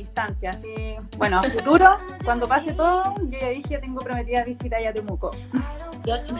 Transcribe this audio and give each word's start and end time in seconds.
distancia, 0.00 0.52
sí. 0.52 0.74
Bueno, 1.16 1.38
a 1.38 1.42
futuro, 1.42 1.90
cuando 2.24 2.48
pase 2.48 2.72
todo, 2.72 3.14
yo 3.28 3.38
ya 3.38 3.48
dije, 3.48 3.78
tengo 3.78 4.00
prometida 4.00 4.44
visita 4.44 4.76
a 4.76 4.92
Temuco. 4.92 5.30
Yo 6.06 6.18
sí. 6.18 6.34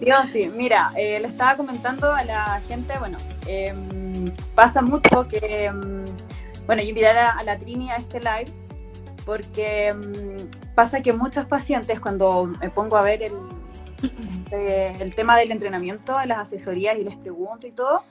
Dios, 0.00 0.26
sí. 0.32 0.50
Mira, 0.54 0.92
eh, 0.96 1.20
le 1.20 1.28
estaba 1.28 1.56
comentando 1.56 2.12
a 2.12 2.22
la 2.24 2.60
gente, 2.68 2.98
bueno, 2.98 3.18
em, 3.46 4.32
pasa 4.54 4.82
mucho 4.82 5.26
que, 5.28 5.66
em, 5.66 6.04
bueno, 6.66 6.82
yo 6.82 6.88
invitar 6.88 7.16
a, 7.16 7.30
a, 7.32 7.42
la 7.42 7.58
Trini 7.58 7.90
a 7.90 7.96
este 7.96 8.18
live 8.20 8.52
porque 9.24 9.88
em, 9.88 10.48
pasa 10.74 11.00
que 11.00 11.12
muchas 11.12 11.46
pacientes 11.46 12.00
cuando 12.00 12.46
me 12.46 12.70
pongo 12.70 12.96
a 12.96 13.02
ver 13.02 13.22
el, 13.22 13.32
eh, 14.50 14.92
el 14.98 15.14
tema 15.14 15.36
del 15.38 15.50
entrenamiento, 15.50 16.14
las 16.26 16.38
asesorías 16.38 16.98
y 16.98 17.04
les 17.04 17.16
pregunto 17.16 17.66
y 17.66 17.72
todo, 17.72 18.02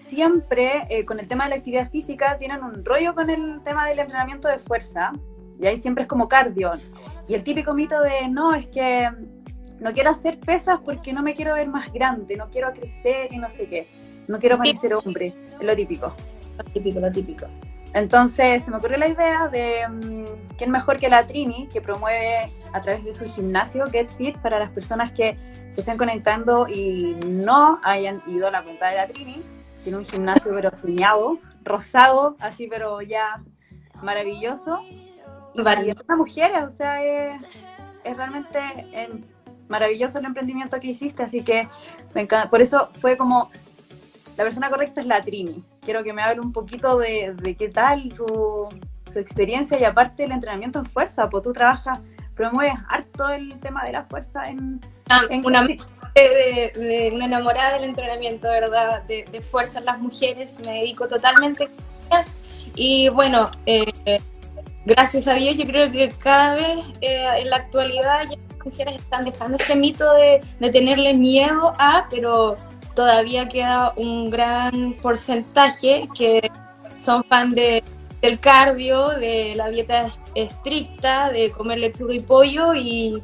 siempre 0.00 0.86
eh, 0.88 1.04
con 1.04 1.20
el 1.20 1.28
tema 1.28 1.44
de 1.44 1.50
la 1.50 1.56
actividad 1.56 1.90
física 1.90 2.38
tienen 2.38 2.64
un 2.64 2.84
rollo 2.84 3.14
con 3.14 3.30
el 3.30 3.60
tema 3.62 3.86
del 3.88 3.98
entrenamiento 3.98 4.48
de 4.48 4.58
fuerza, 4.58 5.12
y 5.60 5.66
ahí 5.66 5.78
siempre 5.78 6.02
es 6.02 6.08
como 6.08 6.28
cardio. 6.28 6.72
Y 7.28 7.34
el 7.34 7.44
típico 7.44 7.74
mito 7.74 8.00
de, 8.00 8.28
no, 8.28 8.54
es 8.54 8.66
que 8.66 9.08
no 9.78 9.92
quiero 9.92 10.10
hacer 10.10 10.40
pesas 10.40 10.80
porque 10.84 11.12
no 11.12 11.22
me 11.22 11.34
quiero 11.34 11.54
ver 11.54 11.68
más 11.68 11.92
grande, 11.92 12.36
no 12.36 12.48
quiero 12.48 12.72
crecer 12.72 13.32
y 13.32 13.38
no 13.38 13.50
sé 13.50 13.66
qué, 13.68 13.86
no 14.26 14.38
quiero 14.38 14.58
parecer 14.58 14.94
hombre, 14.94 15.34
es 15.58 15.66
lo 15.66 15.76
típico. 15.76 16.14
Lo 16.58 16.64
típico, 16.72 17.00
lo 17.00 17.12
típico. 17.12 17.46
Entonces 17.92 18.64
se 18.64 18.70
me 18.70 18.76
ocurrió 18.76 18.98
la 18.98 19.08
idea 19.08 19.48
de 19.48 19.80
um, 19.88 20.24
quién 20.56 20.70
mejor 20.70 20.98
que 20.98 21.08
la 21.08 21.26
Trini, 21.26 21.66
que 21.68 21.80
promueve 21.80 22.46
a 22.72 22.80
través 22.80 23.04
de 23.04 23.14
su 23.14 23.24
gimnasio 23.24 23.86
Get 23.86 24.08
Fit 24.10 24.36
para 24.38 24.58
las 24.58 24.70
personas 24.70 25.10
que 25.10 25.36
se 25.70 25.80
estén 25.80 25.96
conectando 25.96 26.68
y 26.68 27.16
no 27.26 27.80
hayan 27.82 28.22
ido 28.26 28.46
a 28.46 28.50
la 28.50 28.62
cuenta 28.62 28.90
de 28.90 28.96
la 28.96 29.06
Trini. 29.06 29.42
Tiene 29.82 29.98
un 29.98 30.04
gimnasio 30.04 30.52
pero 30.54 30.76
soñado, 30.76 31.38
rosado, 31.64 32.36
así 32.38 32.66
pero 32.68 33.00
ya 33.02 33.42
maravilloso. 34.02 34.78
Y 35.54 35.62
para 35.62 35.82
mujeres, 36.16 36.62
o 36.62 36.70
sea, 36.70 37.02
es, 37.02 37.40
es 38.04 38.16
realmente 38.16 38.58
en, 38.92 39.24
maravilloso 39.68 40.18
el 40.18 40.26
emprendimiento 40.26 40.78
que 40.78 40.88
hiciste, 40.88 41.22
así 41.22 41.42
que 41.42 41.68
me 42.14 42.22
encanta. 42.22 42.50
Por 42.50 42.60
eso 42.60 42.88
fue 42.92 43.16
como, 43.16 43.50
la 44.36 44.44
persona 44.44 44.70
correcta 44.70 45.00
es 45.00 45.06
la 45.06 45.20
Trini 45.20 45.64
quiero 45.80 46.04
que 46.04 46.12
me 46.12 46.22
hable 46.22 46.40
un 46.40 46.52
poquito 46.52 46.98
de, 46.98 47.34
de 47.36 47.56
qué 47.56 47.68
tal 47.68 48.12
su, 48.12 48.68
su, 49.06 49.18
experiencia 49.18 49.78
y 49.78 49.84
aparte 49.84 50.24
el 50.24 50.32
entrenamiento 50.32 50.78
en 50.78 50.86
fuerza, 50.86 51.28
pues 51.28 51.42
tú 51.42 51.52
trabajas, 51.52 51.98
promueves 52.34 52.74
harto 52.88 53.28
el 53.28 53.58
tema 53.60 53.84
de 53.84 53.92
la 53.92 54.04
fuerza 54.04 54.44
en... 54.44 54.80
Ah, 55.08 55.22
en 55.28 55.44
una, 55.44 55.66
de, 56.14 56.72
de, 56.74 57.10
una 57.12 57.26
enamorada 57.26 57.74
del 57.74 57.84
entrenamiento, 57.84 58.48
¿verdad? 58.48 59.02
De, 59.04 59.42
fuerza 59.50 59.78
en 59.78 59.86
las 59.86 59.98
mujeres, 59.98 60.58
me 60.66 60.80
dedico 60.80 61.08
totalmente 61.08 61.64
a 61.64 61.68
ellas 62.14 62.42
y 62.74 63.08
bueno, 63.08 63.50
eh, 63.66 64.20
gracias 64.84 65.28
a 65.28 65.34
Dios 65.34 65.56
yo 65.56 65.66
creo 65.66 65.90
que 65.90 66.10
cada 66.10 66.54
vez 66.54 66.86
eh, 67.00 67.26
en 67.38 67.50
la 67.50 67.56
actualidad 67.56 68.24
las 68.24 68.64
mujeres 68.64 68.96
están 68.96 69.24
dejando 69.24 69.56
este 69.56 69.74
mito 69.76 70.12
de, 70.14 70.40
de 70.58 70.70
tenerle 70.70 71.14
miedo 71.14 71.72
a, 71.78 72.06
pero 72.10 72.56
todavía 72.94 73.48
queda 73.48 73.92
un 73.96 74.30
gran 74.30 74.94
porcentaje 74.94 76.08
que 76.14 76.50
son 77.00 77.24
fan 77.24 77.54
de, 77.54 77.82
del 78.20 78.38
cardio, 78.38 79.08
de 79.10 79.54
la 79.56 79.68
dieta 79.68 80.08
estricta, 80.34 81.30
de 81.30 81.50
comer 81.50 81.78
lechuga 81.78 82.14
y 82.14 82.20
pollo 82.20 82.74
y, 82.74 83.22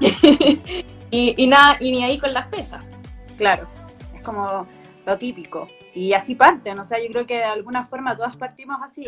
y, 1.12 1.46
nada, 1.46 1.76
y 1.78 1.92
ni 1.92 2.02
ahí 2.02 2.18
con 2.18 2.32
las 2.32 2.46
pesas. 2.46 2.86
Claro, 3.36 3.68
es 4.14 4.22
como 4.22 4.66
lo 5.04 5.18
típico. 5.18 5.68
Y 5.94 6.14
así 6.14 6.34
parten, 6.34 6.78
o 6.78 6.84
sea, 6.84 6.98
yo 7.02 7.08
creo 7.12 7.26
que 7.26 7.36
de 7.36 7.44
alguna 7.44 7.84
forma 7.84 8.16
todas 8.16 8.34
partimos 8.36 8.78
así, 8.82 9.06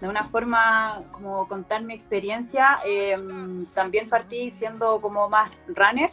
de 0.00 0.08
una 0.08 0.22
forma 0.22 1.02
como 1.10 1.48
contar 1.48 1.82
mi 1.82 1.92
experiencia, 1.92 2.78
eh, 2.86 3.16
también 3.74 4.08
partí 4.08 4.50
siendo 4.50 5.00
como 5.00 5.28
más 5.28 5.50
runner, 5.66 6.10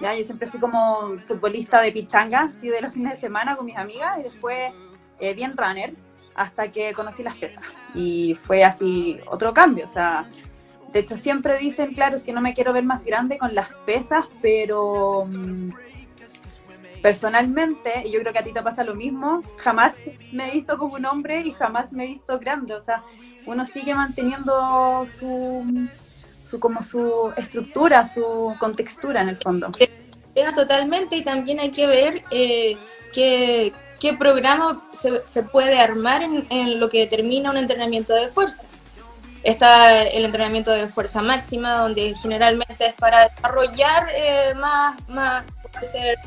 ¿ya? 0.00 0.14
Yo 0.14 0.22
siempre 0.22 0.48
fui 0.48 0.60
como 0.60 1.16
futbolista 1.24 1.80
de 1.80 1.92
pichanga, 1.92 2.52
¿sí? 2.60 2.68
de 2.68 2.82
los 2.82 2.92
fines 2.92 3.12
de 3.12 3.16
semana 3.16 3.56
con 3.56 3.64
mis 3.64 3.76
amigas 3.76 4.18
y 4.18 4.24
después 4.24 4.72
eh, 5.18 5.32
bien 5.32 5.56
runner 5.56 5.94
hasta 6.34 6.70
que 6.70 6.92
conocí 6.92 7.22
las 7.22 7.36
pesas. 7.36 7.64
Y 7.94 8.34
fue 8.34 8.64
así 8.64 9.18
otro 9.26 9.54
cambio, 9.54 9.86
o 9.86 9.88
sea, 9.88 10.26
de 10.92 11.00
hecho 11.00 11.16
siempre 11.16 11.58
dicen, 11.58 11.94
claro, 11.94 12.16
es 12.16 12.24
que 12.24 12.32
no 12.32 12.40
me 12.40 12.54
quiero 12.54 12.72
ver 12.72 12.84
más 12.84 13.04
grande 13.04 13.38
con 13.38 13.54
las 13.54 13.74
pesas, 13.86 14.26
pero 14.40 15.24
mm, 15.24 15.70
personalmente, 17.00 18.02
y 18.04 18.12
yo 18.12 18.20
creo 18.20 18.32
que 18.32 18.38
a 18.38 18.44
ti 18.44 18.52
te 18.52 18.62
pasa 18.62 18.84
lo 18.84 18.94
mismo, 18.94 19.42
jamás 19.56 19.94
me 20.32 20.48
he 20.48 20.52
visto 20.52 20.78
como 20.78 20.94
un 20.94 21.06
hombre 21.06 21.40
y 21.40 21.52
jamás 21.52 21.92
me 21.92 22.04
he 22.04 22.06
visto 22.08 22.38
grande, 22.38 22.74
o 22.74 22.80
sea, 22.80 23.02
uno 23.46 23.66
sigue 23.66 23.94
manteniendo 23.94 25.04
su 25.08 25.88
su 26.52 26.60
como 26.60 26.82
su 26.82 27.32
estructura, 27.38 28.06
su 28.06 28.54
contextura 28.58 29.22
en 29.22 29.30
el 29.30 29.36
fondo. 29.36 29.72
Totalmente, 30.54 31.16
y 31.16 31.24
también 31.24 31.60
hay 31.60 31.70
que 31.70 31.86
ver 31.86 32.24
eh, 32.30 32.76
qué, 33.12 33.72
programa 34.18 34.82
se, 34.92 35.42
puede 35.44 35.78
armar 35.78 36.22
en, 36.22 36.80
lo 36.80 36.90
que 36.90 37.00
determina 37.00 37.50
un 37.50 37.56
entrenamiento 37.56 38.14
de 38.14 38.28
fuerza. 38.28 38.66
Está 39.42 40.02
el 40.02 40.24
entrenamiento 40.24 40.70
de 40.70 40.86
fuerza 40.86 41.20
máxima, 41.22 41.78
donde 41.78 42.14
generalmente 42.20 42.86
es 42.86 42.94
para 42.94 43.28
desarrollar 43.28 44.08
eh, 44.14 44.54
más, 44.54 44.96
más, 45.08 45.44
puede 45.62 45.84
ser, 45.84 46.18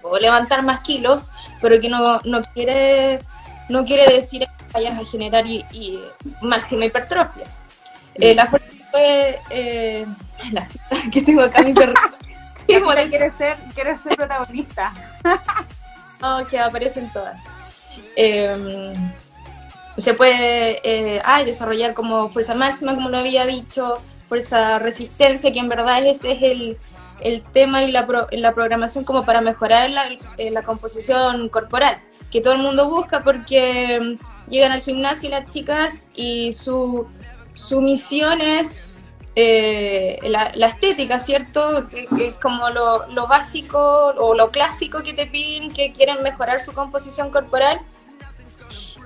puedo 0.00 0.18
levantar 0.18 0.62
más 0.62 0.80
kilos, 0.80 1.32
pero 1.60 1.78
que 1.78 1.88
no, 1.88 2.20
no 2.24 2.42
quiere 2.54 3.20
no 3.68 3.84
quiere 3.84 4.12
decir 4.12 4.40
que 4.42 4.64
vayas 4.72 4.98
a 4.98 5.04
generar 5.04 5.46
y, 5.46 5.64
y 5.72 6.00
máxima 6.42 6.84
hipertrofia. 6.84 7.46
Eh, 8.14 8.34
la 8.34 8.46
fuerza 8.46 8.68
fue 8.90 9.40
eh, 9.50 10.06
que 11.12 11.22
tengo 11.22 11.42
acá 11.42 11.62
mi 11.62 11.74
perro. 11.74 11.94
quiere 12.66 13.30
ser, 13.30 13.56
quiere 13.74 13.98
ser 13.98 14.16
protagonista. 14.16 14.92
no, 16.20 16.46
que 16.46 16.58
aparecen 16.58 17.10
todas. 17.12 17.44
Eh, 18.16 18.94
se 19.96 20.14
puede 20.14 20.80
eh, 20.82 21.22
desarrollar 21.44 21.94
como 21.94 22.28
fuerza 22.30 22.54
máxima, 22.54 22.94
como 22.94 23.08
lo 23.08 23.18
había 23.18 23.46
dicho, 23.46 24.00
fuerza 24.28 24.78
resistencia, 24.78 25.52
que 25.52 25.58
en 25.58 25.68
verdad 25.68 26.04
ese 26.04 26.32
es 26.32 26.42
el, 26.42 26.78
el 27.20 27.42
tema 27.42 27.84
y 27.84 27.92
la, 27.92 28.06
pro, 28.06 28.26
la 28.32 28.52
programación 28.54 29.04
como 29.04 29.24
para 29.24 29.40
mejorar 29.40 29.90
la, 29.90 30.08
eh, 30.38 30.50
la 30.50 30.62
composición 30.62 31.48
corporal, 31.48 31.98
que 32.30 32.40
todo 32.40 32.54
el 32.54 32.62
mundo 32.62 32.88
busca 32.88 33.22
porque 33.22 34.00
mm, 34.00 34.50
llegan 34.50 34.72
al 34.72 34.80
gimnasio 34.80 35.30
las 35.30 35.48
chicas 35.48 36.08
y 36.14 36.52
su 36.52 37.06
su 37.54 37.80
misión 37.80 38.40
es 38.40 39.04
eh, 39.36 40.18
la, 40.22 40.52
la, 40.54 40.66
estética, 40.66 41.18
¿cierto? 41.18 41.88
Que, 41.88 42.06
que 42.06 42.26
es 42.28 42.34
como 42.36 42.68
lo, 42.70 43.06
lo, 43.08 43.26
básico 43.26 43.78
o 43.78 44.34
lo 44.34 44.50
clásico 44.50 45.02
que 45.02 45.14
te 45.14 45.26
piden, 45.26 45.72
que 45.72 45.92
quieren 45.92 46.22
mejorar 46.22 46.60
su 46.60 46.72
composición 46.72 47.30
corporal. 47.30 47.80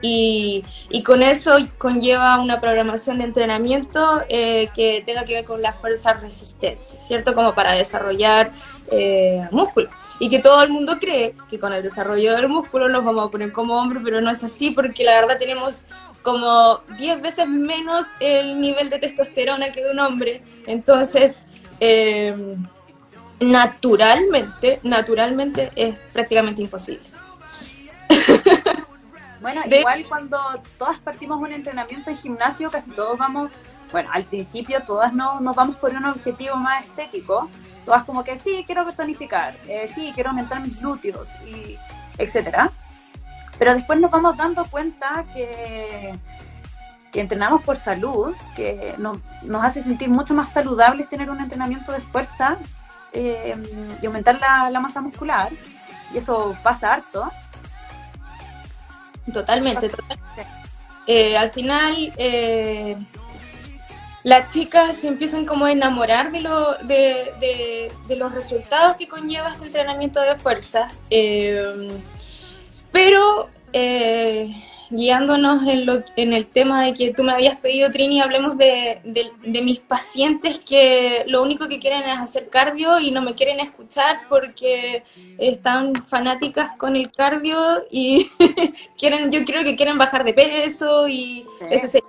Y, 0.01 0.65
con 1.05 1.23
eso 1.23 1.57
conlleva 1.79 2.41
una 2.41 2.61
programación 2.61 3.19
de 3.19 3.25
entrenamiento 3.25 4.23
eh, 4.29 4.69
que 4.75 5.03
tenga 5.07 5.25
que 5.25 5.35
ver 5.35 5.45
con 5.45 5.63
la 5.63 5.73
fuerza 5.73 6.13
resistencia, 6.13 7.01
¿cierto? 7.01 7.35
Como 7.35 7.55
para 7.55 7.73
desarrollar 7.73 8.51
eh, 8.91 9.47
músculo. 9.51 9.89
Y 10.19 10.29
que 10.29 10.39
todo 10.39 10.63
el 10.63 10.71
mundo 10.71 10.99
cree 10.99 11.35
que 11.49 11.59
con 11.59 11.73
el 11.73 11.83
desarrollo 11.83 12.35
del 12.35 12.49
músculo 12.49 12.89
nos 12.89 13.05
vamos 13.05 13.27
a 13.27 13.31
poner 13.31 13.53
como 13.53 13.75
hombre, 13.75 14.01
pero 14.03 14.21
no 14.21 14.31
es 14.31 14.43
así 14.45 14.71
porque 14.71 15.05
la 15.05 15.21
verdad 15.21 15.39
tenemos 15.39 15.85
como 16.23 16.81
10 16.99 17.23
veces 17.23 17.49
menos 17.49 18.07
el 18.21 18.61
nivel 18.61 18.91
de 18.91 18.99
testosterona 18.99 19.73
que 19.73 19.85
de 19.85 19.91
un 19.91 19.99
hombre. 19.99 20.43
Entonces, 20.67 21.45
eh, 21.81 22.57
naturalmente, 23.41 24.81
naturalmente 24.83 25.71
es 25.77 25.99
prácticamente 26.13 26.63
imposible. 26.63 27.05
Bueno, 29.41 29.63
igual 29.71 30.05
cuando 30.09 30.39
todas 30.79 30.99
partimos 30.99 31.41
un 31.41 31.53
entrenamiento 31.53 32.11
en 32.11 32.17
gimnasio, 32.17 32.71
casi 32.71 32.91
todos 32.91 33.17
vamos, 33.19 33.51
bueno, 33.93 34.11
al 34.13 34.25
principio 34.25 34.83
todas 34.83 35.13
no, 35.13 35.41
nos 35.41 35.55
vamos 35.55 35.77
por 35.77 35.91
un 35.91 36.05
objetivo 36.05 36.57
más 36.57 36.85
estético, 36.85 37.49
todas 37.85 38.05
como 38.05 38.25
que 38.25 38.39
sí, 38.39 38.65
quiero 38.67 38.91
tonificar, 38.93 39.55
eh, 39.69 39.91
sí, 39.95 40.13
quiero 40.15 40.31
aumentar 40.31 40.61
mis 40.61 40.81
glúteos, 40.81 41.31
y 41.47 41.79
etcétera. 42.19 42.71
Pero 43.59 43.75
después 43.75 43.99
nos 43.99 44.11
vamos 44.11 44.37
dando 44.37 44.65
cuenta 44.67 45.25
que, 45.33 46.15
que 47.11 47.21
entrenamos 47.21 47.63
por 47.63 47.77
salud, 47.77 48.35
que 48.55 48.95
nos, 48.99 49.19
nos, 49.43 49.65
hace 49.65 49.83
sentir 49.83 50.09
mucho 50.09 50.35
más 50.35 50.53
saludables 50.53 51.09
tener 51.09 51.31
un 51.31 51.41
entrenamiento 51.41 51.93
de 51.93 52.01
fuerza 52.01 52.57
eh, 53.13 53.57
y 54.01 54.07
aumentar 54.07 54.39
la, 54.39 54.71
la, 54.71 54.81
masa 54.81 55.01
muscular. 55.01 55.51
Y 56.13 56.19
eso 56.19 56.57
pasa 56.63 56.95
harto. 56.95 57.31
Totalmente, 59.33 59.89
totalmente. 59.89 60.47
Eh, 61.07 61.37
al 61.37 61.51
final, 61.51 62.13
eh, 62.17 62.97
las 64.25 64.53
chicas 64.53 64.97
se 64.97 65.09
empiezan 65.09 65.47
como 65.47 65.65
a 65.65 65.73
enamorar 65.73 66.31
de, 66.31 66.41
lo, 66.41 66.75
de, 66.79 67.91
de, 68.07 68.17
los 68.17 68.35
resultados 68.35 68.97
que 68.97 69.09
conlleva 69.09 69.51
este 69.51 69.67
entrenamiento 69.67 70.21
de 70.21 70.37
fuerza. 70.37 70.89
Eh, 71.09 71.99
pero 72.93 73.49
guiándonos 74.91 75.67
en, 75.67 75.87
lo, 75.87 76.03
en 76.17 76.33
el 76.33 76.47
tema 76.47 76.85
de 76.85 76.95
que 76.95 77.13
tú 77.13 77.23
me 77.23 77.33
habías 77.33 77.59
pedido, 77.59 77.91
Trini, 77.91 78.21
hablemos 78.21 78.57
de, 78.57 79.01
de, 79.05 79.63
mis 79.63 79.81
pacientes 79.81 80.59
que 80.59 81.25
lo 81.27 81.43
único 81.43 81.69
que 81.69 81.79
quieren 81.79 82.03
es 82.09 82.19
hacer 82.19 82.49
cardio 82.49 82.99
y 83.01 83.11
no 83.11 83.23
me 83.23 83.35
quieren 83.35 83.61
escuchar 83.61 84.21
porque 84.29 85.03
están 85.39 85.95
fanáticas 86.07 86.73
con 86.77 86.97
el 86.97 87.11
cardio 87.13 87.85
y 87.91 88.27
quieren, 88.99 89.31
yo 89.31 89.45
creo 89.45 89.65
que 89.65 89.77
quieren 89.77 89.99
bajar 89.99 90.25
de 90.25 90.33
peso 90.33 91.09
y 91.09 91.45
ese 91.71 92.01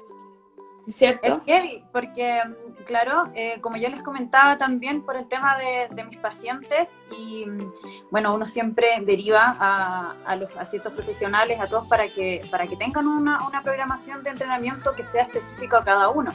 ¿cierto? 0.90 1.28
Es 1.28 1.40
heavy, 1.46 1.84
porque, 1.92 2.42
mm, 2.46 2.84
claro, 2.84 3.30
eh, 3.36 3.60
como 3.62 3.78
yo 3.78 3.90
les 3.90 4.02
comentaba 4.02 4.58
también 4.58 5.04
por 5.04 5.16
el 5.16 5.28
tema 5.28 5.58
de, 5.58 6.04
mis 6.04 6.18
pacientes, 6.18 6.94
y 7.18 7.46
mm, 7.46 7.72
bueno, 8.12 8.34
uno 8.34 8.46
siempre 8.46 8.88
deriva 9.02 9.54
a, 9.60 10.16
a, 10.26 10.36
los, 10.36 10.56
a 10.56 10.66
ciertos 10.66 10.94
profesionales, 10.94 11.60
a 11.60 11.68
todos, 11.68 11.88
para 11.88 12.08
que, 12.08 12.42
para 12.50 12.68
que 12.68 12.76
tengan 12.76 13.08
una, 13.08 13.46
una 13.48 13.62
programación 13.62 14.24
de 14.24 14.32
entrenamiento 14.32 14.94
que 14.96 15.04
sea 15.04 15.24
específica 15.24 15.80
a 15.80 15.84
cada 15.84 16.10
uno, 16.10 16.32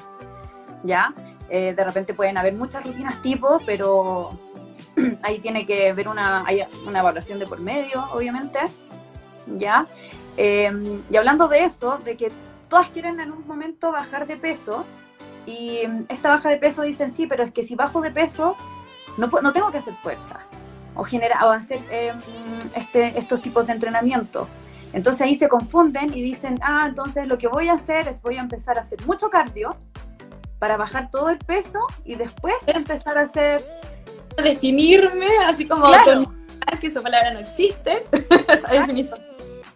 ¿ya? 0.82 1.12
Eh, 1.48 1.74
de 1.74 1.84
repente 1.84 2.14
pueden 2.14 2.38
haber 2.38 2.54
muchas 2.54 2.84
rutinas 2.84 3.20
tipo, 3.20 3.58
pero 3.66 4.38
ahí 5.22 5.38
tiene 5.40 5.66
que 5.66 5.90
haber 5.90 6.08
una, 6.08 6.44
una 6.86 6.98
evaluación 7.00 7.38
de 7.38 7.46
por 7.46 7.60
medio, 7.60 8.04
obviamente, 8.12 8.60
¿ya? 9.46 9.86
Eh, 10.36 11.00
y 11.10 11.16
hablando 11.16 11.48
de 11.48 11.64
eso, 11.64 11.98
de 11.98 12.16
que 12.16 12.32
todas 12.74 12.90
quieren 12.90 13.20
en 13.20 13.30
un 13.30 13.46
momento 13.46 13.92
bajar 13.92 14.26
de 14.26 14.36
peso 14.36 14.84
y 15.46 15.82
esta 16.08 16.30
baja 16.30 16.48
de 16.48 16.56
peso 16.56 16.82
dicen, 16.82 17.12
sí, 17.12 17.28
pero 17.28 17.44
es 17.44 17.52
que 17.52 17.62
si 17.62 17.76
bajo 17.76 18.00
de 18.00 18.10
peso 18.10 18.56
no, 19.16 19.28
no 19.28 19.52
tengo 19.52 19.70
que 19.70 19.78
hacer 19.78 19.94
fuerza 20.02 20.40
o, 20.96 21.04
generar, 21.04 21.44
o 21.44 21.52
hacer 21.52 21.78
em, 21.88 22.18
este, 22.74 23.16
estos 23.16 23.40
tipos 23.40 23.68
de 23.68 23.74
entrenamiento. 23.74 24.48
Entonces 24.92 25.22
ahí 25.22 25.36
se 25.36 25.48
confunden 25.48 26.12
y 26.14 26.20
dicen, 26.20 26.58
ah, 26.62 26.86
entonces 26.88 27.28
lo 27.28 27.38
que 27.38 27.46
voy 27.46 27.68
a 27.68 27.74
hacer 27.74 28.08
es 28.08 28.20
voy 28.20 28.38
a 28.38 28.40
empezar 28.40 28.76
a 28.76 28.80
hacer 28.80 29.00
mucho 29.06 29.30
cardio 29.30 29.76
para 30.58 30.76
bajar 30.76 31.12
todo 31.12 31.28
el 31.28 31.38
peso 31.38 31.78
y 32.04 32.16
después 32.16 32.56
empezar 32.66 33.18
a 33.18 33.20
hacer... 33.20 33.64
Definirme, 34.36 35.28
así 35.46 35.68
como 35.68 35.84
que 36.80 36.88
esa 36.88 37.02
palabra 37.02 37.30
no 37.30 37.38
existe, 37.38 38.04
esa 38.48 38.66
definición. 38.66 39.20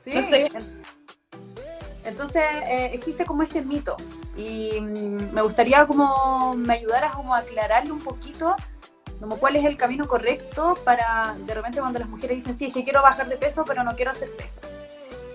Sí. 0.01 0.11
No 0.13 0.23
sé. 0.25 0.51
Entonces 2.09 2.43
eh, 2.67 2.91
existe 2.93 3.25
como 3.25 3.43
ese 3.43 3.63
mito 3.63 3.97
y 4.37 4.81
mm, 4.81 5.33
me 5.33 5.43
gustaría 5.43 5.87
como 5.87 6.55
me 6.55 6.75
ayudaras 6.75 7.15
como 7.15 7.35
a 7.35 7.39
aclararle 7.39 7.93
un 7.93 8.01
poquito 8.01 8.57
como 9.21 9.37
cuál 9.37 9.57
es 9.57 9.65
el 9.65 9.77
camino 9.77 10.07
correcto 10.07 10.75
para 10.85 11.37
de 11.39 11.55
repente 11.55 11.81
cuando 11.81 11.99
las 11.99 12.09
mujeres 12.09 12.39
dicen 12.39 12.55
sí, 12.55 12.67
es 12.67 12.75
que 12.75 12.85
quiero 12.85 13.03
bajar 13.03 13.29
de 13.29 13.37
peso 13.37 13.65
pero 13.67 13.85
no 13.85 13.95
quiero 13.95 14.11
hacer 14.11 14.31
pesas. 14.37 14.81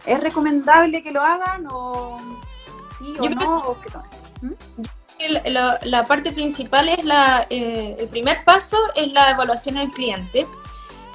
¿Es 0.05 0.19
recomendable 0.19 1.01
que 1.01 1.11
lo 1.11 1.21
hagan 1.21 1.67
o 1.69 2.19
sí 2.97 3.13
o 3.19 3.29
no? 3.29 3.77
¿Mm? 4.41 4.51
La, 5.45 6.05
parte 6.05 6.31
principal 6.33 6.89
es 6.89 7.05
la, 7.05 7.47
eh, 7.49 7.95
el 7.99 8.07
primer 8.09 8.43
paso 8.43 8.77
es 8.95 9.11
la 9.13 9.31
evaluación 9.31 9.75
del 9.75 9.89
cliente. 9.91 10.45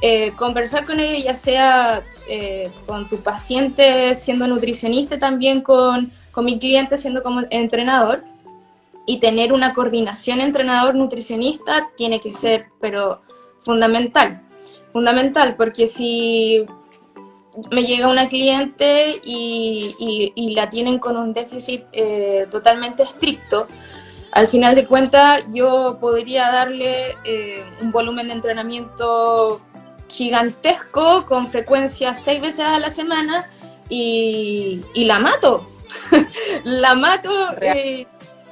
Eh, 0.01 0.33
conversar 0.37 0.87
con 0.87 1.01
ella, 1.01 1.33
ya 1.33 1.35
sea 1.35 2.05
eh, 2.29 2.71
con 2.87 3.09
tu 3.09 3.17
paciente 3.17 4.15
siendo 4.15 4.47
nutricionista, 4.47 5.19
también 5.19 5.61
con, 5.61 6.13
con 6.31 6.45
mi 6.45 6.59
cliente 6.59 6.97
siendo 6.97 7.23
como 7.23 7.43
entrenador, 7.51 8.23
y 9.07 9.19
tener 9.19 9.53
una 9.53 9.75
coordinación 9.75 10.41
entrenador-nutricionista 10.41 11.89
tiene 11.97 12.21
que 12.21 12.33
ser, 12.33 12.67
pero 12.81 13.23
fundamental, 13.61 14.41
fundamental, 14.93 15.57
porque 15.57 15.87
si 15.87 16.65
me 17.73 17.83
llega 17.83 18.09
una 18.09 18.29
cliente 18.29 19.21
y, 19.25 20.33
y, 20.37 20.55
la 20.55 20.71
tienen 20.71 21.01
con 21.01 21.17
un 21.17 21.33
déficit 21.33 21.85
eh, 21.91 22.47
totalmente 22.51 23.03
estricto, 23.03 23.67
al 24.31 24.47
final 24.47 24.77
de 24.77 24.87
cuentas 24.87 25.43
yo 25.53 25.97
podría 26.01 26.53
darle 26.53 27.17
un 27.81 27.91
volumen 27.91 28.29
de 28.29 28.35
entrenamiento 28.35 29.63
gigantesco 30.09 31.27
con 31.27 31.51
frecuencia 31.51 32.15
seis 32.15 32.41
veces 32.41 32.61
a 32.61 32.79
la 32.79 32.91
semana 32.91 33.51
y, 33.89 34.85
la 34.95 35.19
mato. 35.19 35.69
la 36.65 36.95
mato, 36.95 37.31
eh, 37.61 38.07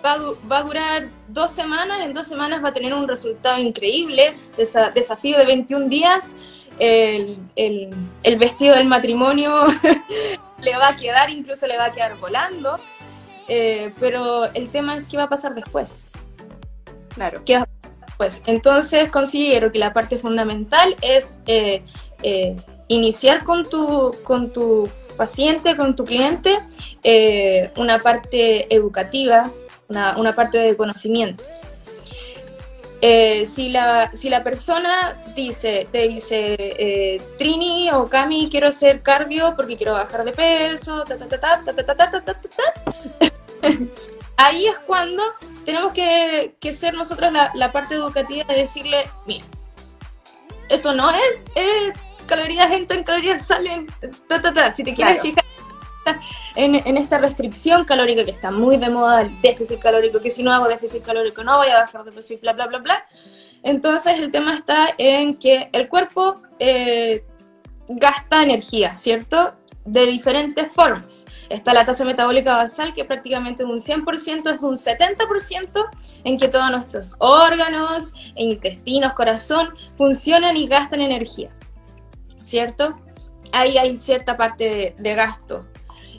va, 0.05 0.59
a 0.59 0.63
durar 0.63 1.09
dos 1.29 1.51
semanas, 1.53 2.01
en 2.03 2.15
dos 2.15 2.27
semanas 2.27 2.63
va 2.65 2.69
a 2.69 2.73
tener 2.73 2.95
un 2.95 3.09
resultado 3.09 3.59
increíble, 3.61 4.33
desafío 4.95 5.39
de 5.39 5.45
21 5.45 5.89
días, 5.89 6.35
el, 6.79 7.37
vestido 8.39 8.77
del 8.77 8.87
matrimonio 8.87 9.67
le 10.63 10.77
va 10.77 10.89
a 10.89 10.97
quedar, 10.97 11.31
incluso 11.31 11.67
le 11.67 11.77
va 11.77 11.87
a 11.87 11.93
quedar 11.93 12.17
volando, 12.19 12.79
eh, 13.49 13.93
pero 14.01 14.47
el 14.55 14.69
tema 14.69 14.97
es 14.97 15.07
qué 15.07 15.17
va 15.17 15.25
a 15.25 15.29
pasar 15.29 15.55
después. 15.55 16.07
Claro. 17.15 17.43
¿Qué 17.45 17.63
pues 18.17 18.43
entonces 18.47 19.11
considero 19.11 19.71
que 19.71 19.79
la 19.79 19.93
parte 19.93 20.19
fundamental 20.19 20.97
es 21.03 21.41
eh, 21.47 21.83
eh, 22.23 22.57
iniciar 22.89 23.45
con 23.45 23.69
tu, 23.69 24.15
con 24.25 24.53
tu 24.53 24.89
paciente, 25.17 25.77
con 25.77 25.97
tu 25.97 26.05
cliente, 26.05 26.59
eh, 27.03 27.71
una 27.77 27.99
parte 27.99 28.75
educativa, 28.75 29.51
una, 29.89 30.35
parte 30.35 30.59
de 30.59 30.77
conocimientos. 30.77 31.65
si, 33.01 33.69
la, 33.69 34.11
si 34.15 34.29
la 34.31 34.43
persona 34.43 35.23
dice, 35.35 35.87
te 35.91 36.09
dice, 36.09 37.21
Trini 37.39 37.91
o 37.93 38.09
Cami, 38.09 38.49
quiero 38.51 38.69
hacer 38.69 39.03
cardio 39.03 39.55
porque 39.57 39.77
quiero 39.77 39.93
bajar 39.93 40.25
de 40.25 40.33
peso, 40.33 41.05
ahí 44.37 44.67
es 44.67 44.79
cuando 44.87 45.23
tenemos 45.67 45.93
que, 45.93 46.73
ser 46.73 46.95
nosotros 46.95 47.31
la, 47.33 47.73
parte 47.73 47.97
educativa 47.97 48.45
de 48.45 48.55
decirle, 48.55 49.11
mira, 49.27 49.45
esto 50.71 50.95
no 50.95 51.11
es 51.11 51.43
calorías 52.27 52.73
entran, 52.73 53.05
calorías 53.05 53.47
salen, 53.47 53.87
si 54.75 54.85
te 54.85 54.95
quieres 54.95 55.21
fijar 55.21 55.45
en, 56.55 56.97
esta 56.97 57.19
restricción 57.19 57.85
calórica 57.85 58.25
que 58.25 58.31
está 58.31 58.51
muy 58.51 58.77
de 58.77 58.89
moda, 58.89 59.23
el 59.23 59.41
déficit 59.43 59.81
calórico, 59.81 60.21
que 60.21 60.31
si 60.31 60.43
no 60.43 60.53
hago 60.53 60.69
déficit 60.69 61.03
calórico 61.03 61.45
no 61.45 61.59
voy 61.59 61.69
a 61.69 61.83
bajar 61.83 62.05
de 62.05 62.13
peso 62.13 62.35
y 62.35 62.37
bla, 62.37 62.53
bla, 62.53 62.67
bla, 62.69 62.79
bla. 62.79 63.07
Entonces 63.63 64.15
el 64.19 64.31
tema 64.31 64.55
está 64.55 64.95
en 64.99 65.37
que 65.37 65.69
el 65.73 65.89
cuerpo 65.89 66.41
eh, 66.61 67.25
gasta 67.89 68.43
energía, 68.43 68.95
¿cierto? 68.95 69.55
De 69.85 70.07
diferentes 70.07 70.71
formas. 70.71 71.26
Está 71.49 71.73
la 71.73 71.85
tasa 71.85 72.05
metabólica 72.05 72.57
basal, 72.57 72.93
que 72.93 73.05
prácticamente 73.05 73.65
un 73.65 73.79
100% 73.79 74.55
es 74.55 74.61
un 74.61 74.77
70% 74.77 75.87
en 76.25 76.37
que 76.39 76.49
todos 76.49 76.71
nuestros 76.71 77.17
órganos, 77.19 78.13
intestinos, 78.37 79.13
corazón, 79.13 79.75
funcionan 79.97 80.57
y 80.57 80.67
gastan 80.67 81.01
energía. 81.01 81.51
¿Cierto? 82.43 82.99
Ahí 83.53 83.79
hay 83.79 83.97
cierta 83.97 84.37
parte 84.37 84.95
de, 84.99 85.15
gasto. 85.15 85.67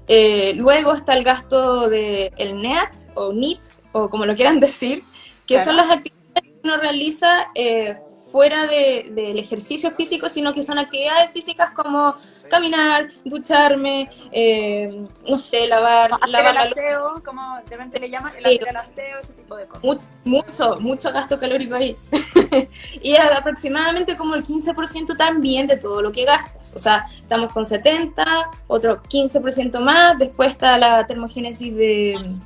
Eh, 0.08 0.54
luego 0.56 0.94
está 0.94 1.14
el 1.14 1.24
gasto 1.24 1.90
del 1.90 2.32
el 2.38 2.62
NEAT 2.62 2.94
o 3.16 3.34
NEAT, 3.34 3.60
o 3.92 4.10
como 4.10 4.26
lo 4.26 4.36
quieran 4.36 4.60
decir, 4.62 5.04
que 5.46 5.64
son 5.64 5.76
las 5.76 5.90
actividades 5.90 6.44
que 6.44 6.60
uno 6.64 6.78
realiza 6.78 7.48
eh, 7.56 7.98
fuera 8.32 8.68
del 8.68 9.40
ejercicio 9.40 9.92
físico, 9.92 10.30
sino 10.30 10.54
que 10.54 10.62
son 10.64 10.78
actividades 10.78 11.32
físicas 11.32 11.72
como 11.72 12.16
caminar, 12.50 13.10
ducharme, 13.26 14.10
eh, 14.32 15.06
no 15.28 15.38
sé, 15.38 15.68
lavar, 15.68 16.12
lavar 16.28 16.52
el 16.52 16.72
aseo, 16.72 17.22
como 17.24 17.58
de 17.70 17.78
repente 17.78 18.00
le 18.00 18.10
llaman 18.10 18.34
el 18.38 18.46
aseo, 18.46 19.20
ese 19.22 19.34
tipo 19.34 19.56
de 19.56 19.68
cosas. 19.68 20.10
Mucho, 20.24 20.78
mucho, 20.80 21.12
gasto 21.12 21.40
calórico 21.40 21.76
ahí. 21.76 21.96
y 23.02 23.16
aproximadamente 23.16 24.18
como 24.18 24.36
el 24.36 24.44
15% 24.44 25.18
también 25.18 25.68
de 25.68 25.78
todo 25.78 26.02
lo 26.02 26.12
que 26.12 26.26
gastas. 26.26 26.76
O 26.76 26.80
sea, 26.80 27.06
estamos 27.22 27.52
con 27.54 27.66
70, 27.66 28.26
otro 28.68 29.02
15% 29.04 29.80
más, 29.80 30.18
después 30.18 30.52
está 30.52 30.78
la 30.78 31.06
termogénesis 31.08 31.76
de, 31.76 32.38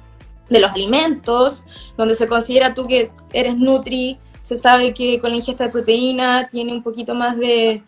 de 0.49 0.59
los 0.59 0.71
alimentos, 0.71 1.65
donde 1.97 2.15
se 2.15 2.27
considera 2.27 2.73
tú 2.73 2.87
que 2.87 3.11
eres 3.33 3.57
nutri, 3.57 4.19
se 4.41 4.57
sabe 4.57 4.93
que 4.93 5.19
con 5.19 5.31
la 5.31 5.37
ingesta 5.37 5.65
de 5.65 5.69
proteína 5.69 6.49
tiene 6.49 6.73
un 6.73 6.83
poquito 6.83 7.15
más 7.15 7.37
de, 7.37 7.83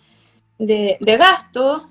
de, 0.59 0.97
de 0.99 1.17
gasto, 1.17 1.89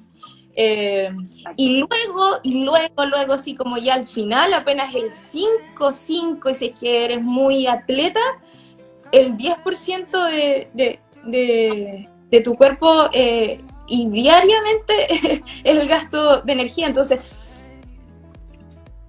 eh, 0.55 1.11
y 1.57 1.79
luego, 1.79 2.41
y 2.43 2.65
luego, 2.65 3.07
luego, 3.07 3.33
así 3.33 3.55
como 3.55 3.79
ya 3.79 3.95
al 3.95 4.07
final, 4.07 4.53
apenas 4.53 4.95
el 4.95 5.13
5, 5.13 5.93
5, 5.93 6.51
y 6.51 6.55
si 6.55 6.67
es 6.67 6.79
que 6.79 7.05
eres 7.05 7.23
muy 7.23 7.67
atleta, 7.67 8.21
el 9.13 9.37
10% 9.37 10.31
de, 10.31 10.69
de, 11.25 12.09
de, 12.31 12.41
tu 12.41 12.55
cuerpo 12.57 13.11
eh, 13.13 13.61
y 13.87 14.09
diariamente 14.09 14.95
es 15.65 15.79
el 15.79 15.89
gasto 15.89 16.41
de 16.41 16.53
energía. 16.53 16.87
Entonces, 16.87 17.65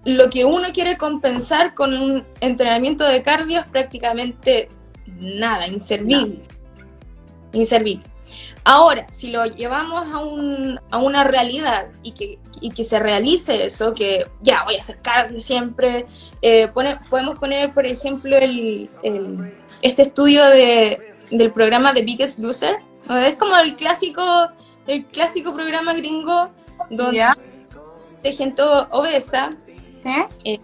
lo 0.05 0.29
que 0.29 0.45
uno 0.45 0.67
quiere 0.73 0.97
compensar 0.97 1.73
con 1.73 1.93
un 1.93 2.25
entrenamiento 2.41 3.05
de 3.05 3.21
cardio 3.21 3.61
es 3.61 3.67
prácticamente 3.67 4.67
nada, 5.07 5.67
inservible. 5.67 6.43
Inservible. 7.53 8.12
Ahora, 8.65 9.05
si 9.11 9.29
lo 9.29 9.45
llevamos 9.45 10.07
a, 10.13 10.19
un, 10.19 10.79
a 10.89 10.97
una 10.97 11.25
realidad 11.25 11.87
y 12.01 12.13
que, 12.13 12.39
y 12.61 12.71
que, 12.71 12.83
se 12.85 12.97
realice 12.97 13.65
eso, 13.65 13.93
que 13.93 14.25
ya 14.39 14.63
voy 14.63 14.75
a 14.75 14.79
hacer 14.79 15.01
cardio 15.01 15.41
siempre, 15.41 16.05
eh, 16.41 16.69
podemos 17.09 17.37
poner, 17.37 17.73
por 17.73 17.85
ejemplo, 17.85 18.37
el, 18.37 18.89
el, 19.03 19.53
este 19.81 20.03
estudio 20.03 20.45
de, 20.45 20.97
del 21.31 21.51
programa 21.51 21.91
de 21.91 22.03
Biggest 22.03 22.39
Loser. 22.39 22.77
Es 23.09 23.35
como 23.35 23.57
el 23.57 23.75
clásico, 23.75 24.23
el 24.87 25.05
clásico 25.07 25.53
programa 25.53 25.93
gringo 25.93 26.49
donde 26.89 27.25
de 28.23 28.31
gente 28.31 28.63
obesa, 28.91 29.51
eh, 30.45 30.59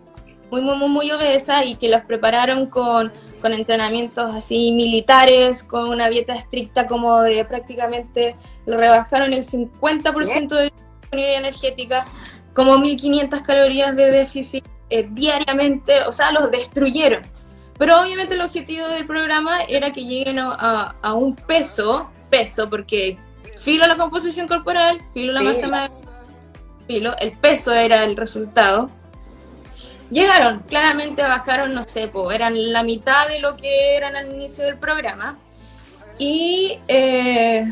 muy, 0.49 0.61
muy, 0.61 0.77
muy, 0.77 0.89
muy 0.89 1.11
obesa 1.11 1.65
y 1.65 1.75
que 1.75 1.89
los 1.89 2.01
prepararon 2.01 2.67
con 2.67 3.11
con 3.39 3.53
entrenamientos 3.53 4.33
así 4.33 4.71
militares, 4.71 5.63
con 5.63 5.89
una 5.89 6.09
dieta 6.09 6.33
estricta 6.33 6.87
como 6.87 7.21
de 7.21 7.43
prácticamente 7.45 8.35
lo 8.65 8.77
rebajaron 8.77 9.33
el 9.33 9.43
50% 9.43 10.47
de 10.49 10.63
disponibilidad 10.63 11.39
energética, 11.39 12.05
como 12.53 12.77
1500 12.77 13.41
calorías 13.41 13.95
de 13.95 14.11
déficit 14.11 14.65
eh, 14.89 15.07
diariamente, 15.09 16.01
o 16.01 16.11
sea, 16.11 16.31
los 16.31 16.51
destruyeron. 16.51 17.23
Pero 17.77 18.01
obviamente 18.01 18.35
el 18.35 18.41
objetivo 18.41 18.87
del 18.87 19.05
programa 19.05 19.61
era 19.63 19.91
que 19.91 20.03
lleguen 20.03 20.39
a, 20.39 20.95
a 21.01 21.13
un 21.13 21.35
peso, 21.35 22.09
peso, 22.29 22.69
porque 22.69 23.17
filo 23.55 23.87
la 23.87 23.95
composición 23.95 24.47
corporal, 24.47 24.99
filo 25.13 25.31
la 25.31 25.41
masa 25.41 25.89
filo, 26.87 27.15
el 27.19 27.31
peso 27.33 27.73
era 27.73 28.03
el 28.03 28.17
resultado 28.17 28.89
Llegaron, 30.09 30.59
claramente 30.59 31.21
bajaron, 31.21 31.73
no 31.73 31.83
sé, 31.83 32.11
eran 32.31 32.73
la 32.73 32.83
mitad 32.83 33.27
de 33.27 33.39
lo 33.39 33.55
que 33.55 33.95
eran 33.95 34.15
al 34.15 34.33
inicio 34.33 34.65
del 34.65 34.77
programa. 34.77 35.37
Y 36.17 36.79
eh, 36.87 37.65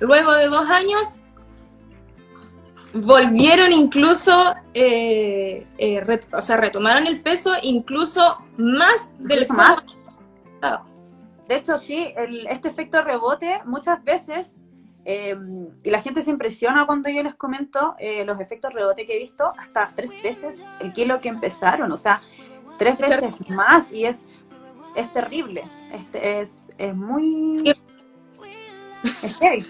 luego 0.00 0.32
de 0.34 0.46
dos 0.46 0.70
años 0.70 1.20
volvieron 2.92 3.72
incluso, 3.72 4.54
eh, 4.72 5.66
eh, 5.78 6.20
o 6.32 6.40
sea, 6.40 6.56
retomaron 6.56 7.08
el 7.08 7.20
peso 7.20 7.52
incluso 7.62 8.38
más 8.56 9.10
del 9.18 9.46
más. 9.48 9.84
De 11.48 11.56
hecho, 11.56 11.76
sí, 11.76 12.14
este 12.48 12.68
efecto 12.68 13.02
rebote 13.02 13.60
muchas 13.66 14.02
veces 14.02 14.60
Em, 15.06 15.68
y 15.82 15.90
la 15.90 16.00
gente 16.00 16.22
se 16.22 16.30
impresiona 16.30 16.86
cuando 16.86 17.10
yo 17.10 17.22
les 17.22 17.34
comento 17.34 17.94
eh, 17.98 18.24
los 18.24 18.40
efectos 18.40 18.72
rebote 18.72 19.04
que 19.04 19.16
he 19.16 19.18
visto, 19.18 19.50
hasta 19.58 19.92
tres 19.94 20.22
veces 20.22 20.64
el 20.80 20.94
kilo 20.94 21.20
que 21.20 21.28
empezaron, 21.28 21.92
o 21.92 21.96
sea, 21.96 22.22
tres 22.78 22.96
veces 22.96 23.22
más 23.50 23.92
y 23.92 24.06
es, 24.06 24.30
es 24.96 25.12
terrible, 25.12 25.64
este, 25.92 26.40
es, 26.40 26.60
es 26.78 26.94
muy... 26.94 27.74
Es 29.22 29.38
heavy. 29.38 29.66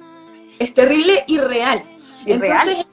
Es 0.61 0.73
terrible 0.73 1.25
y 1.27 1.39
real. 1.39 1.83
Entonces, 2.25 2.87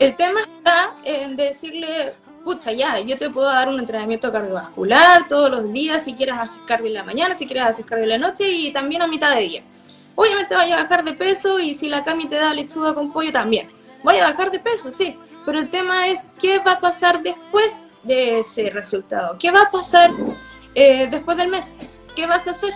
el 0.00 0.16
tema 0.16 0.40
está 0.40 0.94
en 1.04 1.36
decirle, 1.36 2.14
pucha, 2.42 2.72
ya, 2.72 2.98
yo 2.98 3.16
te 3.16 3.30
puedo 3.30 3.46
dar 3.46 3.68
un 3.68 3.78
entrenamiento 3.78 4.32
cardiovascular 4.32 5.28
todos 5.28 5.52
los 5.52 5.72
días, 5.72 6.02
si 6.02 6.14
quieres 6.14 6.36
hacer 6.36 6.62
cardio 6.66 6.88
en 6.88 6.94
la 6.94 7.04
mañana, 7.04 7.36
si 7.36 7.46
quieres 7.46 7.64
hacer 7.66 7.84
cardio 7.84 8.04
en 8.04 8.10
la 8.10 8.18
noche 8.18 8.50
y 8.50 8.72
también 8.72 9.02
a 9.02 9.06
mitad 9.06 9.32
de 9.32 9.40
día 9.42 9.62
Obviamente 10.16 10.54
vaya 10.54 10.78
a 10.78 10.82
bajar 10.82 11.04
de 11.04 11.12
peso 11.12 11.60
y 11.60 11.74
si 11.74 11.88
la 11.88 12.02
Cami 12.02 12.26
te 12.26 12.36
da 12.36 12.52
lechuga 12.52 12.94
con 12.94 13.12
pollo 13.12 13.30
también. 13.30 13.68
Voy 14.02 14.16
a 14.16 14.30
bajar 14.30 14.50
de 14.50 14.58
peso, 14.58 14.90
sí. 14.90 15.18
Pero 15.44 15.58
el 15.58 15.70
tema 15.70 16.08
es 16.08 16.30
qué 16.40 16.58
va 16.58 16.72
a 16.72 16.80
pasar 16.80 17.22
después 17.22 17.82
de 18.02 18.40
ese 18.40 18.70
resultado. 18.70 19.36
¿Qué 19.38 19.50
va 19.50 19.62
a 19.62 19.70
pasar 19.70 20.10
eh, 20.74 21.06
después 21.10 21.36
del 21.36 21.48
mes? 21.48 21.78
¿Qué 22.14 22.26
vas 22.26 22.48
a 22.48 22.52
hacer? 22.52 22.72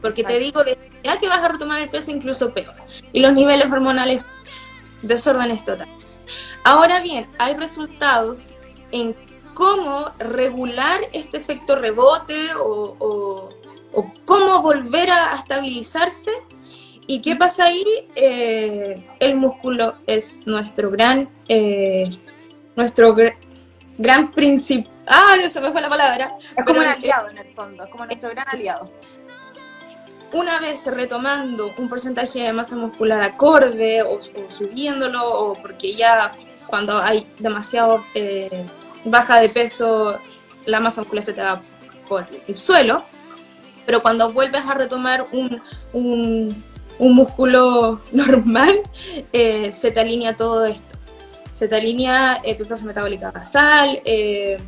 Porque 0.00 0.24
te 0.24 0.38
digo, 0.38 0.62
ya 1.04 1.18
que 1.18 1.28
vas 1.28 1.42
a 1.42 1.48
retomar 1.48 1.82
el 1.82 1.90
peso 1.90 2.10
incluso 2.10 2.54
peor. 2.54 2.74
Y 3.12 3.20
los 3.20 3.34
niveles 3.34 3.70
hormonales, 3.70 4.24
desórdenes 5.02 5.64
total. 5.64 5.88
Ahora 6.64 7.00
bien, 7.00 7.28
hay 7.38 7.54
resultados 7.54 8.54
en 8.90 9.14
cómo 9.52 10.06
regular 10.18 11.00
este 11.12 11.36
efecto 11.36 11.76
rebote 11.76 12.54
o 12.54 12.96
o 12.98 13.59
cómo 14.24 14.62
volver 14.62 15.10
a, 15.10 15.36
estabilizarse. 15.36 16.32
¿Y 17.06 17.20
qué 17.22 17.34
pasa 17.36 17.64
ahí? 17.64 17.84
Eh, 18.14 19.04
el 19.18 19.36
músculo 19.36 19.96
es 20.06 20.46
nuestro 20.46 20.90
gran, 20.90 21.28
eh, 21.48 22.08
nuestro 22.76 23.16
gran 23.98 24.30
principio. 24.30 24.92
Ah, 25.08 25.36
no 25.40 25.48
se 25.48 25.60
me 25.60 25.72
fue 25.72 25.80
la 25.80 25.88
palabra. 25.88 26.36
Es 26.56 26.64
como 26.64 26.78
un 26.78 26.86
aliado 26.86 27.28
en 27.28 27.38
el 27.38 27.52
fondo, 27.54 27.84
es 27.84 27.90
como 27.90 28.06
nuestro 28.06 28.30
gran 28.30 28.48
aliado. 28.48 28.92
Una 30.32 30.60
vez 30.60 30.86
retomando 30.86 31.72
un 31.76 31.88
porcentaje 31.88 32.44
de 32.44 32.52
masa 32.52 32.76
muscular 32.76 33.20
acorde 33.20 34.02
o, 34.02 34.20
subiéndolo, 34.48 35.28
o 35.28 35.52
porque 35.54 35.94
ya 35.96 36.30
cuando 36.68 36.96
hay 37.02 37.26
demasiado 37.40 38.04
eh, 38.14 38.64
baja 39.04 39.40
de 39.40 39.48
peso, 39.48 40.16
la 40.66 40.78
masa 40.78 41.00
muscular 41.00 41.24
se 41.24 41.32
te 41.32 41.42
va 41.42 41.60
por 42.08 42.24
el 42.46 42.54
suelo 42.54 43.02
pero 43.90 44.02
cuando 44.02 44.32
vuelves 44.32 44.62
a 44.68 44.74
retomar 44.74 45.26
un, 45.32 45.60
un, 45.92 46.64
músculo 47.00 48.00
normal, 48.12 48.82
eh, 49.32 49.72
se 49.72 49.90
te 49.90 49.98
alinea 49.98 50.36
todo 50.36 50.64
esto. 50.64 50.94
Se 51.52 51.66
te 51.66 51.74
alinea 51.74 52.40
eh, 52.44 52.54
tu 52.54 52.64
tasa 52.64 52.84
metabólica 52.84 53.32
basal, 53.32 54.00
eh, 54.04 54.58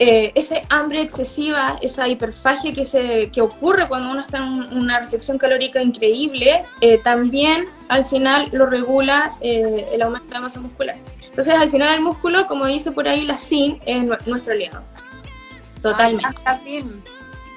ese 0.00 0.64
hambre 0.68 1.00
excesiva, 1.00 1.78
esa 1.80 2.08
hiperfagia 2.08 2.74
que, 2.74 2.84
se, 2.84 3.30
que 3.30 3.40
ocurre 3.40 3.86
cuando 3.86 4.10
uno 4.10 4.20
está 4.20 4.38
en 4.38 4.76
una 4.76 4.98
restricción 4.98 5.38
calórica 5.38 5.80
increíble, 5.80 6.64
también 7.04 7.66
al 7.86 8.04
final 8.04 8.48
lo 8.50 8.66
regula 8.66 9.32
el 9.40 10.02
aumento 10.02 10.34
de 10.34 10.40
masa 10.40 10.60
muscular. 10.60 10.96
Entonces 11.28 11.54
al 11.54 11.70
final 11.70 11.94
el 11.94 12.00
músculo, 12.00 12.46
como 12.46 12.66
dice 12.66 12.90
por 12.90 13.06
ahí 13.06 13.24
la 13.24 13.38
SIN, 13.38 13.78
es 13.86 14.26
nuestro 14.26 14.54
aliado. 14.54 14.82
Totalmente. 15.80 16.26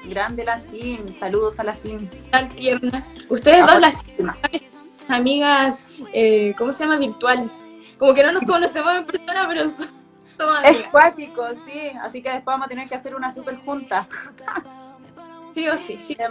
Grande 0.04 0.44
la 0.44 0.58
Sim, 0.58 1.18
saludos 1.18 1.58
a 1.60 1.64
la 1.64 1.76
Sim. 1.76 2.08
Tan 2.30 2.48
tierna. 2.50 3.04
Ustedes 3.28 3.66
dos, 3.66 3.80
las 3.80 4.04
amigas, 5.08 5.86
eh, 6.12 6.54
¿cómo 6.56 6.72
se 6.72 6.84
llama? 6.84 6.96
Virtuales. 6.96 7.64
Como 7.98 8.14
que 8.14 8.22
no 8.22 8.32
nos 8.32 8.44
conocemos 8.44 8.94
en 8.94 9.04
persona, 9.04 9.46
pero 9.46 9.68
somos 9.68 10.64
Es 10.64 10.88
cuático, 10.88 11.46
sí. 11.66 11.90
Así 12.02 12.22
que 12.22 12.30
después 12.30 12.46
vamos 12.46 12.66
a 12.66 12.68
tener 12.68 12.88
que 12.88 12.94
hacer 12.94 13.14
una 13.14 13.32
super 13.32 13.56
junta. 13.56 14.08
Sí 15.54 15.68
o 15.68 15.76
sí, 15.76 15.98
sí. 15.98 16.16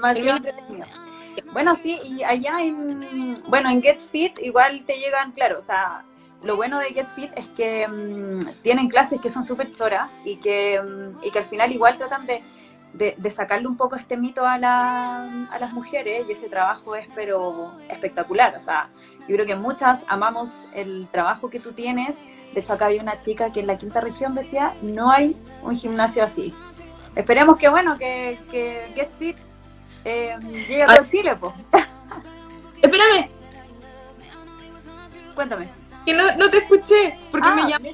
Bueno, 1.53 1.75
sí, 1.75 1.97
y 2.03 2.23
allá 2.23 2.61
en, 2.61 3.33
bueno, 3.47 3.69
en 3.69 3.81
Get 3.81 3.99
Fit 3.99 4.39
igual 4.39 4.83
te 4.83 4.97
llegan, 4.97 5.31
claro, 5.31 5.57
o 5.57 5.61
sea, 5.61 6.03
lo 6.43 6.55
bueno 6.55 6.79
de 6.79 6.87
Get 6.87 7.07
Fit 7.15 7.31
es 7.35 7.47
que 7.49 7.87
mm, 7.87 8.61
tienen 8.61 8.89
clases 8.89 9.21
que 9.21 9.29
son 9.29 9.45
súper 9.45 9.71
choras 9.71 10.09
y 10.25 10.37
que, 10.37 10.81
mm, 10.81 11.23
y 11.23 11.31
que 11.31 11.39
al 11.39 11.45
final 11.45 11.71
igual 11.71 11.97
tratan 11.97 12.25
de 12.25 12.43
de, 12.93 13.31
sacarle 13.31 13.67
un 13.67 13.77
poco 13.77 13.95
este 13.95 14.17
mito 14.17 14.45
a, 14.45 14.55
a 14.55 15.59
las 15.59 15.73
mujeres 15.73 16.25
y 16.27 16.31
ese 16.31 16.49
trabajo 16.49 16.95
es 16.95 17.07
pero 17.15 17.73
espectacular. 17.89 18.55
O 18.55 18.59
sea, 18.59 18.89
yo 19.27 19.35
creo 19.35 19.45
que 19.45 19.55
muchas 19.55 20.05
amamos 20.07 20.65
el 20.73 21.07
trabajo 21.11 21.49
que 21.49 21.59
tú 21.59 21.73
tienes. 21.73 22.17
De 22.53 22.61
hecho, 22.61 22.73
acá 22.73 22.87
había 22.87 23.01
una 23.01 23.21
chica 23.21 23.51
que 23.53 23.59
en 23.59 23.67
la 23.67 23.77
quinta 23.77 24.01
región 24.01 24.33
decía, 24.33 24.73
no 24.81 25.11
hay 25.11 25.35
un 25.61 25.75
gimnasio 25.75 26.23
así. 26.23 26.53
Esperemos 27.15 27.57
que, 27.57 27.69
bueno, 27.69 27.97
que, 27.97 28.39
que 28.49 28.91
Get 28.95 29.09
Fit 29.17 29.37
eh, 30.05 30.35
llegue 30.41 30.83
a 30.83 31.07
Chile, 31.07 31.35
pues. 31.35 31.53
Espérame. 32.81 33.29
Cuéntame. 35.35 35.69
Que 36.05 36.13
no, 36.13 36.35
no 36.37 36.49
te 36.49 36.59
escuché, 36.59 37.17
porque 37.31 37.49
me 37.49 37.61
ah, 37.63 37.67
llamé. 37.69 37.93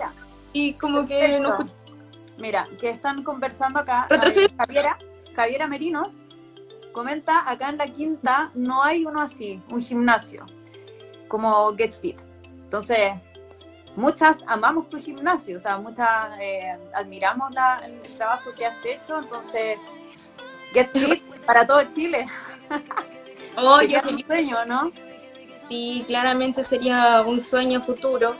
Y 0.53 0.73
como 0.75 1.05
que 1.05 1.39
no 1.39 1.49
escuché. 1.49 1.74
Mira, 2.37 2.67
que 2.79 2.89
están 2.89 3.23
conversando 3.23 3.79
acá. 3.79 4.07
Javiera, 4.57 4.97
Javiera 5.35 5.67
Merinos 5.67 6.19
comenta 6.91 7.49
acá 7.49 7.69
en 7.69 7.77
la 7.77 7.87
quinta 7.87 8.51
no 8.53 8.81
hay 8.81 9.05
uno 9.05 9.21
así, 9.21 9.61
un 9.69 9.81
gimnasio 9.81 10.45
como 11.27 11.75
Get 11.75 11.91
Fit. 11.99 12.17
Entonces, 12.63 13.13
muchas 13.95 14.43
amamos 14.47 14.87
tu 14.87 14.97
gimnasio, 14.97 15.57
o 15.57 15.59
sea, 15.59 15.77
muchas 15.77 16.25
eh, 16.39 16.77
admiramos 16.93 17.53
el 17.83 18.01
trabajo 18.15 18.51
que 18.55 18.65
has 18.65 18.77
hecho, 18.85 19.19
entonces 19.19 19.77
Get 20.73 20.89
Fit 20.89 21.21
para 21.45 21.65
todo 21.65 21.81
Chile. 21.93 22.27
Oye, 23.57 24.01
un 24.09 24.23
sueño, 24.23 24.65
¿no? 24.65 24.91
Sí, 25.69 26.03
claramente 26.07 26.63
sería 26.63 27.21
un 27.21 27.39
sueño 27.39 27.81
futuro, 27.81 28.35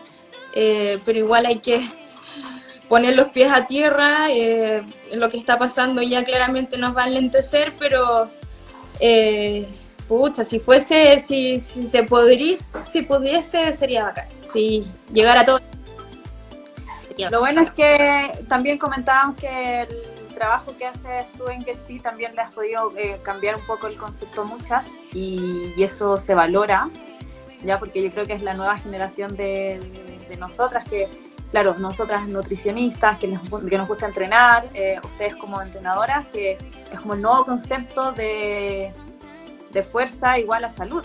eh, 0.54 1.02
pero 1.04 1.20
igual 1.20 1.46
hay 1.46 1.60
que 1.60 1.86
poner 2.90 3.16
los 3.16 3.30
pies 3.30 3.52
a 3.52 3.66
tierra, 3.66 4.32
eh, 4.32 4.84
lo 5.14 5.30
que 5.30 5.38
está 5.38 5.58
pasando 5.58 6.02
ya 6.02 6.24
claramente 6.24 6.78
nos 6.78 6.96
va 6.96 7.04
a 7.04 7.08
enlentecer, 7.08 7.74
pero 7.78 8.30
eh, 9.00 9.68
pucha, 10.08 10.44
si 10.44 10.60
fuese, 10.60 11.20
si, 11.20 11.60
se 11.60 12.04
podría, 12.04 12.58
si 12.58 13.02
pudiese, 13.02 13.74
sería 13.74 14.04
bacán. 14.04 14.28
Si 14.52 14.82
llegara 15.12 15.46
todo. 15.46 15.60
Lo 17.32 17.40
bueno 17.40 17.62
es 17.62 17.72
que 17.72 18.44
también 18.50 18.78
comentábamos 18.78 19.38
que 19.38 19.82
el 19.82 20.34
trabajo 20.36 20.76
que 20.78 20.86
haces 20.86 21.26
tú 21.38 21.48
en 21.48 21.62
GetFit 21.64 22.04
también 22.04 22.36
le 22.36 22.42
has 22.42 22.54
podido 22.54 22.94
eh, 22.98 23.20
cambiar 23.24 23.56
un 23.56 23.66
poco 23.66 23.88
el 23.88 23.96
concepto 23.96 24.42
a 24.42 24.46
muchas 24.46 24.92
y, 25.14 25.74
eso 25.82 26.18
se 26.18 26.34
valora, 26.34 26.90
ya 27.64 27.80
porque 27.80 28.04
yo 28.04 28.12
creo 28.12 28.26
que 28.26 28.34
es 28.34 28.42
la 28.42 28.54
nueva 28.54 28.78
generación 28.78 29.36
de, 29.36 29.80
nosotras 30.38 30.88
que, 30.90 31.08
claro, 31.56 31.76
nosotras 31.80 32.28
nutricionistas, 32.28 33.18
que 33.18 33.30
nos, 33.30 33.42
que 33.64 33.78
nos 33.78 33.88
gusta 33.88 34.08
entrenar, 34.08 34.68
eh, 34.74 35.00
ustedes 35.02 35.38
como 35.38 35.62
entrenadoras, 35.62 36.26
que 36.26 36.58
es 36.92 37.00
como 37.00 37.14
el 37.14 37.22
nuevo 37.22 37.46
concepto 37.46 38.12
de, 38.12 38.92
de 39.72 39.84
fuerza 39.84 40.38
igual 40.38 40.66
a 40.66 40.70
salud. 40.70 41.02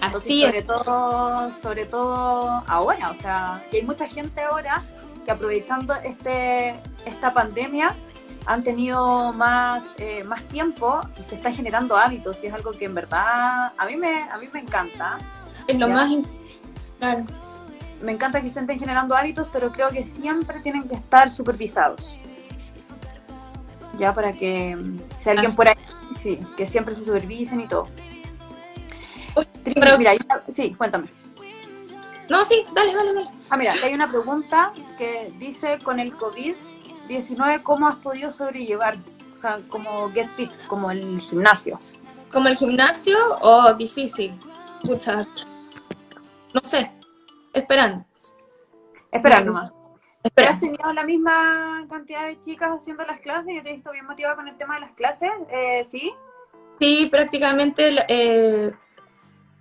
Así 0.00 0.44
sobre 0.44 0.62
todo, 0.62 1.52
sobre 1.52 1.84
todo 1.84 2.64
ahora, 2.66 3.10
o 3.10 3.14
sea, 3.14 3.62
que 3.70 3.76
hay 3.76 3.82
mucha 3.82 4.06
gente 4.06 4.40
ahora 4.40 4.82
que 5.26 5.30
aprovechando 5.30 5.94
este, 5.96 6.80
esta 7.04 7.34
pandemia 7.34 7.94
han 8.46 8.62
tenido 8.62 9.34
más, 9.34 9.84
eh, 9.98 10.24
más 10.24 10.42
tiempo 10.44 11.02
y 11.18 11.22
se 11.22 11.34
está 11.34 11.52
generando 11.52 11.98
hábitos 11.98 12.42
y 12.42 12.46
es 12.46 12.54
algo 12.54 12.70
que 12.70 12.86
en 12.86 12.94
verdad 12.94 13.74
a 13.76 13.84
mí 13.84 13.94
me, 13.98 14.22
a 14.22 14.38
mí 14.38 14.48
me 14.54 14.60
encanta. 14.60 15.18
Es 15.66 15.78
lo 15.78 15.86
más 15.86 16.10
claro. 16.98 17.26
Me 18.00 18.12
encanta 18.12 18.40
que 18.40 18.50
se 18.50 18.60
estén 18.60 18.78
generando 18.78 19.16
hábitos, 19.16 19.48
pero 19.52 19.72
creo 19.72 19.88
que 19.88 20.04
siempre 20.04 20.60
tienen 20.60 20.84
que 20.88 20.94
estar 20.94 21.30
supervisados. 21.30 22.12
Ya 23.98 24.14
para 24.14 24.32
que 24.32 24.76
mm, 24.76 25.00
si 25.16 25.30
alguien 25.30 25.54
por 25.54 25.68
ahí, 25.68 25.74
sí, 26.22 26.38
que 26.56 26.66
siempre 26.66 26.94
se 26.94 27.04
supervisen 27.04 27.60
y 27.60 27.66
todo 27.66 27.88
mira, 29.98 30.14
sí, 30.48 30.74
cuéntame. 30.74 31.10
No, 32.28 32.44
sí, 32.44 32.64
dale, 32.74 32.94
dale, 32.94 33.14
dale. 33.14 33.28
Ah, 33.50 33.56
mira, 33.56 33.72
hay 33.82 33.94
una 33.94 34.08
pregunta 34.08 34.72
que 34.98 35.32
dice, 35.38 35.78
con 35.82 35.98
el 35.98 36.12
COVID-19, 36.12 37.62
¿cómo 37.62 37.88
has 37.88 37.96
podido 37.96 38.30
sobrellevar? 38.30 38.96
O 39.32 39.36
sea, 39.36 39.58
como 39.68 40.10
Get 40.10 40.28
Fit, 40.28 40.50
como 40.66 40.90
el 40.90 41.20
gimnasio. 41.20 41.78
¿Como 42.30 42.48
el 42.48 42.56
gimnasio 42.56 43.16
o 43.40 43.72
difícil? 43.74 44.38
Pucha, 44.82 45.16
no 46.54 46.60
sé, 46.62 46.92
esperando. 47.58 48.04
Esperando 49.10 49.52
más. 49.52 49.72
¿Has 50.36 50.60
tenido 50.60 50.92
la 50.92 51.04
misma 51.04 51.86
cantidad 51.88 52.26
de 52.26 52.40
chicas 52.40 52.70
haciendo 52.70 53.04
las 53.04 53.20
clases? 53.20 53.54
Yo 53.54 53.62
te 53.62 53.70
he 53.70 53.74
visto 53.74 53.92
bien 53.92 54.06
motivada 54.06 54.36
con 54.36 54.48
el 54.48 54.56
tema 54.56 54.74
de 54.74 54.80
las 54.80 54.92
clases, 54.92 55.30
eh, 55.50 55.82
¿sí? 55.84 56.12
Sí, 56.78 57.08
prácticamente 57.10 57.94
eh, 58.08 58.72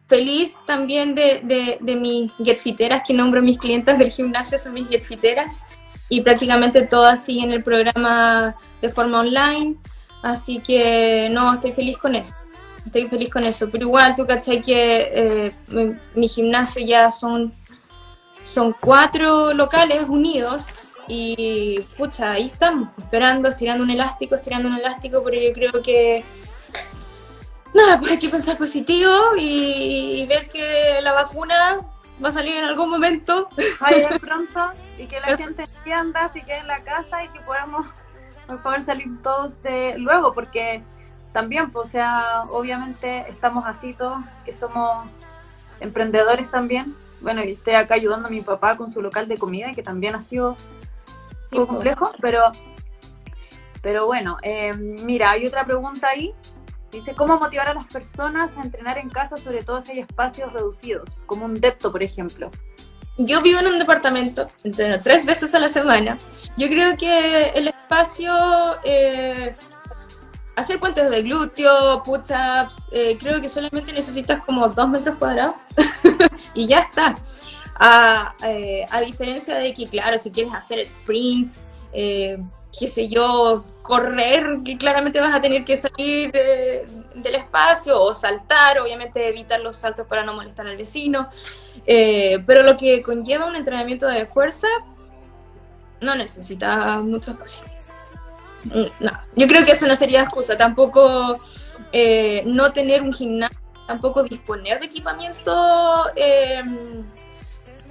feliz 0.08 0.58
también 0.66 1.16
de, 1.16 1.42
de, 1.44 1.78
de 1.80 1.96
mis 1.96 2.32
getfiteras, 2.44 3.04
que 3.06 3.14
nombro 3.14 3.42
mis 3.42 3.58
clientes 3.58 3.98
del 3.98 4.12
gimnasio, 4.12 4.58
son 4.58 4.74
mis 4.74 4.88
getfiteras, 4.88 5.66
y 6.10 6.22
prácticamente 6.22 6.84
todas 6.84 7.24
siguen 7.24 7.52
el 7.52 7.64
programa 7.64 8.56
de 8.82 8.90
forma 8.90 9.20
online, 9.20 9.76
así 10.24 10.60
que 10.60 11.30
no, 11.32 11.54
estoy 11.54 11.72
feliz 11.72 11.98
con 11.98 12.16
eso, 12.16 12.36
estoy 12.86 13.08
feliz 13.08 13.30
con 13.30 13.44
eso, 13.44 13.70
pero 13.70 13.86
igual 13.86 14.16
tú 14.16 14.26
cachai 14.26 14.62
que 14.62 15.12
eh, 15.14 15.96
mi, 16.16 16.28
gimnasio 16.28 16.86
ya 16.86 17.12
son, 17.12 17.54
son 18.48 18.74
cuatro 18.80 19.54
locales 19.54 20.08
unidos, 20.08 20.80
y 21.08 21.80
pucha, 21.98 22.32
ahí 22.32 22.48
estamos, 22.48 22.90
esperando, 22.98 23.50
estirando 23.50 23.84
un 23.84 23.90
elástico, 23.90 24.36
estirando 24.36 24.70
un 24.70 24.76
elástico, 24.76 25.22
pero 25.24 25.40
yo 25.40 25.54
creo 25.54 25.82
que 25.82 26.24
nada, 27.74 28.00
pues 28.00 28.12
hay 28.12 28.20
que 28.20 28.30
pensar 28.30 28.58
positivo 28.58 29.12
y, 29.38 30.26
ver 30.28 30.50
que 30.50 31.00
la 31.02 31.12
vacuna 31.12 31.82
va 32.24 32.30
a 32.30 32.32
salir 32.32 32.56
en 32.56 32.64
algún 32.64 32.90
momento. 32.90 33.50
Va 33.82 33.88
a 33.88 33.92
llegar 33.92 34.20
pronto 34.20 34.70
y 34.98 35.06
que 35.08 35.20
la 35.20 35.38
gente 35.38 35.64
entienda, 35.64 36.30
si 36.30 36.42
quede 36.42 36.60
en 36.60 36.68
la 36.68 36.84
casa 36.84 37.24
y 37.26 37.30
que 37.30 37.40
podamos 37.42 37.86
poder 38.64 38.82
salir 38.82 39.08
todos 39.22 39.62
de 39.62 39.98
luego, 39.98 40.34
porque 40.34 40.82
también, 41.34 41.70
pues, 41.72 41.90
o 41.90 41.92
sea, 41.92 42.44
obviamente 42.52 43.26
estamos 43.30 43.66
así 43.66 43.94
todos, 43.94 44.20
que 44.46 44.54
somos 44.54 45.06
emprendedores 45.82 46.50
también. 46.50 46.96
Bueno, 47.22 47.44
y 47.44 47.52
estoy 47.52 47.74
acá 47.74 47.96
ayudando 47.96 48.28
a 48.28 48.32
mi 48.32 48.42
papá 48.42 48.78
con 48.78 48.92
su 48.92 49.02
local 49.02 49.28
de 49.28 49.38
comida, 49.38 49.72
que 49.74 49.84
también 49.84 50.16
ha 50.16 50.22
sido 50.22 50.52
un 50.52 51.50
poco 51.52 51.68
complejo, 51.68 52.12
pero, 52.22 52.52
pero 53.82 54.06
bueno, 54.06 54.38
eh, 54.44 54.74
mira, 54.74 55.32
hay 55.32 55.46
otra 55.48 55.66
pregunta 55.66 56.10
ahí 56.10 56.34
Dice, 56.92 57.14
¿cómo 57.14 57.38
motivar 57.38 57.68
a 57.68 57.74
las 57.74 57.86
personas 57.86 58.58
a 58.58 58.62
entrenar 58.62 58.98
en 58.98 59.10
casa, 59.10 59.36
sobre 59.36 59.62
todo 59.62 59.82
si 59.82 59.92
hay 59.92 60.00
espacios 60.00 60.54
reducidos, 60.54 61.18
como 61.26 61.46
un 61.46 61.56
depto, 61.56 61.92
por 61.92 62.02
ejemplo? 62.02 62.50
Yo 63.18 63.42
vivo 63.42 63.60
en 63.60 63.68
un 63.68 63.80
departamento, 63.80 64.48
entreno 64.64 65.02
tres 65.02 65.26
veces 65.26 65.54
a 65.54 65.60
la 65.60 65.68
semana. 65.68 66.18
Yo 66.56 66.68
creo 66.68 66.96
que 66.98 67.50
el 67.50 67.68
espacio, 67.68 68.34
eh, 68.84 69.54
hacer 70.58 70.80
puentes 70.80 71.10
de 71.10 71.22
glúteo, 71.22 72.04
push-ups, 72.04 72.90
eh, 72.92 73.18
creo 73.18 73.40
que 73.40 73.48
solamente 73.48 73.94
necesitas 73.94 74.44
como 74.44 74.68
dos 74.68 74.90
metros 74.90 75.18
cuadrados 75.18 75.56
y 76.54 76.68
ya 76.68 76.80
está. 76.80 77.16
A, 77.80 78.36
eh, 78.44 78.86
a, 78.90 79.02
diferencia 79.02 79.56
de 79.56 79.74
que, 79.74 79.88
claro, 79.88 80.18
si 80.18 80.32
quieres 80.32 80.54
hacer 80.54 80.86
sprints, 80.86 81.68
qué 81.94 82.88
sé 82.88 83.08
yo, 83.08 83.64
correr, 83.82 84.60
claramente 84.78 85.20
vas 85.20 85.34
a 85.34 85.42
tener 85.42 85.64
que 85.64 85.78
salir 85.78 86.32
del 86.32 87.36
espacio 87.36 88.00
o 88.00 88.14
saltar, 88.14 88.80
obviamente 88.80 89.28
evitar 89.28 89.62
los 89.62 89.78
saltos 89.78 90.06
para 90.08 90.24
no 90.24 90.34
molestar 90.34 90.68
al 90.68 90.78
vecino, 90.78 91.30
eh, 91.86 92.44
pero 92.46 92.64
lo 92.64 92.76
que 92.76 93.02
conlleva 93.02 93.46
un 93.46 93.56
entrenamiento 93.56 94.06
de 94.08 94.26
fuerza 94.26 94.68
no 96.02 96.16
necesita 96.16 97.00
mucho 97.00 97.32
espacio. 97.32 97.64
Mm, 98.66 99.04
no, 99.06 99.12
yo 99.36 99.48
creo 99.48 99.66
que 99.66 99.72
eso 99.72 99.88
no 99.88 99.96
sería 99.96 100.24
excusa, 100.24 100.58
tampoco 100.58 101.36
eh, 101.92 102.44
no 102.46 102.74
tener 102.74 103.02
un 103.02 103.14
gimnasio, 103.14 103.60
tampoco 103.88 104.24
disponer 104.24 104.80
de 104.80 104.88
equipamiento. 104.88 106.12
Eh, 106.16 106.64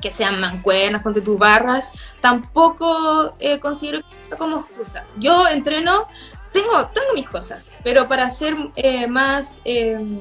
que 0.01 0.13
sean 0.13 0.41
mancuernas, 0.41 1.03
ponte 1.03 1.21
tus 1.21 1.39
barras, 1.39 1.93
tampoco 2.21 3.35
eh, 3.39 3.59
considero 3.59 4.01
como 4.39 4.61
excusa. 4.61 5.05
Yo 5.17 5.49
entreno, 5.49 6.07
tengo, 6.53 6.87
tengo 6.89 7.15
mis 7.15 7.29
cosas, 7.29 7.69
pero 7.83 8.09
para 8.09 8.29
ser 8.31 8.57
eh, 8.77 9.07
más 9.07 9.61
em, 9.65 10.21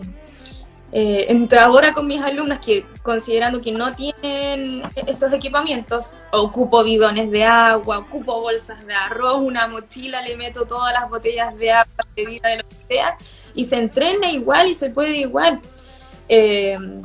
eh, 0.97 1.25
entradora 1.27 1.93
con 1.93 2.08
mis 2.08 2.21
alumnas, 2.21 2.60
que 2.60 2.86
considerando 3.03 3.60
que 3.60 3.73
no 3.73 3.93
tienen 3.93 4.81
estos 5.08 5.34
equipamientos, 5.34 6.13
ocupo 6.31 6.86
bidones 6.86 7.29
de 7.31 7.43
agua, 7.43 7.97
ocupo 7.97 8.39
bolsas 8.39 8.88
de 8.88 8.93
arroz, 8.93 9.41
una 9.41 9.67
mochila, 9.67 10.21
le 10.21 10.38
meto 10.38 10.65
todas 10.65 10.93
las 10.93 11.10
botellas 11.10 11.53
de 11.58 11.73
agua, 11.73 12.05
de 12.15 12.25
vida, 12.25 12.47
de 12.47 12.58
lo 12.60 12.69
que 12.69 12.75
sea, 12.88 13.17
y 13.53 13.65
se 13.65 13.75
entrena 13.75 14.31
igual 14.31 14.67
y 14.67 14.73
se 14.73 14.89
puede 14.89 15.17
igual. 15.17 15.60
Em, 16.29 17.01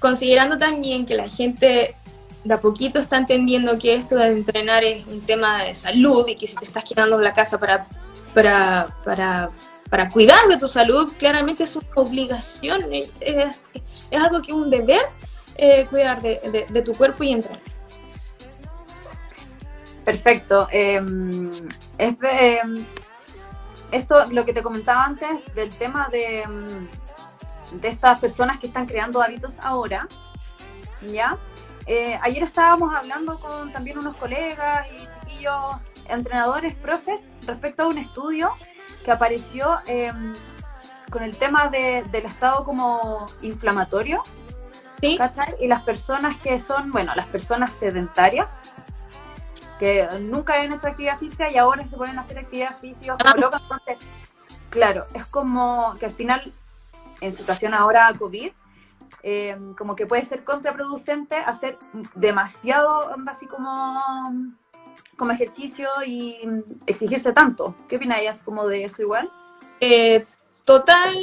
considerando 0.00 0.58
también 0.58 1.06
que 1.06 1.14
la 1.14 1.28
gente 1.28 1.94
de 2.42 2.54
a 2.54 2.60
poquito 2.60 2.98
está 2.98 3.16
entendiendo 3.16 3.78
que 3.78 3.94
esto 3.94 4.16
de 4.16 4.26
entrenar 4.26 4.82
es 4.82 5.06
un 5.06 5.20
tema 5.20 5.62
de 5.62 5.76
salud 5.76 6.26
y 6.26 6.34
que 6.34 6.48
si 6.48 6.56
te 6.56 6.64
estás 6.64 6.82
quedando 6.82 7.14
en 7.14 7.22
la 7.22 7.32
casa 7.32 7.60
para, 7.60 7.86
para, 8.34 8.88
para, 9.04 9.50
para 9.90 10.08
cuidar 10.08 10.48
de 10.48 10.56
tu 10.56 10.68
salud, 10.68 11.12
claramente 11.18 11.64
es 11.64 11.76
una 11.76 11.86
obligación, 11.96 12.82
es, 12.92 13.10
algo 14.12 14.42
que 14.42 14.52
es 14.52 14.56
un 14.56 14.70
deber 14.70 15.02
eh, 15.56 15.86
cuidar 15.86 16.20
de, 16.20 16.82
tu 16.84 16.94
cuerpo 16.94 17.24
y 17.24 17.32
entrenar. 17.32 17.62
Perfecto. 20.04 20.68
Em, 20.70 21.52
em, 21.98 22.84
esto, 23.90 24.24
lo 24.30 24.44
que 24.44 24.52
te 24.52 24.62
comentaba 24.62 25.04
antes 25.04 25.54
del 25.54 25.70
tema 25.70 26.08
de 26.10 26.42
em, 26.42 26.88
de 27.72 27.88
estas 27.88 28.18
personas 28.18 28.58
que 28.58 28.66
están 28.66 28.86
creando 28.86 29.22
hábitos 29.22 29.58
ahora, 29.60 30.06
¿ya? 31.02 31.36
Eh, 31.86 32.18
ayer 32.22 32.42
estábamos 32.42 32.94
hablando 32.94 33.38
con 33.38 33.72
también 33.72 33.98
unos 33.98 34.16
colegas 34.16 34.86
y 34.92 35.20
chiquillos 35.20 35.76
entrenadores, 36.08 36.74
profes, 36.74 37.28
respecto 37.46 37.84
a 37.84 37.86
un 37.86 37.98
estudio 37.98 38.52
que 39.08 39.12
apareció 39.12 39.78
em, 39.86 40.34
con 41.10 41.22
el 41.22 41.34
tema 41.34 41.68
del 41.68 42.26
estado 42.26 42.62
como 42.62 43.24
inflamatorio, 43.40 44.22
¿Sí? 45.00 45.16
¿cachai? 45.16 45.54
Y 45.60 45.66
las 45.66 45.82
personas 45.82 46.36
que 46.36 46.58
son, 46.58 46.92
bueno, 46.92 47.14
las 47.14 47.26
personas 47.28 47.72
sedentarias, 47.72 48.60
que 49.78 50.06
nunca 50.20 50.56
habían 50.56 50.74
hecho 50.74 50.88
actividad 50.88 51.18
física 51.18 51.50
y 51.50 51.56
ahora 51.56 51.88
se 51.88 51.96
pueden 51.96 52.18
hacer 52.18 52.38
actividad 52.38 52.78
física, 52.80 53.16
ah. 53.24 53.34
locas, 53.38 53.62
claro, 54.68 55.06
es 55.14 55.24
como 55.24 55.94
que 55.98 56.04
al 56.04 56.12
final 56.12 56.42
en 57.22 57.32
situación 57.32 57.72
ahora 57.72 58.12
COVID, 58.18 58.52
eh, 59.22 59.58
como 59.78 59.96
que 59.96 60.04
puede 60.04 60.26
ser 60.26 60.44
contraproducente 60.44 61.36
hacer 61.36 61.78
demasiado, 62.14 63.10
así 63.26 63.46
como, 63.46 63.98
como 65.18 65.32
ejercicio 65.32 65.88
y 66.06 66.36
exigirse 66.86 67.32
tanto. 67.32 67.74
¿Qué 67.88 67.96
opináis 67.96 68.40
como 68.42 68.66
de 68.66 68.84
eso 68.84 69.02
igual? 69.02 69.30
Eh, 69.80 70.24
total, 70.64 71.16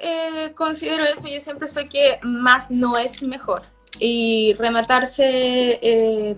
eh, 0.00 0.52
considero 0.54 1.04
eso. 1.04 1.28
Yo 1.28 1.40
siempre 1.40 1.68
soy 1.68 1.88
que 1.88 2.18
más 2.22 2.70
no 2.70 2.96
es 2.96 3.22
mejor. 3.22 3.62
Y 3.98 4.54
rematarse 4.54 6.36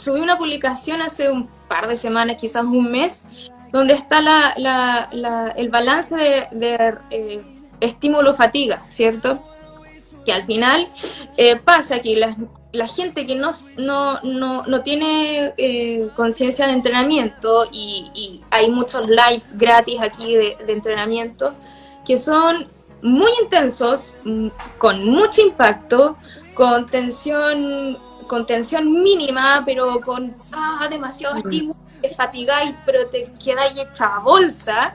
subí 0.00 0.20
una 0.20 0.38
publicación 0.38 1.02
hace 1.02 1.30
un 1.30 1.48
par 1.68 1.86
de 1.86 1.96
semanas, 1.96 2.36
quizás 2.36 2.64
un 2.64 2.90
mes, 2.90 3.26
donde 3.70 3.94
está 3.94 4.20
la, 4.20 5.54
el 5.56 5.68
balance 5.68 6.16
de, 6.50 6.98
eh, 7.10 7.42
estímulo-fatiga, 7.80 8.82
¿cierto? 8.88 9.42
Que 10.24 10.32
al 10.32 10.44
final 10.44 10.88
eh, 11.36 11.56
pasa 11.56 12.00
que 12.00 12.16
la, 12.16 12.36
la, 12.72 12.88
gente 12.88 13.26
que 13.26 13.34
no, 13.34 13.50
no, 13.76 14.20
no, 14.22 14.82
tiene 14.82 15.54
eh, 15.56 16.08
conciencia 16.16 16.66
de 16.66 16.72
entrenamiento 16.72 17.66
y, 17.72 18.42
hay 18.50 18.68
muchos 18.70 19.08
lives 19.08 19.56
gratis 19.56 19.96
aquí 20.00 20.34
de, 20.34 20.56
de 20.66 20.72
entrenamiento 20.72 21.54
que 22.04 22.16
son 22.16 22.66
muy 23.02 23.30
intensos, 23.42 24.16
mm, 24.24 24.48
con 24.78 25.08
mucho 25.08 25.42
impacto, 25.42 26.16
con 26.54 26.86
tensión, 26.86 27.98
con 28.26 28.46
tensión 28.46 28.90
mínima, 28.90 29.62
pero 29.64 30.00
con 30.00 30.34
ah, 30.52 30.86
demasiado 30.90 31.36
estímulo, 31.36 31.76
te 32.02 32.10
fatigáis, 32.10 32.74
pero 32.84 33.06
te 33.08 33.30
quedáis 33.42 33.78
hecha 33.78 34.18
bolsa. 34.18 34.94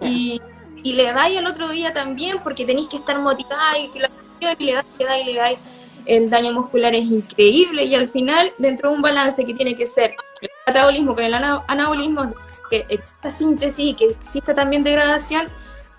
Y, 0.00 0.40
y 0.82 0.92
le 0.92 1.12
dais 1.12 1.38
al 1.38 1.46
otro 1.46 1.68
día 1.68 1.92
también 1.92 2.38
porque 2.42 2.64
tenéis 2.64 2.88
que 2.88 2.96
estar 2.96 3.18
motivada 3.18 3.78
y 3.78 3.88
que 3.88 4.00
la 4.00 4.10
y 4.38 4.64
le 4.64 4.74
dais, 4.74 4.86
le 4.98 5.04
dais, 5.04 5.26
le 5.26 5.34
dais. 5.34 5.58
El 6.06 6.30
daño 6.30 6.52
muscular 6.52 6.94
es 6.94 7.04
increíble 7.04 7.84
y 7.84 7.94
al 7.94 8.08
final, 8.08 8.52
dentro 8.58 8.90
de 8.90 8.96
un 8.96 9.02
balance 9.02 9.44
que 9.44 9.54
tiene 9.54 9.76
que 9.76 9.86
ser 9.86 10.14
el 10.40 10.50
metabolismo 10.66 11.14
con 11.14 11.24
el 11.24 11.34
anabolismo, 11.34 12.32
que 12.70 12.86
esta 12.88 13.30
síntesis 13.30 13.86
y 13.86 13.94
que 13.94 14.10
exista 14.10 14.54
también 14.54 14.82
degradación, 14.82 15.46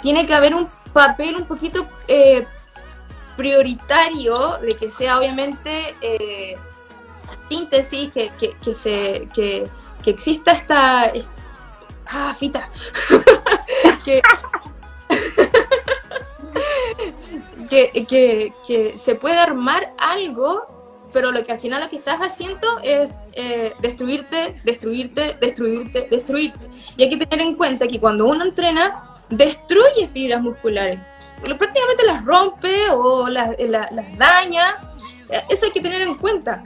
tiene 0.02 0.26
que 0.26 0.34
haber 0.34 0.56
un 0.56 0.68
papel 0.94 1.36
un 1.36 1.46
poquito 1.46 1.88
eh, 2.08 2.46
prioritario 3.36 4.58
de 4.58 4.76
que 4.76 4.90
sea 4.90 5.20
obviamente 5.20 5.96
eh, 6.02 6.56
síntesis, 7.50 8.12
que, 8.12 8.32
que, 8.38 8.74
se, 8.74 9.28
que, 9.34 9.70
exista 10.06 10.54
esta, 10.54 11.12
Ah, 12.10 12.34
fita. 12.38 12.70
que, 14.06 14.22
que, 17.70 18.54
que, 18.66 18.98
se 18.98 19.16
puede 19.16 19.38
armar 19.38 19.94
algo, 19.98 21.08
pero 21.14 21.32
lo 21.32 21.44
que 21.44 21.52
al 21.52 21.60
final 21.60 21.82
lo 21.82 21.90
que 21.90 21.98
estás 21.98 22.20
haciendo 22.20 22.68
es 22.84 23.24
eh, 23.34 23.74
destruirte, 23.80 24.60
destruirte, 24.64 25.38
destruirte, 25.40 26.08
destruirte. 26.10 26.68
Y 26.96 27.04
hay 27.04 27.10
que 27.10 27.26
tener 27.26 27.46
en 27.46 27.56
cuenta 27.56 27.88
que 27.88 28.00
cuando 28.00 28.28
uno 28.28 28.44
entrena, 28.44 29.22
destruye 29.30 30.08
fibras 30.08 30.42
musculares. 30.42 31.00
Prácticamente 31.44 32.06
las 32.06 32.26
rompe 32.26 32.90
o 32.92 33.28
las, 33.30 33.52
las 33.60 34.18
daña. 34.18 34.78
Eso 35.50 35.66
hay 35.66 35.72
que 35.72 35.82
tener 35.82 36.02
en 36.02 36.16
cuenta. 36.16 36.64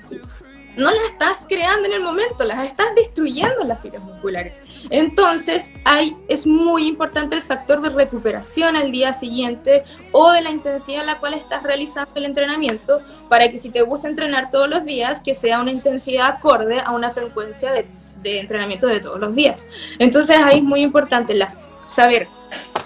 No 0.78 0.90
las 0.90 1.06
estás 1.06 1.46
creando 1.50 1.88
en 1.88 1.94
el 1.94 2.02
momento, 2.02 2.46
las 2.46 2.66
estás 2.66 2.88
destruyendo 2.96 3.64
las 3.66 3.82
fibras 3.82 4.04
musculares. 4.04 4.54
Entonces, 4.90 5.72
hay, 5.84 6.16
es 6.28 6.48
muy 6.48 6.88
importante 6.88 7.36
el 7.36 7.44
factor 7.44 7.82
de 7.82 7.90
recuperación 7.90 8.76
al 8.76 8.92
día 8.92 9.14
siguiente 9.14 9.84
o 10.12 10.32
de 10.32 10.42
la 10.42 10.50
intensidad 10.50 11.02
a 11.02 11.06
la 11.06 11.20
cual 11.20 11.34
estás 11.34 11.64
realizando 11.64 12.12
el 12.16 12.26
entrenamiento 12.26 13.02
para 13.30 13.50
que 13.50 13.58
si 13.58 13.70
te 13.70 13.82
gusta 13.82 14.08
entrenar 14.08 14.50
todos 14.50 14.70
los 14.70 14.84
días, 14.84 15.20
que 15.20 15.34
sea 15.34 15.62
una 15.62 15.72
intensidad 15.72 16.28
acorde 16.28 16.80
a 16.80 16.92
una 16.92 17.12
frecuencia 17.12 17.72
de, 17.72 17.86
de 18.22 18.40
entrenamiento 18.40 18.88
de 18.88 19.00
todos 19.00 19.20
los 19.20 19.36
días. 19.36 19.68
Entonces, 20.00 20.38
ahí 20.38 20.58
es 20.58 20.64
muy 20.64 20.82
importante 20.82 21.34
la, 21.34 21.54
saber 21.86 22.28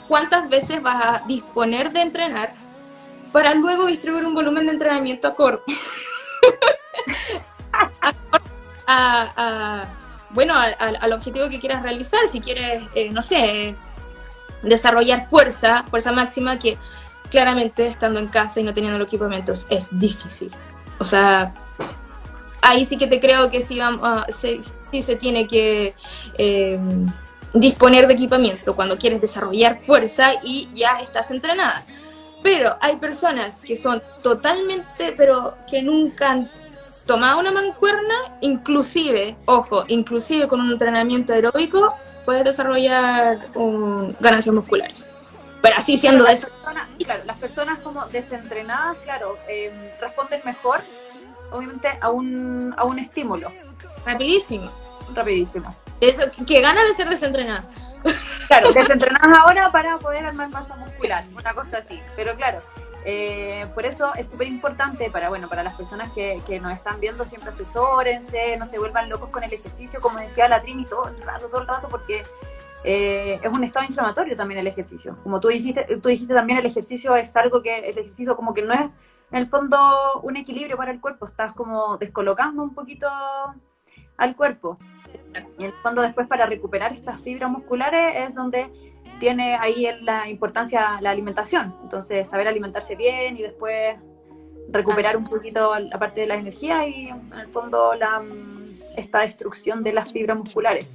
cuántas 0.08 0.50
veces 0.50 0.82
vas 0.82 1.04
a 1.04 1.24
disponer 1.26 1.92
de 1.92 2.02
entrenar 2.02 2.54
para 3.32 3.54
luego 3.54 3.86
distribuir 3.88 4.26
un 4.26 4.34
volumen 4.34 4.66
de 4.66 4.74
entrenamiento 4.74 5.28
acorde. 5.28 5.62
bueno, 10.36 10.54
al 10.58 11.14
objetivo 11.14 11.50
que 11.50 11.60
quieras 11.60 11.82
realizar. 11.82 12.28
Si 12.28 12.42
quieres, 12.42 12.84
eh, 12.94 13.10
no 13.10 13.24
sé, 13.24 13.74
desarrollar 14.62 15.26
fuerza, 15.26 15.86
fuerza 15.90 16.12
máxima, 16.12 16.60
que 16.60 16.78
claramente 17.32 17.88
estando 17.88 18.20
en 18.20 18.28
casa 18.28 18.60
y 18.60 18.64
no 18.64 18.74
teniendo 18.74 19.00
los 19.00 19.08
equipamientos 19.08 19.66
es 19.70 19.88
difícil. 19.92 20.52
O 21.00 21.04
sea, 21.04 21.54
ahí 22.62 22.86
sí 22.86 22.98
que 22.98 23.08
te 23.08 23.20
creo 23.20 23.50
que 23.50 23.62
sí, 23.62 23.80
sí 24.92 25.02
se 25.02 25.16
tiene 25.16 25.48
que 25.48 25.96
eh, 26.38 26.80
disponer 27.54 28.06
de 28.08 28.14
equipamiento 28.14 28.76
cuando 28.76 28.98
quieres 28.98 29.22
desarrollar 29.22 29.80
fuerza 29.86 30.34
y 30.44 30.70
ya 30.74 31.00
estás 31.00 31.32
entrenada. 31.32 31.86
Pero 32.44 32.78
hay 32.82 32.98
personas 32.98 33.62
que 33.62 33.76
son 33.76 34.04
totalmente, 34.22 35.14
pero 35.18 35.58
que 35.70 35.82
nunca 35.82 36.32
han 36.32 36.52
tomado 37.06 37.40
una 37.40 37.52
mancuerna, 37.52 38.16
inclusive, 38.42 39.36
ojo, 39.46 39.86
inclusive 39.88 40.48
con 40.48 40.60
un 40.60 40.72
entrenamiento 40.72 41.34
aeróbico, 41.34 41.94
puedes 42.26 42.44
desarrollar 42.44 43.50
ganancias 44.20 44.54
musculares. 44.54 45.16
Pero 45.62 45.76
así 45.78 45.98
siendo 45.98 46.24
de 46.26 46.34
las, 46.34 46.46
personas, 46.46 46.88
claro, 47.04 47.24
las 47.26 47.38
personas 47.38 47.80
como 47.80 48.06
desentrenadas, 48.08 48.98
claro, 49.04 49.38
em, 49.48 49.74
responden 50.00 50.42
mejor, 50.46 50.82
obviamente, 51.52 51.88
a 52.02 52.10
un, 52.10 52.74
a 52.78 52.84
un 52.84 53.00
estímulo. 53.00 53.52
Rapidísimo. 54.06 54.72
Rapidísimo. 55.14 55.76
Eso, 56.02 56.24
que 56.46 56.62
gana 56.62 56.84
de 56.84 56.94
ser 56.94 57.10
desentrenada. 57.10 57.64
Claro, 58.48 58.72
desentrinadas 58.74 59.40
ahora 59.40 59.72
para 59.72 59.98
poder 59.98 60.26
armar 60.26 60.50
masa 60.50 60.76
muscular, 60.76 61.24
una 61.36 61.54
cosa 61.54 61.80
así. 61.80 62.00
Pero 62.16 62.36
claro, 62.36 62.60
eh, 63.08 63.68
por 63.76 63.86
eso 63.86 64.14
es 64.16 64.26
súper 64.26 64.48
importante 64.48 65.12
para, 65.12 65.30
bueno, 65.30 65.48
para 65.48 65.62
las 65.62 65.76
personas 65.76 66.12
que, 66.12 66.42
que, 66.46 66.60
nos 66.60 66.74
están 66.74 67.00
viendo, 67.00 67.24
siempre 67.24 67.52
asesórense, 67.52 68.58
no 68.58 68.66
se 68.66 68.80
vuelvan 68.80 69.10
locos 69.10 69.30
con 69.30 69.44
el 69.44 69.54
ejercicio, 69.54 70.02
como 70.02 70.18
decía 70.20 70.48
la 70.48 70.60
Trini, 70.60 70.86
todo 70.86 71.08
el 71.08 71.22
rato, 71.22 71.48
todo 71.48 71.62
el 71.62 71.68
rato, 71.68 71.88
porque 71.88 72.24
eh, 72.84 73.40
es 73.44 73.52
un 73.52 73.64
estado 73.64 73.86
inflamatorio 73.86 74.36
también 74.36 74.60
el 74.60 74.68
ejercicio. 74.68 75.18
Como 75.22 75.40
tú 75.40 75.50
dijiste, 75.50 75.86
tú 76.02 76.10
dijiste 76.10 76.34
también, 76.34 76.58
el 76.58 76.66
ejercicio 76.66 77.16
es 77.16 77.36
algo 77.36 77.62
que, 77.62 77.78
el 77.78 77.98
ejercicio 77.98 78.36
como 78.36 78.56
que 78.56 78.64
no 78.64 78.74
es 78.74 78.90
en 79.32 79.40
el 79.40 79.48
fondo 79.48 79.78
un 80.24 80.38
equilibrio 80.38 80.76
para 80.76 80.92
el 80.92 81.00
cuerpo, 81.00 81.26
estás 81.26 81.54
como 81.54 81.98
descolocando 81.98 82.64
un 82.64 82.74
poquito 82.74 83.08
al 84.18 84.36
cuerpo. 84.36 84.80
Y 85.60 85.64
en 85.64 85.72
el 85.72 85.74
fondo 85.82 86.02
después 86.02 86.28
para 86.28 86.48
recuperar 86.48 86.92
estas 86.94 87.22
fibras 87.22 87.52
musculares 87.52 88.16
es 88.16 88.34
donde 88.36 88.95
tiene 89.20 89.56
ahí 89.56 89.88
la 90.02 90.28
importancia 90.30 91.00
la 91.02 91.12
alimentación. 91.12 91.74
Entonces 91.84 92.28
saber 92.28 92.48
alimentarse 92.48 92.96
bien 92.96 93.38
y 93.38 93.42
después 93.42 93.98
recuperar 94.70 95.18
un 95.18 95.26
poquito 95.26 95.78
la 95.78 95.98
parte 95.98 96.22
de 96.22 96.28
la 96.28 96.36
energía 96.36 96.88
y 96.88 97.08
en 97.08 97.34
el 97.40 97.48
fondo 97.48 97.94
la, 97.94 98.24
esta 98.98 99.20
destrucción 99.22 99.84
de 99.84 99.94
las 99.94 100.12
fibras 100.12 100.38
musculares. 100.38 100.88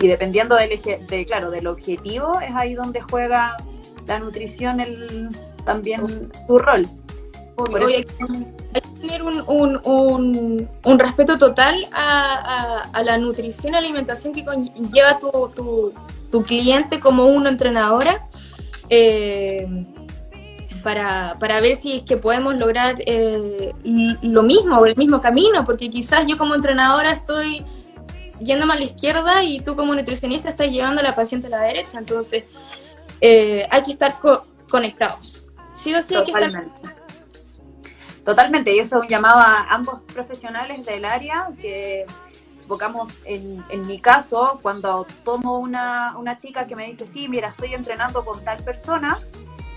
Y 0.00 0.06
dependiendo 0.06 0.54
del 0.54 0.72
eje, 0.72 0.98
de, 1.08 1.26
claro, 1.26 1.50
del 1.50 1.66
objetivo, 1.66 2.40
es 2.40 2.54
ahí 2.54 2.74
donde 2.74 3.00
juega 3.00 3.56
la 4.06 4.18
nutrición 4.20 4.80
el, 4.80 5.28
también 5.64 6.30
su 6.46 6.58
rol 6.58 6.86
hay 8.74 8.80
que 8.80 8.80
tener 9.00 9.22
un, 9.22 9.42
un, 9.46 10.68
un, 10.84 10.98
respeto 10.98 11.38
total 11.38 11.86
a, 11.92 12.82
a, 12.92 13.02
la 13.02 13.18
nutrición 13.18 13.74
y 13.74 13.76
alimentación 13.76 14.32
que 14.32 14.44
lleva 14.92 15.18
tu, 15.18 15.30
tu, 15.54 15.92
tu, 16.30 16.42
cliente 16.42 17.00
como 17.00 17.26
una 17.26 17.50
entrenadora. 17.50 18.26
Eh, 18.90 19.66
para, 20.82 21.36
para, 21.38 21.60
ver 21.60 21.76
si 21.76 21.96
es 21.96 22.02
que 22.04 22.16
podemos 22.16 22.54
lograr 22.54 22.96
eh, 23.04 23.74
lo 23.84 24.42
mismo 24.42 24.78
o 24.78 24.86
el 24.86 24.96
mismo 24.96 25.20
camino, 25.20 25.64
porque 25.64 25.90
quizás 25.90 26.24
yo 26.26 26.38
como 26.38 26.54
entrenadora 26.54 27.10
estoy 27.10 27.64
yéndome 28.40 28.74
a 28.74 28.76
la 28.76 28.84
izquierda 28.84 29.42
y 29.42 29.60
tú 29.60 29.76
como 29.76 29.94
nutricionista 29.94 30.48
estás 30.48 30.70
llevando 30.70 31.00
a 31.00 31.04
la 31.04 31.14
paciente 31.14 31.48
a 31.48 31.50
la 31.50 31.60
derecha, 31.60 31.98
entonces 31.98 32.44
eh, 33.20 33.66
hay 33.70 33.82
que 33.82 33.92
estar 33.92 34.16
conectados. 34.70 35.44
Sí 35.72 35.94
o 35.94 36.02
sí 36.02 36.14
hay 36.14 36.24
que 36.24 36.32
estar 36.32 36.64
Totalmente, 38.24 38.74
y 38.74 38.78
eso 38.78 39.02
llamado 39.04 39.40
a 39.40 39.68
ambos 39.70 40.00
profesionales 40.12 40.84
del 40.84 41.06
área 41.06 41.48
que 41.62 42.04
enfocamos 42.68 43.08
en, 43.24 43.64
en 43.70 43.86
mi 43.86 43.98
caso, 43.98 44.58
cuando 44.60 45.06
tomo 45.24 45.58
una, 45.58 46.14
una, 46.18 46.38
chica 46.38 46.66
que 46.66 46.76
me 46.76 46.86
dice, 46.86 47.06
sí, 47.06 47.26
mira, 47.26 47.48
estoy 47.48 47.72
entrenando 47.72 48.26
con 48.26 48.44
tal 48.44 48.62
persona, 48.62 49.20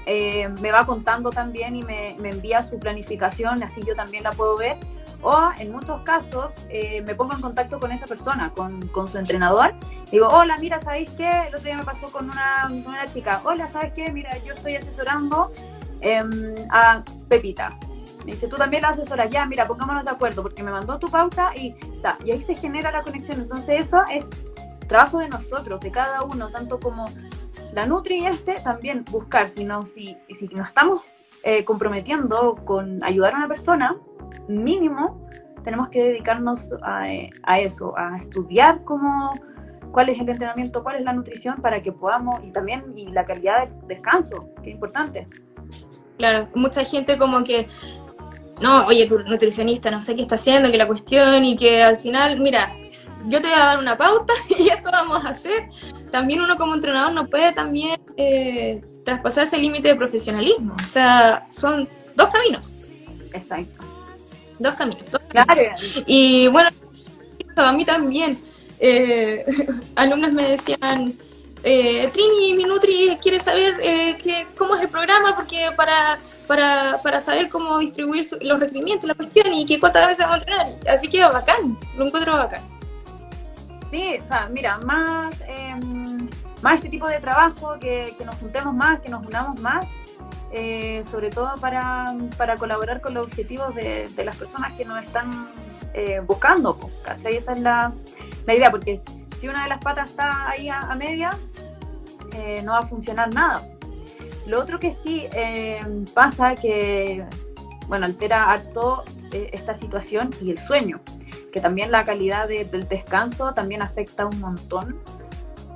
eh, 0.06 0.50
me 0.62 0.74
va 0.74 0.86
contando 0.86 1.30
también 1.30 1.78
y 1.78 1.84
me, 1.84 2.18
me, 2.20 2.32
envía 2.32 2.64
su 2.64 2.80
planificación, 2.80 3.64
así 3.64 3.82
yo 3.88 3.96
también 3.96 4.24
la 4.24 4.32
puedo 4.32 4.58
ver. 4.58 4.76
O 5.22 5.52
en 5.58 5.72
muchos 5.72 6.02
casos 6.02 6.52
eh, 6.70 7.02
me 7.08 7.16
pongo 7.16 7.34
en 7.34 7.42
contacto 7.42 7.80
con 7.80 7.94
esa 7.94 8.08
persona, 8.08 8.52
con, 8.54 8.86
con, 8.90 9.08
su 9.08 9.20
entrenador. 9.20 9.74
Digo, 10.12 10.28
hola, 10.28 10.58
mira, 10.58 10.82
¿sabéis 10.82 11.12
qué? 11.12 11.30
El 11.48 11.56
otro 11.56 11.64
día 11.64 11.78
me 11.78 11.86
pasó 11.86 12.08
con 12.08 12.30
una, 12.30 12.68
una 12.70 13.06
chica. 13.06 13.40
Hola, 13.46 13.70
¿sabes 13.70 13.94
qué? 13.94 14.12
Mira, 14.12 14.38
yo 14.40 14.54
estoy 14.54 14.76
asesorando 14.76 15.50
eh, 16.02 16.24
a 16.72 17.04
Pepita 17.30 17.78
me 18.26 18.32
dice, 18.32 18.48
tú 18.48 18.56
también 18.56 18.84
la 18.84 18.90
asesoras, 18.90 19.30
ya, 19.30 19.46
mira, 19.46 19.68
pongámonos 19.68 20.06
de 20.06 20.12
acuerdo, 20.12 20.42
porque 20.42 20.64
me 20.64 20.72
mandó 20.72 21.00
tu 21.00 21.08
pauta 21.08 21.52
y 21.56 21.74
ta, 22.02 22.18
y 22.24 22.32
ahí 22.32 22.42
se 22.42 22.56
genera 22.56 22.92
la 22.92 23.02
conexión. 23.02 23.42
Entonces 23.42 23.88
eso 23.88 24.02
es 24.12 24.30
trabajo 24.88 25.20
de 25.20 25.30
nosotros, 25.30 25.80
de 25.80 25.92
cada 25.92 26.24
uno, 26.24 26.50
tanto 26.50 26.80
como 26.80 27.06
la 27.74 27.86
Nutri 27.86 28.20
y 28.20 28.26
este, 28.26 28.56
también 28.56 29.06
buscar, 29.10 29.48
si, 29.48 29.64
no, 29.64 29.86
si, 29.86 30.18
si 30.30 30.48
nos 30.50 30.68
estamos 30.68 31.16
eh, 31.44 31.64
comprometiendo 31.64 32.56
con 32.66 33.04
ayudar 33.04 33.34
a 33.34 33.38
una 33.38 33.48
persona, 33.48 33.98
mínimo, 34.48 35.26
tenemos 35.64 35.90
que 35.90 36.04
dedicarnos 36.04 36.70
a, 36.84 37.60
eso, 37.60 37.98
a 37.98 38.18
estudiar 38.18 38.84
cómo, 38.84 39.32
cuál 39.92 40.10
es 40.10 40.20
el 40.20 40.30
entrenamiento, 40.30 40.84
cuál 40.84 40.98
es 40.98 41.04
la 41.04 41.14
nutrición 41.14 41.62
para 41.62 41.82
que 41.82 41.92
podamos, 41.92 42.40
y 42.44 42.52
también 42.52 42.94
y 42.96 43.08
la 43.08 43.26
calidad 43.26 43.68
del 43.68 43.88
descanso, 43.88 44.50
que 44.62 44.70
es 44.70 44.76
importante. 44.76 45.28
Claro, 46.18 46.48
mucha 46.54 46.84
gente 46.84 47.18
como 47.18 47.44
que, 47.44 47.68
no, 48.62 48.86
oye, 48.88 49.08
tu 49.08 49.20
nutricionista 49.20 49.92
no 49.92 50.02
sé 50.02 50.16
qué 50.16 50.22
está 50.22 50.36
haciendo, 50.36 50.72
que 50.72 50.78
la 50.78 50.88
cuestión, 50.88 51.44
y 51.44 51.58
que 51.58 51.82
al 51.82 52.00
final, 52.00 52.40
mira, 52.40 52.74
yo 53.28 53.42
te 53.42 53.48
voy 53.48 53.58
a 53.58 53.66
dar 53.66 53.80
una 53.80 53.98
pauta 53.98 54.34
y 54.60 54.68
esto 54.70 54.90
vamos 54.92 55.26
a 55.26 55.30
hacer. 55.30 55.70
También 56.12 56.42
uno 56.42 56.58
como 56.58 56.76
entrenador 56.76 57.14
no 57.14 57.28
puede 57.28 57.52
también 57.54 58.00
eh, 58.18 58.82
traspasar 59.06 59.44
ese 59.44 59.58
límite 59.58 59.90
de 59.90 59.96
profesionalismo. 59.96 60.76
O 60.80 60.88
sea, 60.88 61.48
son 61.50 61.88
dos 62.16 62.30
caminos. 62.30 62.74
Exacto. 63.34 63.84
Dos 64.60 64.76
caminos. 64.76 65.10
claro. 65.30 65.62
Y 66.06 66.48
bueno, 66.50 66.70
a 67.56 67.74
mí 67.74 67.86
también. 67.86 68.38
Eh, 68.80 69.46
alumnos 69.96 70.34
me 70.34 70.48
decían, 70.48 71.14
eh, 71.64 72.10
Trini, 72.12 72.56
mi 72.56 72.64
Nutri 72.64 73.18
quiere 73.22 73.40
saber 73.40 73.80
eh, 73.84 74.18
cómo 74.58 74.76
es 74.76 74.82
el 74.82 74.90
programa, 74.90 75.36
porque 75.36 75.70
para, 75.76 76.18
para, 76.52 77.00
para 77.02 77.22
saber 77.22 77.48
cómo 77.48 77.78
distribuir 77.80 78.26
los 78.42 78.60
requerimientos, 78.60 79.08
la 79.08 79.16
cuestión 79.16 79.54
y 79.54 79.66
qué 79.66 79.80
cuántas 79.80 80.06
veces 80.06 80.26
vamos 80.28 80.36
a 80.36 80.40
entrenar. 80.40 80.94
Así 80.94 81.08
que 81.08 81.24
bacán, 81.24 81.78
lo 81.96 82.06
encuentro 82.06 82.34
bacán. 82.34 82.60
Sí, 83.90 84.18
o 84.22 84.26
sea, 84.26 84.50
mira, 84.50 84.78
más, 84.80 85.34
em, 85.48 86.18
más 86.62 86.76
este 86.76 86.90
tipo 86.90 87.08
de 87.08 87.22
trabajo, 87.22 87.80
que, 87.80 88.14
nos 88.26 88.36
juntemos 88.36 88.74
más, 88.74 89.00
que 89.00 89.08
nos 89.08 89.26
unamos 89.26 89.62
más, 89.62 89.88
eh, 90.52 91.02
sobre 91.10 91.30
todo 91.30 91.56
para, 91.62 92.04
colaborar 92.60 93.00
con 93.00 93.14
los 93.14 93.28
objetivos 93.28 93.74
de, 93.74 94.10
las 94.18 94.36
personas 94.36 94.74
que 94.74 94.84
nos 94.84 95.02
están 95.02 95.48
eh, 95.94 96.20
buscando, 96.20 96.78
¿cachai? 97.06 97.38
Esa 97.38 97.54
es 97.54 97.62
la, 97.62 97.94
idea, 98.46 98.70
porque 98.70 99.00
si 99.40 99.48
una 99.48 99.64
de 99.64 99.70
las 99.70 99.80
patas 99.80 100.10
está 100.10 100.50
ahí 100.50 100.68
a, 100.68 100.94
media, 100.96 101.30
eh, 102.34 102.62
no 102.66 102.74
va 102.74 102.80
a 102.80 102.86
funcionar 102.86 103.34
nada. 103.34 103.62
Lo 104.48 104.60
otro 104.60 104.80
que 104.80 104.92
sí 104.92 105.28
pasa 106.14 106.56
que, 106.56 107.26
bueno, 107.88 108.06
altera 108.06 108.52
harto 108.52 109.04
esta 109.32 109.76
situación 109.76 110.30
y 110.42 110.52
el 110.52 110.58
sueño 110.58 111.00
que 111.52 111.60
también 111.60 111.92
la 111.92 112.04
calidad 112.04 112.48
del 112.48 112.88
descanso 112.88 113.54
también 113.54 113.82
afecta 113.82 114.26
un 114.26 114.40
montón 114.40 115.00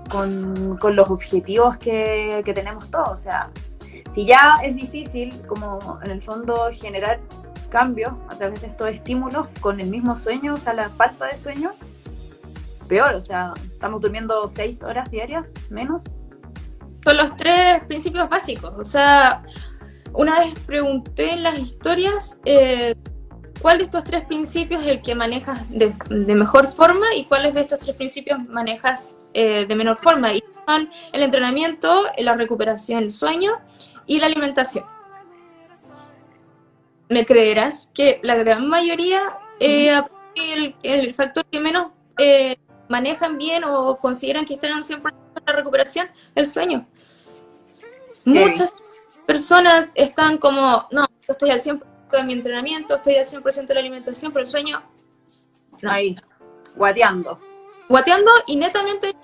con, 0.09 0.95
los 0.95 1.09
objetivos 1.09 1.77
que, 1.77 2.41
tenemos 2.55 2.89
todos. 2.89 3.09
O 3.09 3.17
sea, 3.17 3.49
si 4.11 4.25
ya 4.25 4.57
es 4.63 4.75
difícil 4.75 5.33
como 5.47 5.99
en 6.03 6.11
el 6.11 6.21
fondo 6.21 6.69
generar 6.71 7.19
cambios 7.69 8.13
a 8.29 8.37
través 8.37 8.61
de 8.61 8.67
estos 8.67 8.87
estímulos 8.89 9.47
con 9.59 9.81
el 9.81 9.89
mismo 9.89 10.15
sueño, 10.15 10.53
o 10.53 10.57
sea, 10.57 10.73
la 10.73 10.89
falta 10.89 11.25
de 11.25 11.35
sueño, 11.37 11.71
peor, 12.87 13.15
o 13.15 13.21
sea, 13.21 13.53
estamos 13.65 14.01
durmiendo 14.01 14.47
seis 14.47 14.81
horas 14.81 15.11
diarias, 15.11 15.53
menos. 15.69 16.19
Son 17.05 17.17
los 17.17 17.37
tres 17.37 17.85
principios 17.85 18.27
básicos, 18.27 18.73
o 18.77 18.83
sea, 18.83 19.43
una 20.13 20.39
vez 20.39 20.53
pregunté 20.65 21.33
en 21.33 21.43
las 21.43 21.57
historias 21.59 22.39
eh, 22.45 22.95
¿Cuál 23.65 23.79
de 23.79 23.85
estos 23.85 24.03
tres 24.03 24.23
principios 24.25 24.83
es 24.83 24.87
el 24.89 25.01
que 25.01 25.15
manejas 25.15 25.59
de, 25.69 25.91
mejor 26.35 26.67
forma 26.67 27.15
y 27.15 27.25
cuáles 27.25 27.55
de 27.55 27.61
estos 27.61 27.79
tres 27.79 27.95
principios 27.95 28.39
manejas 28.47 29.17
eh, 29.33 29.65
de 29.65 29.75
menor 29.75 29.97
forma? 29.97 30.31
Y 30.33 30.43
son 30.67 30.89
el 31.13 31.23
entrenamiento, 31.23 32.03
la 32.19 32.35
recuperación, 32.35 33.03
el 33.03 33.09
sueño 33.09 33.53
y 34.05 34.19
la 34.19 34.27
alimentación. 34.27 34.85
Me 37.09 37.25
creerás 37.25 37.89
que 37.91 38.19
la 38.21 38.35
gran 38.35 38.67
mayoría, 38.67 39.21
eh, 39.59 39.99
el, 40.83 41.15
factor 41.15 41.43
que 41.45 41.59
menos 41.59 41.87
eh, 42.19 42.57
manejan 42.87 43.37
bien 43.39 43.63
o 43.63 43.97
consideran 43.97 44.45
que 44.45 44.55
están 44.55 44.71
en 44.71 44.77
un 44.77 44.83
100% 44.83 45.11
de 45.11 45.41
la 45.47 45.53
recuperación, 45.53 46.07
el 46.35 46.45
sueño. 46.45 46.87
Muchas 48.25 48.73
personas 49.25 49.91
están 49.95 50.37
como, 50.37 50.87
no, 50.91 51.05
yo 51.27 51.31
estoy 51.33 51.51
al 51.51 51.59
100% 51.59 51.83
de 52.11 52.23
mi 52.23 52.33
entrenamiento, 52.33 52.95
estoy 52.95 53.15
al 53.15 53.25
100% 53.25 53.67
de 53.67 53.73
la 53.73 53.79
alimentación, 53.79 54.31
pero 54.31 54.45
el 54.45 54.51
sueño... 54.51 54.81
Ahí, 55.83 56.15
guateando. 56.75 57.39
Guateando 57.87 58.31
y 58.47 58.55
netamente 58.55 59.15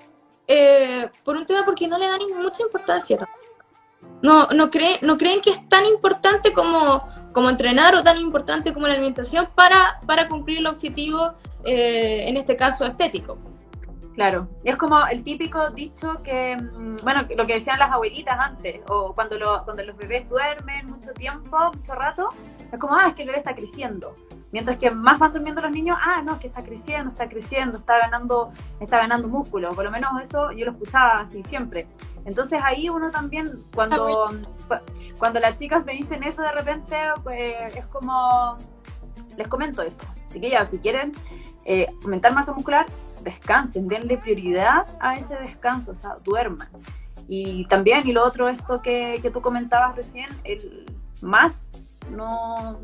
eh, 0.46 1.08
por 1.24 1.36
un 1.36 1.46
tema 1.46 1.64
porque 1.64 1.88
no 1.88 1.98
le 1.98 2.06
dan 2.06 2.20
mucha 2.36 2.62
importancia. 2.62 3.18
No, 4.20 4.46
no, 4.48 4.70
creen, 4.70 4.98
no 5.02 5.16
creen 5.16 5.40
que 5.40 5.50
es 5.50 5.68
tan 5.68 5.84
importante 5.86 6.52
como, 6.52 7.08
como 7.32 7.50
entrenar 7.50 7.94
o 7.96 8.02
tan 8.02 8.18
importante 8.18 8.72
como 8.72 8.86
la 8.86 8.94
alimentación 8.94 9.48
para, 9.54 10.00
para 10.06 10.28
cumplir 10.28 10.58
el 10.58 10.66
objetivo, 10.66 11.34
eh, 11.64 12.24
en 12.28 12.36
este 12.36 12.56
caso 12.56 12.84
estético. 12.84 13.38
Claro, 14.14 14.48
es 14.62 14.76
como 14.76 15.06
el 15.06 15.22
típico 15.22 15.70
dicho 15.70 16.22
que, 16.22 16.56
mm, 16.56 16.96
bueno, 17.02 17.26
lo 17.34 17.46
que 17.46 17.54
decían 17.54 17.78
las 17.78 17.90
abuelitas 17.90 18.38
antes, 18.38 18.80
o 18.88 19.14
cuando, 19.14 19.38
lo, 19.38 19.64
cuando 19.64 19.82
los 19.84 19.96
bebés 19.96 20.28
duermen 20.28 20.86
mucho 20.90 21.12
tiempo, 21.14 21.56
mucho 21.74 21.94
rato, 21.94 22.28
es 22.70 22.78
como, 22.78 22.94
ah, 22.94 23.08
es 23.08 23.14
que 23.14 23.22
el 23.22 23.28
bebé 23.28 23.38
está 23.38 23.54
creciendo. 23.54 24.14
Mientras 24.50 24.76
que 24.76 24.90
más 24.90 25.18
van 25.18 25.32
durmiendo 25.32 25.62
los 25.62 25.70
niños, 25.70 25.96
ah, 25.98 26.20
no, 26.22 26.34
es 26.34 26.40
que 26.40 26.46
está 26.48 26.62
creciendo, 26.62 27.08
está 27.08 27.26
creciendo, 27.26 27.78
está 27.78 27.98
ganando, 27.98 28.52
está 28.80 28.98
ganando 28.98 29.28
músculo. 29.28 29.70
Por 29.70 29.84
lo 29.84 29.90
menos 29.90 30.12
eso 30.20 30.52
yo 30.52 30.66
lo 30.66 30.72
escuchaba 30.72 31.20
así 31.20 31.42
siempre. 31.42 31.86
Entonces 32.26 32.60
ahí 32.62 32.90
uno 32.90 33.10
también, 33.10 33.50
cuando, 33.74 34.28
cuando 35.18 35.40
las 35.40 35.56
chicas 35.56 35.86
me 35.86 35.94
dicen 35.94 36.22
eso 36.22 36.42
de 36.42 36.52
repente, 36.52 36.96
pues 37.22 37.74
es 37.74 37.86
como, 37.86 38.58
les 39.38 39.48
comento 39.48 39.80
eso. 39.80 40.02
Así 40.28 40.38
que 40.38 40.50
ya, 40.50 40.66
si 40.66 40.78
quieren 40.78 41.12
eh, 41.64 41.86
aumentar 42.02 42.34
masa 42.34 42.52
muscular, 42.52 42.84
descansen, 43.22 43.88
denle 43.88 44.18
prioridad 44.18 44.86
a 45.00 45.14
ese 45.14 45.36
descanso, 45.36 45.92
o 45.92 45.94
sea, 45.94 46.16
duerman. 46.22 46.68
Y 47.28 47.64
también, 47.66 48.06
y 48.06 48.12
lo 48.12 48.24
otro, 48.24 48.48
esto 48.48 48.82
que, 48.82 49.18
que 49.22 49.30
tú 49.30 49.40
comentabas 49.40 49.96
recién, 49.96 50.28
el 50.44 50.86
más 51.22 51.70
no, 52.10 52.80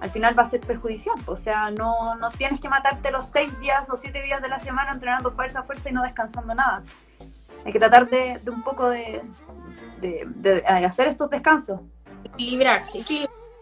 al 0.00 0.10
final 0.10 0.38
va 0.38 0.42
a 0.42 0.46
ser 0.46 0.60
perjudicial. 0.60 1.16
O 1.26 1.36
sea, 1.36 1.70
no, 1.70 2.14
no 2.16 2.30
tienes 2.30 2.60
que 2.60 2.68
matarte 2.68 3.10
los 3.10 3.26
seis 3.26 3.58
días 3.60 3.88
o 3.90 3.96
siete 3.96 4.22
días 4.22 4.42
de 4.42 4.48
la 4.48 4.60
semana 4.60 4.92
entrenando 4.92 5.30
fuerza 5.30 5.62
fuerza 5.62 5.90
y 5.90 5.92
no 5.92 6.02
descansando 6.02 6.54
nada. 6.54 6.82
Hay 7.64 7.72
que 7.72 7.78
tratar 7.78 8.08
de, 8.08 8.38
de 8.42 8.50
un 8.50 8.62
poco 8.62 8.90
de, 8.90 9.22
de, 10.00 10.24
de, 10.26 10.66
hacer 10.66 11.08
estos 11.08 11.30
descansos. 11.30 11.80
Equilibrarse, 12.24 13.04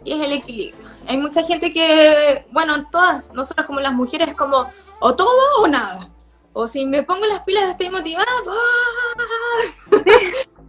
y 0.05 0.13
es 0.13 0.21
el 0.21 0.33
equilibrio. 0.33 0.85
Hay 1.07 1.17
mucha 1.17 1.45
gente 1.45 1.73
que, 1.73 2.45
bueno, 2.51 2.89
todas 2.91 3.33
nosotros 3.33 3.67
como 3.67 3.79
las 3.81 3.93
mujeres, 3.93 4.35
como 4.35 4.67
o 5.03 5.15
todo 5.17 5.29
o 5.61 5.69
nada. 5.69 6.09
O 6.53 6.67
si 6.67 6.87
me 6.87 7.03
pongo 7.03 7.27
las 7.27 7.41
pilas 7.41 7.69
estoy 7.71 7.91
motivada, 7.91 8.27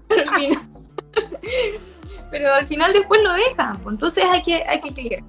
pero, 2.31 2.53
al 2.53 2.65
final, 2.67 2.93
después 2.93 3.21
lo 3.21 3.33
dejan, 3.33 3.77
pues, 3.81 3.93
entonces 3.93 4.25
hay 4.25 4.41
que, 4.41 4.63
hay 4.63 4.81
que 4.81 4.89
equilibrar. 4.89 5.23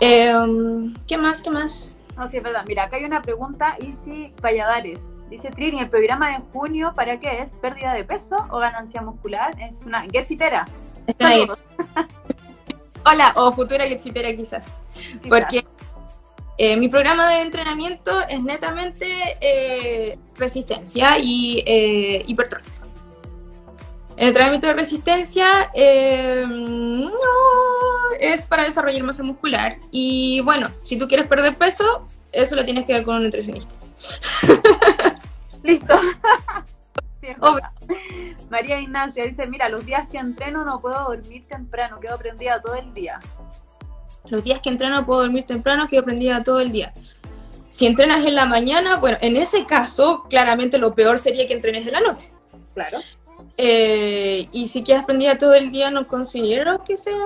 Em, 0.00 0.94
¿Qué 1.06 1.16
más? 1.16 1.42
¿Qué 1.42 1.50
más? 1.50 1.96
No, 2.16 2.26
sí, 2.26 2.38
es 2.38 2.42
verdad. 2.42 2.64
Mira, 2.66 2.84
acá 2.84 2.96
hay 2.96 3.04
una 3.04 3.22
pregunta, 3.22 3.76
Isi 3.80 4.32
Valladares. 4.42 5.12
Dice 5.28 5.50
Trini, 5.50 5.80
¿el 5.80 5.90
programa 5.90 6.30
de 6.30 6.42
junio 6.52 6.92
para 6.96 7.18
qué 7.18 7.40
es? 7.40 7.54
¿Pérdida 7.56 7.92
de 7.94 8.04
peso 8.04 8.36
o 8.50 8.58
ganancia 8.58 9.00
muscular? 9.02 9.54
Es 9.60 9.82
una 9.82 10.02
getfitera. 10.02 10.64
Hola, 13.06 13.32
o 13.36 13.52
futura 13.52 13.86
getfitera 13.86 14.34
quizás. 14.34 14.80
Porque 15.28 15.64
eh, 16.56 16.76
mi 16.76 16.88
programa 16.88 17.28
de 17.28 17.42
entrenamiento 17.42 18.12
es 18.28 18.42
netamente 18.42 19.06
eh, 19.40 20.18
resistencia 20.36 21.18
y 21.18 21.62
eh, 21.66 22.22
hipertrofia. 22.26 22.72
El 24.16 24.28
entrenamiento 24.28 24.68
de 24.68 24.74
resistencia 24.74 25.70
no 26.46 27.10
es 28.20 28.46
para 28.46 28.62
desarrollar 28.62 29.02
masa 29.02 29.24
muscular. 29.24 29.76
Y 29.90 30.40
bueno, 30.42 30.70
si 30.82 30.96
tú 30.96 31.08
quieres 31.08 31.26
perder 31.26 31.56
peso, 31.56 32.06
eso 32.30 32.54
lo 32.54 32.64
tienes 32.64 32.84
que 32.84 32.92
ver 32.92 33.04
con 33.04 33.16
un 33.16 33.24
nutricionista. 33.24 33.74
Listo. 35.64 35.98
María 38.50 38.78
Ignacia 38.78 39.24
dice, 39.24 39.46
mira, 39.46 39.68
los 39.68 39.84
días 39.84 40.06
que 40.08 40.18
entreno 40.18 40.64
no 40.64 40.80
puedo 40.80 41.02
dormir 41.04 41.44
temprano, 41.48 41.98
quedo 41.98 42.16
prendida 42.18 42.60
todo 42.62 42.74
el 42.74 42.92
día. 42.94 43.20
Los 44.28 44.42
días 44.42 44.60
que 44.60 44.70
entreno 44.70 45.04
puedo 45.04 45.22
dormir 45.22 45.44
temprano, 45.44 45.88
quedo 45.88 46.04
prendida 46.04 46.42
todo 46.42 46.60
el 46.60 46.72
día. 46.72 46.92
Si 47.68 47.86
entrenas 47.86 48.24
en 48.24 48.34
la 48.34 48.46
mañana, 48.46 48.96
bueno, 48.96 49.18
en 49.20 49.36
ese 49.36 49.66
caso, 49.66 50.24
claramente 50.30 50.78
lo 50.78 50.94
peor 50.94 51.18
sería 51.18 51.46
que 51.46 51.54
entrenes 51.54 51.86
en 51.86 51.92
la 51.92 52.00
noche. 52.00 52.30
Claro. 52.72 53.00
Eh, 53.56 54.48
y 54.52 54.68
si 54.68 54.82
quedas 54.82 55.04
prendida 55.04 55.38
todo 55.38 55.54
el 55.54 55.70
día, 55.70 55.90
no 55.90 56.06
considero 56.06 56.82
que 56.84 56.96
sea 56.96 57.24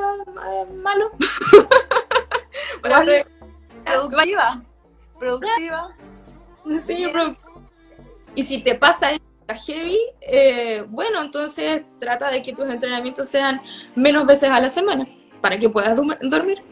malo. 0.82 1.10
productiva. 2.82 4.62
Productiva. 5.18 5.96
Sí, 6.80 7.06
Y 8.34 8.42
si 8.42 8.62
te 8.62 8.74
pasa 8.74 9.10
heavy, 9.66 9.98
eh, 10.20 10.84
bueno, 10.88 11.22
entonces 11.22 11.84
trata 11.98 12.30
de 12.30 12.42
que 12.42 12.52
tus 12.52 12.68
entrenamientos 12.68 13.28
sean 13.28 13.62
menos 13.94 14.26
veces 14.26 14.50
a 14.50 14.60
la 14.60 14.68
semana 14.68 15.08
para 15.40 15.58
que 15.58 15.68
puedas 15.68 15.96
dormir. 15.96 16.62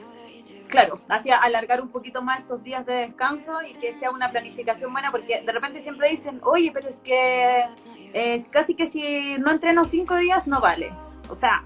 Claro, 0.69 0.99
hacia 1.09 1.37
alargar 1.37 1.81
un 1.81 1.89
poquito 1.89 2.23
más 2.23 2.41
estos 2.41 2.63
días 2.63 2.85
de 2.87 2.95
descanso 2.95 3.63
y 3.63 3.75
que 3.75 3.93
sea 3.93 4.11
una 4.11 4.31
planificación 4.31 4.93
buena, 4.93 5.11
porque 5.11 5.43
de 5.43 5.53
repente 5.53 5.81
siempre 5.81 6.11
dicen, 6.11 6.41
oye, 6.45 6.71
pero 6.73 6.89
es 6.89 7.01
que 7.01 7.65
es 8.13 8.45
casi 8.47 8.75
que 8.75 8.87
si 8.87 9.37
no 9.39 9.51
entreno 9.51 9.85
cinco 9.85 10.17
días 10.17 10.47
no 10.47 10.61
vale. 10.61 10.93
O 11.29 11.35
sea, 11.35 11.65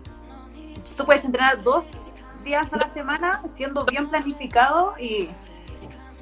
tú 0.97 1.05
puedes 1.05 1.25
entrenar 1.25 1.63
dos 1.63 1.87
días 2.45 2.73
a 2.73 2.79
la 2.79 2.89
semana 2.89 3.43
siendo 3.47 3.85
bien 3.85 4.09
planificado 4.09 4.95
y... 4.99 5.29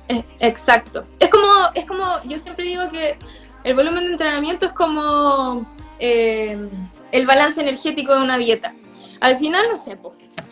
Eh, 0.09 0.25
exacto. 0.41 1.05
Es 1.21 1.29
como, 1.29 1.47
es 1.75 1.85
como, 1.85 2.05
yo 2.25 2.39
siempre 2.39 2.65
digo 2.65 2.91
que 2.91 3.19
el 3.65 3.75
volumen 3.75 4.05
de 4.05 4.13
entrenamiento 4.13 4.67
es 4.67 4.73
como 4.73 5.67
eh, 5.99 6.71
el 7.13 7.27
balance 7.27 7.61
energético 7.61 8.15
de 8.15 8.23
una 8.23 8.39
dieta. 8.39 8.75
Al 9.21 9.39
final, 9.39 9.67
no 9.69 9.77
sé, 9.77 9.97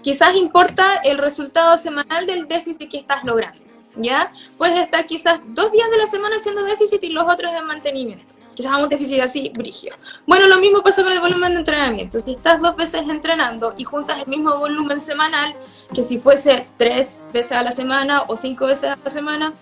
quizás 0.06 0.36
importa 0.36 0.98
el 1.02 1.18
resultado 1.18 1.76
semanal 1.76 2.26
del 2.26 2.46
déficit 2.46 2.88
que 2.88 2.98
estás 2.98 3.24
logrando, 3.24 3.58
¿ya? 3.96 4.30
Puedes 4.56 4.78
estar 4.78 5.04
quizás 5.04 5.40
dos 5.48 5.72
días 5.72 5.90
de 5.90 5.96
la 5.96 6.06
semana 6.06 6.36
haciendo 6.36 6.62
déficit 6.62 7.02
y 7.02 7.08
los 7.08 7.28
otros 7.28 7.52
en 7.52 7.66
mantenimiento. 7.66 8.32
Quizás 8.54 8.80
un 8.80 8.88
déficit 8.88 9.20
así, 9.20 9.50
brigio. 9.52 9.96
Bueno, 10.24 10.46
lo 10.46 10.60
mismo 10.60 10.80
pasa 10.84 11.02
con 11.02 11.10
el 11.10 11.18
volumen 11.18 11.54
de 11.54 11.58
entrenamiento. 11.58 12.20
Si 12.20 12.34
estás 12.34 12.60
dos 12.60 12.76
veces 12.76 13.02
entrenando 13.08 13.74
y 13.76 13.82
juntas 13.82 14.20
el 14.20 14.28
mismo 14.28 14.56
volumen 14.58 15.00
semanal, 15.00 15.56
que 15.92 16.04
si 16.04 16.18
fuese 16.18 16.68
tres 16.76 17.24
veces 17.32 17.58
a 17.58 17.64
la 17.64 17.72
semana 17.72 18.22
o 18.28 18.36
cinco 18.36 18.66
veces 18.66 18.90
a 18.90 18.98
la 19.02 19.10
semana, 19.10 19.54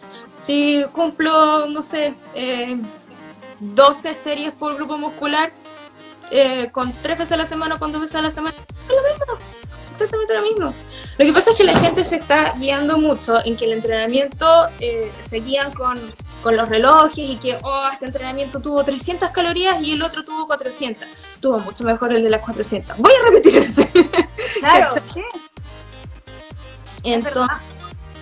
si 0.42 0.84
cumplo, 0.92 1.68
no 1.68 1.80
sé, 1.80 2.12
eh, 2.34 2.76
12 3.60 4.12
series 4.12 4.52
por 4.52 4.76
grupo 4.76 4.98
muscular, 4.98 5.50
eh, 6.30 6.70
con 6.70 6.92
tres 7.00 7.16
veces 7.16 7.32
a 7.32 7.38
la 7.38 7.46
semana 7.46 7.76
o 7.76 7.78
con 7.78 7.92
dos 7.92 8.02
veces 8.02 8.16
a 8.16 8.22
la 8.22 8.30
semana, 8.30 8.54
es 8.58 8.94
lo 8.94 9.02
mismo, 9.02 9.63
exactamente 9.94 10.34
lo 10.34 10.42
mismo. 10.42 10.74
Lo 11.18 11.24
que 11.24 11.32
pasa 11.32 11.50
es 11.50 11.56
que 11.56 11.64
la 11.64 11.78
gente 11.78 12.04
se 12.04 12.16
está 12.16 12.54
guiando 12.58 12.98
mucho 12.98 13.44
en 13.44 13.56
que 13.56 13.64
el 13.64 13.72
entrenamiento 13.72 14.46
eh, 14.80 15.10
se 15.20 15.40
guían 15.40 15.72
con, 15.72 15.98
con, 16.42 16.56
los 16.56 16.68
relojes 16.68 17.18
y 17.30 17.36
que, 17.36 17.56
oh, 17.62 17.88
este 17.92 18.06
entrenamiento 18.06 18.60
tuvo 18.60 18.84
300 18.84 19.30
calorías 19.30 19.80
y 19.82 19.92
el 19.92 20.02
otro 20.02 20.24
tuvo 20.24 20.46
400. 20.46 21.08
Tuvo 21.40 21.58
mucho 21.60 21.84
mejor 21.84 22.12
el 22.12 22.22
de 22.22 22.30
las 22.30 22.42
400. 22.42 22.96
Voy 22.98 23.12
a 23.12 23.30
repetir 23.30 23.56
eso. 23.56 23.82
Claro, 24.60 24.94
sí. 25.12 25.20
Entonces, 27.02 27.58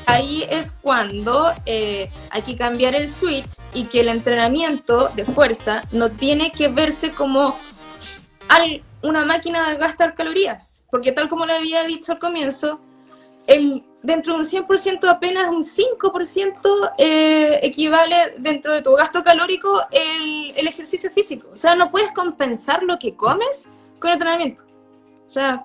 ahí 0.07 0.45
es 0.51 0.77
cuando 0.81 1.53
eh, 1.67 2.11
hay 2.31 2.43
que 2.43 2.57
cambiar 2.57 2.95
el 2.95 3.09
switch 3.09 3.59
y 3.75 3.85
que 3.85 4.01
el 4.01 4.09
entrenamiento 4.09 5.11
de 5.15 5.25
fuerza 5.25 5.85
no 5.93 6.11
tiene 6.11 6.51
que 6.51 6.69
verse 6.69 7.13
como 7.13 7.57
una 9.03 9.25
máquina 9.25 9.69
de 9.69 9.77
gastar 9.77 10.15
calorías, 10.15 10.85
porque 10.91 11.13
tal 11.13 11.29
como 11.29 11.47
le 11.47 11.55
había 11.55 11.85
dicho 11.85 12.13
al 12.13 12.19
comienzo, 12.19 12.81
el, 13.47 13.85
dentro 14.03 14.35
de 14.35 14.41
un 14.41 14.47
100% 14.47 15.09
apenas 15.09 15.49
un 15.49 15.65
5% 15.65 16.93
eh, 16.99 17.61
equivale 17.63 18.35
dentro 18.39 18.73
de 18.73 18.83
tu 18.83 18.93
gasto 18.95 19.23
calórico 19.25 19.83
el, 19.91 20.53
el, 20.57 20.69
ejercicio 20.69 21.11
físico. 21.11 21.49
O 21.53 21.57
sea, 21.57 21.75
no 21.75 21.91
puedes 21.91 22.13
compensar 22.13 22.83
lo 22.83 22.99
que 22.99 23.17
comes 23.17 23.69
con 23.99 24.11
el 24.11 24.15
entrenamiento. 24.15 24.65
O 25.27 25.31
sea, 25.31 25.65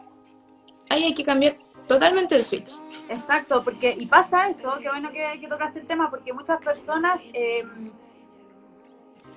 ahí 0.90 1.04
hay 1.04 1.14
que 1.14 1.24
cambiar 1.24 1.58
totalmente 1.88 2.36
el 2.36 2.44
switch. 2.44 2.74
Exacto, 3.10 3.64
porque 3.64 3.96
y 3.98 4.06
pasa 4.08 4.50
eso, 4.50 4.74
qué 4.82 4.90
bueno 4.90 5.12
que, 5.12 5.40
que 5.40 5.48
tocaste 5.48 5.80
el 5.80 5.86
tema, 5.86 6.10
porque 6.10 6.34
muchas 6.34 6.60
personas... 6.60 7.22
Eh, 7.34 7.64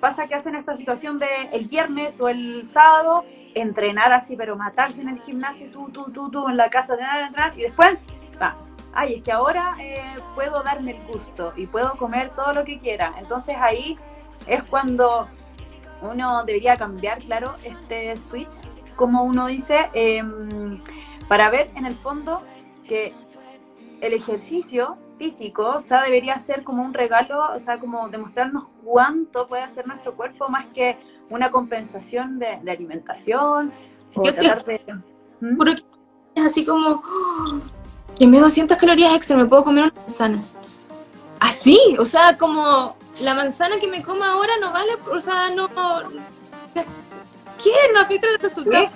pasa 0.01 0.27
que 0.27 0.35
hacen 0.35 0.55
esta 0.55 0.75
situación 0.75 1.19
de 1.19 1.27
el 1.53 1.67
viernes 1.67 2.19
o 2.19 2.27
el 2.27 2.65
sábado 2.67 3.23
entrenar 3.53 4.11
así, 4.11 4.35
pero 4.35 4.57
matarse 4.57 5.01
en 5.01 5.09
el 5.09 5.19
gimnasio, 5.19 5.69
tú, 5.71 5.89
tú, 5.89 6.11
tú, 6.11 6.29
tú, 6.29 6.49
en 6.49 6.57
la 6.57 6.69
casa, 6.69 6.93
entrenar, 6.93 7.21
entrenar, 7.21 7.57
y 7.57 7.61
después, 7.61 7.97
va, 8.41 8.57
ay, 8.93 9.15
es 9.15 9.21
que 9.21 9.31
ahora 9.31 9.75
eh, 9.79 10.03
puedo 10.35 10.63
darme 10.63 10.91
el 10.91 11.03
gusto 11.03 11.53
y 11.55 11.67
puedo 11.67 11.91
comer 11.91 12.29
todo 12.31 12.51
lo 12.53 12.65
que 12.65 12.79
quiera. 12.79 13.13
Entonces 13.19 13.55
ahí 13.59 13.97
es 14.47 14.63
cuando 14.63 15.27
uno 16.01 16.43
debería 16.45 16.75
cambiar, 16.75 17.19
claro, 17.19 17.55
este 17.63 18.17
switch, 18.17 18.59
como 18.95 19.23
uno 19.23 19.47
dice, 19.47 19.89
em, 19.93 20.81
para 21.27 21.49
ver 21.49 21.69
en 21.75 21.85
el 21.85 21.93
fondo 21.93 22.43
que 22.87 23.13
el 24.01 24.13
ejercicio 24.13 24.97
físico, 25.21 25.73
o 25.75 25.79
sea, 25.79 26.01
debería 26.01 26.39
ser 26.39 26.63
como 26.63 26.81
un 26.81 26.95
regalo, 26.95 27.53
o 27.53 27.59
sea, 27.59 27.79
como 27.79 28.09
demostrarnos 28.09 28.63
cuánto 28.83 29.45
puede 29.45 29.61
hacer 29.61 29.85
nuestro 29.85 30.15
cuerpo 30.15 30.49
más 30.49 30.65
que 30.73 30.97
una 31.29 31.51
compensación 31.51 32.39
de, 32.39 32.59
alimentación 32.67 33.71
o 34.15 34.23
Yo 34.25 34.33
tratar 34.33 34.63
te... 34.63 34.71
de... 34.71 34.93
¿Mm? 35.41 35.63
que 35.63 35.83
es 36.33 36.43
así 36.43 36.65
como, 36.65 37.03
oh, 37.05 37.59
que 38.17 38.25
me 38.25 38.39
200 38.39 38.75
calorías 38.77 39.13
extra, 39.13 39.37
me 39.37 39.45
puedo 39.45 39.63
comer 39.63 39.83
una 39.83 39.93
manzana. 39.93 40.41
Así, 41.39 41.77
o 41.99 42.05
sea, 42.05 42.35
como 42.35 42.95
la 43.21 43.35
manzana 43.35 43.77
que 43.79 43.87
me 43.87 44.01
como 44.01 44.23
ahora 44.23 44.53
no 44.59 44.73
vale, 44.73 44.93
o 45.11 45.19
sea, 45.19 45.51
no... 45.51 45.69
¿Qué? 47.63 47.73
No 47.93 47.99
afecta 47.99 48.27
el 48.27 48.39
resultado. 48.39 48.89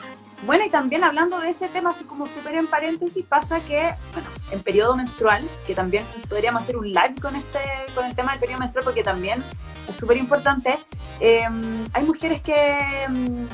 Bueno, 0.45 0.63
y 0.63 0.69
también 0.69 1.03
hablando 1.03 1.39
de 1.39 1.49
ese 1.49 1.67
tema, 1.69 1.89
así 1.89 2.03
como 2.03 2.27
súper 2.27 2.53
en 2.53 2.67
paréntesis, 2.67 3.23
pasa 3.23 3.59
que, 3.61 3.95
bueno, 4.13 4.29
en 4.51 4.61
periodo 4.61 4.95
menstrual, 4.95 5.43
que 5.65 5.73
también 5.73 6.03
podríamos 6.29 6.61
hacer 6.61 6.77
un 6.77 6.87
live 6.87 7.15
con, 7.19 7.35
este, 7.35 7.59
con 7.95 8.05
el 8.05 8.15
tema 8.15 8.31
del 8.31 8.41
periodo 8.41 8.59
menstrual, 8.59 8.85
porque 8.85 9.03
también 9.03 9.43
es 9.89 9.95
súper 9.95 10.17
importante, 10.17 10.77
em, 11.19 11.87
hay 11.93 12.03
mujeres 12.03 12.41
que, 12.43 12.77
em, 13.05 13.47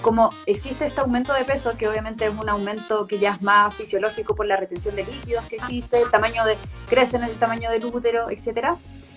como 0.00 0.30
existe 0.46 0.86
este 0.86 1.02
aumento 1.02 1.34
de 1.34 1.44
peso, 1.44 1.76
que 1.76 1.86
obviamente 1.86 2.24
es 2.24 2.32
un 2.34 2.48
aumento 2.48 3.06
que 3.06 3.18
ya 3.18 3.32
es 3.32 3.42
más 3.42 3.74
fisiológico 3.74 4.34
por 4.34 4.46
la 4.46 4.56
retención 4.56 4.96
de 4.96 5.04
líquidos 5.04 5.44
que 5.46 5.56
existe, 5.56 6.00
el 6.00 6.10
tamaño 6.10 6.46
de, 6.46 6.56
crece 6.88 7.18
en 7.18 7.24
el 7.24 7.34
tamaño 7.34 7.70
del 7.70 7.84
útero, 7.84 8.30
etcétera, 8.30 8.76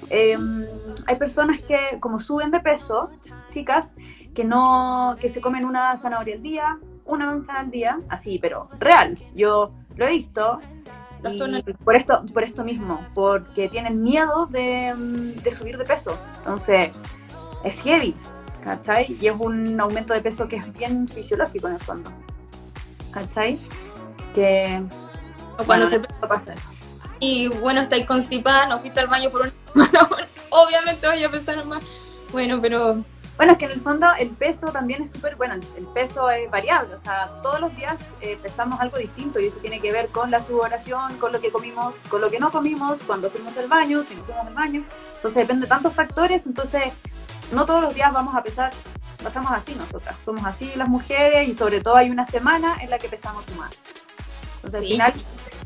em, 0.10 0.65
hay 1.08 1.15
personas 1.15 1.62
que, 1.62 1.97
como 2.01 2.19
suben 2.19 2.51
de 2.51 2.60
peso, 2.60 3.10
chicas, 3.51 3.93
que 4.34 4.43
no, 4.43 5.15
que 5.19 5.30
se 5.30 5.39
comen 5.39 5.63
una 5.65 5.95
zanahoria 5.97 6.36
al 6.36 6.41
día, 6.41 6.78
una 7.05 7.27
manzana 7.27 7.61
al 7.61 7.71
día, 7.71 7.99
así, 8.09 8.39
pero 8.39 8.69
real. 8.79 9.17
Yo 9.35 9.71
lo 9.95 10.05
he 10.05 10.11
visto. 10.11 10.59
por 11.83 11.95
esto, 11.95 12.23
por 12.33 12.43
esto 12.43 12.63
mismo, 12.63 12.99
porque 13.13 13.69
tienen 13.69 14.03
miedo 14.03 14.47
de, 14.47 14.93
subir 15.57 15.77
de 15.77 15.85
peso. 15.85 16.17
Entonces, 16.39 16.91
es 17.63 17.81
heavy, 17.81 18.13
¿cachai? 18.63 19.17
Y 19.19 19.27
es 19.27 19.35
un 19.37 19.79
aumento 19.79 20.13
de 20.13 20.21
peso 20.21 20.47
que 20.47 20.57
es 20.57 20.73
bien 20.73 21.07
fisiológico 21.07 21.67
en 21.67 21.73
el 21.73 21.79
fondo. 21.79 22.11
¿Cachai? 23.11 23.57
Que. 24.33 24.83
O 25.57 25.63
cuando 25.63 25.87
se 25.87 25.99
pasa 25.99 26.53
eso. 26.53 26.69
Y 27.19 27.47
bueno, 27.47 27.81
estáis 27.81 28.05
constipada, 28.05 28.67
no 28.67 28.77
fuiste 28.79 28.99
al 28.99 29.07
baño 29.07 29.29
por 29.29 29.41
una 29.41 29.53
obviamente 30.49 31.07
voy 31.07 31.23
a 31.23 31.29
pesar 31.29 31.65
más. 31.65 31.83
Bueno, 32.31 32.59
pero 32.61 33.03
bueno, 33.37 33.53
es 33.53 33.57
que 33.57 33.65
en 33.65 33.71
el 33.71 33.81
fondo 33.81 34.07
el 34.17 34.29
peso 34.29 34.67
también 34.67 35.03
es 35.03 35.11
súper, 35.11 35.35
bueno, 35.35 35.55
el 35.55 35.85
peso 35.87 36.29
es 36.29 36.49
variable, 36.49 36.93
o 36.93 36.97
sea, 36.97 37.29
todos 37.43 37.59
los 37.59 37.75
días 37.75 37.97
eh, 38.21 38.38
pesamos 38.41 38.79
algo 38.79 38.97
distinto 38.97 39.39
y 39.39 39.47
eso 39.47 39.59
tiene 39.59 39.81
que 39.81 39.91
ver 39.91 40.07
con 40.09 40.31
la 40.31 40.39
sudoración, 40.39 41.17
con 41.17 41.33
lo 41.33 41.41
que 41.41 41.51
comimos, 41.51 41.97
con 42.09 42.21
lo 42.21 42.29
que 42.29 42.39
no 42.39 42.51
comimos, 42.51 42.99
cuando 43.05 43.29
fuimos 43.29 43.57
al 43.57 43.67
baño, 43.67 44.03
si 44.03 44.15
no 44.15 44.23
fuimos 44.23 44.47
al 44.47 44.53
baño. 44.53 44.83
Entonces 45.15 45.36
depende 45.36 45.63
de 45.63 45.67
tantos 45.67 45.93
factores, 45.93 46.45
entonces 46.45 46.83
no 47.51 47.65
todos 47.65 47.81
los 47.81 47.93
días 47.93 48.13
vamos 48.13 48.36
a 48.36 48.41
pesar, 48.41 48.71
no 49.21 49.27
estamos 49.27 49.51
así 49.51 49.75
nosotras, 49.75 50.15
somos 50.23 50.45
así 50.45 50.71
las 50.75 50.88
mujeres 50.88 51.49
y 51.49 51.53
sobre 51.53 51.81
todo 51.81 51.95
hay 51.95 52.09
una 52.09 52.25
semana 52.25 52.77
en 52.81 52.89
la 52.89 52.99
que 52.99 53.09
pesamos 53.09 53.43
más. 53.57 53.83
Entonces 54.57 54.81
al 54.81 54.88
final 54.88 55.13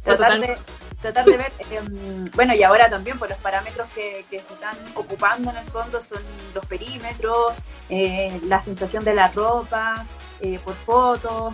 tratar 0.03 0.39
de 0.39 0.57
tratar 1.01 1.25
de 1.25 1.37
ver, 1.37 1.51
em, 1.71 2.25
bueno, 2.35 2.53
y 2.53 2.63
ahora 2.63 2.89
también 2.89 3.17
pues 3.17 3.31
los 3.31 3.39
parámetros 3.39 3.87
que, 3.95 4.25
se 4.29 4.37
están 4.37 4.77
ocupando 4.95 5.49
en 5.51 5.57
el 5.57 5.65
fondo 5.65 6.03
son 6.03 6.21
los 6.53 6.65
perímetros, 6.65 7.53
eh, 7.89 8.39
la 8.45 8.61
sensación 8.61 9.03
de 9.03 9.13
la 9.13 9.29
ropa, 9.29 10.05
eh, 10.41 10.59
por 10.63 10.75
fotos. 10.75 11.53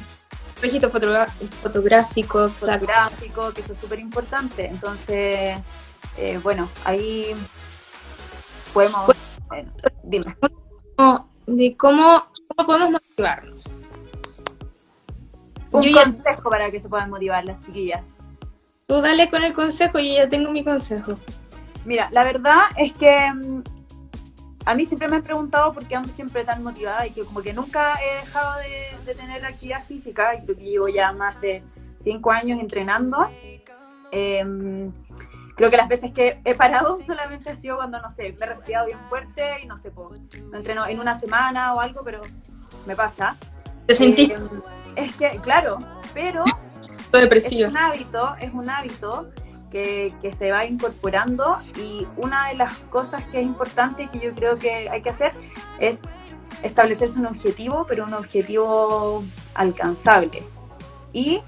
Registro 0.62 0.90
fotográfico, 0.90 2.50
fotográfico, 2.50 3.54
que 3.54 3.62
eso 3.62 3.74
es 3.74 3.80
súper 3.80 4.00
importante. 4.00 4.68
Entonces, 4.68 5.60
eh, 6.18 6.40
bueno, 6.42 6.70
ahí 6.86 7.36
podemos... 8.74 9.12
dime. 10.04 10.36
De 11.46 11.78
cómo, 11.78 12.26
cómo 12.56 12.68
podemos 12.68 12.92
motivarnos. 12.92 13.86
Un 15.72 15.92
consejo 15.92 16.50
para 16.50 16.72
que 16.72 16.80
se 16.80 16.88
puedan 16.88 17.10
motivar 17.10 17.44
las 17.46 17.60
chiquillas. 17.60 18.25
Tú 18.88 19.02
dale 19.02 19.32
con 19.32 19.44
el 19.44 19.54
consejo 19.54 19.98
y 19.98 20.16
ya 20.16 20.30
tengo 20.30 20.52
mi 20.52 20.64
consejo. 20.64 21.14
Mira, 21.86 22.08
la 22.12 22.24
verdad 22.24 22.66
es 22.78 22.94
que 22.94 23.32
mm, 23.32 23.64
a 24.66 24.76
mí 24.76 24.86
siempre 24.86 25.08
me 25.08 25.16
han 25.16 25.24
preguntado 25.24 25.74
por 25.74 25.88
qué 25.88 25.96
ando 25.96 26.10
siempre 26.10 26.44
tan 26.44 26.64
motivada 26.64 27.08
y 27.08 27.12
que 27.12 27.24
como 27.24 27.42
que 27.42 27.52
nunca 27.52 27.96
he 28.00 28.16
dejado 28.26 28.60
de, 28.60 29.14
tener 29.16 29.44
actividad 29.44 29.86
física, 29.86 30.36
y 30.36 30.44
creo 30.44 30.56
que 30.56 30.64
llevo 30.64 30.88
ya 30.88 31.12
más 31.14 31.40
de 31.42 31.64
cinco 32.00 32.32
años 32.32 32.60
entrenando. 32.60 33.28
Em, 34.12 34.92
creo 35.56 35.72
que 35.72 35.78
las 35.78 35.88
veces 35.88 36.12
que 36.12 36.40
he 36.46 36.54
parado 36.54 37.02
solamente 37.06 37.50
ha 37.50 37.58
sido 37.58 37.78
cuando, 37.78 38.00
no 38.00 38.12
sé, 38.12 38.34
me 38.40 38.46
he 38.46 38.50
respirado 38.50 38.86
bien 38.86 39.00
fuerte 39.10 39.64
y 39.64 39.66
no 39.66 39.78
sé, 39.78 39.90
pues, 39.90 40.20
no 40.44 40.58
entreno 40.58 40.86
en 40.86 41.00
una 41.00 41.16
semana 41.16 41.74
o 41.74 41.80
algo, 41.80 42.04
pero 42.04 42.22
me 42.86 42.96
pasa. 42.96 43.36
¿Te 43.88 43.96
sentí? 43.96 44.32
Em, 44.32 44.48
es 44.96 45.16
que, 45.16 45.40
claro, 45.42 45.80
pero 46.14 46.44
depresivo. 47.18 47.68
Es 47.68 47.72
un 47.72 47.78
hábito, 47.78 48.36
es 48.40 48.54
un 48.54 48.70
hábito 48.70 49.30
que, 49.72 50.14
que, 50.22 50.32
se 50.32 50.52
va 50.52 50.66
incorporando 50.66 51.58
y 51.78 52.06
una 52.18 52.48
de 52.48 52.56
las 52.56 52.78
cosas 52.90 53.24
que 53.28 53.40
es 53.40 53.46
importante 53.46 54.08
que 54.08 54.20
yo 54.20 54.34
creo 54.34 54.58
que 54.58 54.90
hay 54.90 55.02
que 55.02 55.10
hacer 55.10 55.34
es 55.80 56.00
establecerse 56.64 57.20
un 57.20 57.26
objetivo, 57.26 57.86
pero 57.88 58.06
un 58.06 58.14
objetivo 58.14 59.24
alcanzable 59.54 60.44
y 61.14 61.42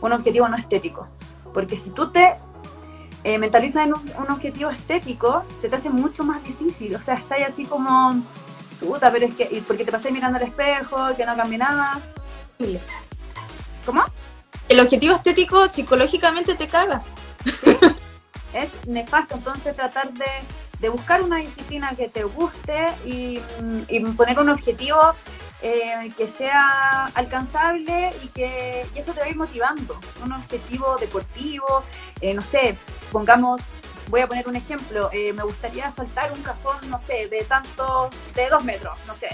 un 0.00 0.12
objetivo 0.12 0.48
no 0.48 0.56
estético. 0.56 1.06
Porque 1.52 1.76
si 1.76 1.90
tú 1.90 2.10
te 2.10 2.36
eh, 3.24 3.38
mentalizas 3.38 3.84
en 3.84 3.94
un, 3.94 4.00
un, 4.18 4.30
objetivo 4.30 4.70
estético, 4.70 5.44
se 5.58 5.68
te 5.68 5.76
hace 5.76 5.90
mucho 5.90 6.24
más 6.24 6.42
difícil. 6.44 6.94
O 6.94 7.00
sea, 7.00 7.14
estás 7.14 7.38
así 7.46 7.64
como, 7.64 8.22
puta, 8.80 9.10
pero 9.10 9.26
es 9.26 9.34
que, 9.34 9.62
porque 9.66 9.84
te 9.84 9.92
pasas 9.92 10.12
mirando 10.12 10.38
al 10.38 10.44
espejo, 10.44 10.96
que 11.16 11.26
no 11.26 11.36
cambia 11.36 11.58
nada. 11.58 12.00
¿Cómo? 13.84 14.02
El 14.68 14.80
objetivo 14.80 15.14
estético 15.14 15.68
psicológicamente 15.68 16.54
te 16.54 16.66
caga. 16.66 17.02
Es 18.54 18.86
nefasto, 18.86 19.34
entonces 19.34 19.76
tratar 19.76 20.10
de, 20.14 20.24
de, 20.80 20.88
buscar 20.88 21.22
una 21.22 21.36
disciplina 21.36 21.92
que 21.94 22.08
te 22.08 22.24
guste 22.24 22.86
y, 23.04 23.40
y 23.88 24.00
poner 24.00 24.38
un 24.38 24.48
objetivo 24.48 24.98
eh, 25.60 26.12
que 26.16 26.28
sea 26.28 27.06
alcanzable 27.14 28.12
y 28.22 28.28
que 28.28 28.86
eso 28.94 29.12
te 29.12 29.20
va 29.20 29.26
a 29.26 29.28
ir 29.28 29.36
motivando. 29.36 29.98
Un 30.24 30.32
objetivo 30.32 30.96
deportivo, 30.98 31.82
eh, 32.20 32.32
no 32.32 32.42
sé, 32.42 32.76
pongamos, 33.10 33.60
voy 34.08 34.20
a 34.20 34.28
poner 34.28 34.48
un 34.48 34.54
ejemplo, 34.56 35.10
eh, 35.12 35.32
me 35.32 35.42
gustaría 35.42 35.90
saltar 35.90 36.32
un 36.32 36.42
cajón, 36.42 36.88
no 36.88 36.98
sé, 36.98 37.28
de 37.28 37.44
tanto, 37.44 38.08
de 38.34 38.48
dos 38.48 38.64
metros, 38.64 38.96
no 39.06 39.14
sé. 39.14 39.28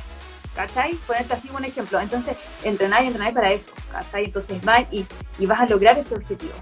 ¿Cachai? 0.55 0.95
Ponerte 1.07 1.35
así 1.35 1.51
un 1.57 1.65
ejemplo. 1.65 2.01
Entonces, 2.01 2.37
entrenar 2.63 3.03
y 3.03 3.09
entrenar 3.09 3.35
para 3.35 3.53
eso. 3.53 3.71
¿Cachai? 3.91 4.27
Entonces 4.27 4.63
vas 4.65 4.85
y, 4.91 5.05
y 5.39 5.47
vas 5.47 5.61
a 5.61 5.67
lograr 5.67 5.99
ese 5.99 6.15
objetivo. 6.15 6.53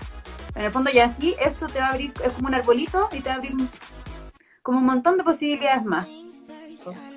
En 0.55 0.65
el 0.65 0.73
fondo 0.73 0.91
ya 0.91 1.07
así, 1.07 1.35
eso 1.41 1.67
te 1.67 1.79
va 1.79 1.87
a 1.87 1.91
abrir, 1.91 2.13
es 2.25 2.33
como 2.33 2.49
un 2.49 2.55
arbolito 2.55 3.09
y 3.13 3.21
te 3.21 3.29
va 3.29 3.37
a 3.37 3.39
abrir 3.39 3.55
como 4.63 4.79
un 4.79 4.85
montón 4.85 5.17
de 5.17 5.25
posibilidades 5.25 5.85
más. 5.85 6.07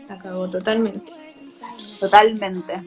Acabó 0.10 0.50
totalmente. 0.50 1.12
Totalmente. 2.00 2.82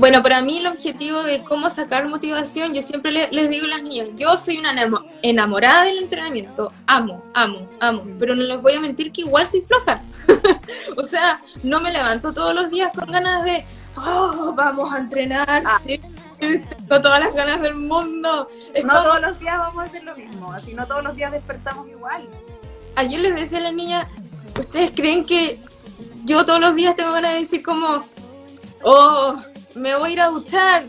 Bueno, 0.00 0.22
para 0.22 0.40
mí 0.40 0.56
el 0.56 0.66
objetivo 0.66 1.22
de 1.24 1.44
cómo 1.44 1.68
sacar 1.68 2.08
motivación, 2.08 2.72
yo 2.72 2.80
siempre 2.80 3.12
le, 3.12 3.28
les 3.32 3.50
digo 3.50 3.66
a 3.66 3.68
las 3.68 3.82
niñas, 3.82 4.08
yo 4.16 4.38
soy 4.38 4.56
una 4.56 4.72
enamorada 5.20 5.84
del 5.84 5.98
entrenamiento, 5.98 6.72
amo, 6.86 7.22
amo, 7.34 7.68
amo, 7.80 8.04
pero 8.18 8.34
no 8.34 8.42
les 8.44 8.62
voy 8.62 8.72
a 8.72 8.80
mentir 8.80 9.12
que 9.12 9.20
igual 9.20 9.46
soy 9.46 9.60
floja. 9.60 10.02
o 10.96 11.04
sea, 11.04 11.38
no 11.62 11.82
me 11.82 11.90
levanto 11.90 12.32
todos 12.32 12.54
los 12.54 12.70
días 12.70 12.90
con 12.96 13.12
ganas 13.12 13.44
de, 13.44 13.66
oh, 13.94 14.54
vamos 14.56 14.90
a 14.90 15.00
entrenar, 15.00 15.64
ah. 15.66 15.78
sí, 15.78 16.00
tengo 16.38 17.02
todas 17.02 17.20
las 17.20 17.34
ganas 17.34 17.60
del 17.60 17.74
mundo. 17.74 18.48
no 18.82 19.02
todos 19.02 19.20
los 19.20 19.38
días 19.38 19.58
vamos 19.58 19.84
a 19.84 19.86
hacer 19.86 20.02
lo 20.04 20.16
mismo, 20.16 20.50
así 20.50 20.72
no 20.72 20.86
todos 20.86 21.04
los 21.04 21.14
días 21.14 21.30
despertamos 21.30 21.86
igual. 21.90 22.26
Ayer 22.96 23.20
les 23.20 23.34
decía 23.34 23.58
a 23.58 23.62
las 23.64 23.74
niñas, 23.74 24.06
¿ustedes 24.58 24.92
creen 24.92 25.26
que 25.26 25.60
yo 26.24 26.46
todos 26.46 26.58
los 26.58 26.74
días 26.74 26.96
tengo 26.96 27.12
ganas 27.12 27.34
de 27.34 27.40
decir 27.40 27.62
como, 27.62 28.02
oh, 28.82 29.38
me 29.74 29.96
voy 29.96 30.10
a 30.10 30.12
ir 30.12 30.20
a 30.20 30.26
duchar, 30.28 30.84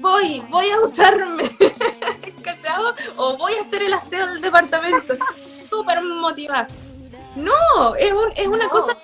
voy, 0.00 0.42
voy 0.48 0.68
a 0.68 0.76
ducharme, 0.76 1.50
¿cachado? 2.42 2.94
O 3.16 3.36
voy 3.36 3.54
a 3.54 3.60
hacer 3.60 3.82
el 3.82 3.92
aseo 3.92 4.26
del 4.26 4.40
departamento, 4.40 5.14
súper 5.70 6.02
motivada. 6.02 6.68
No, 7.34 7.94
es, 7.96 8.12
un, 8.12 8.32
es 8.34 8.46
una 8.46 8.68
cosa 8.68 8.96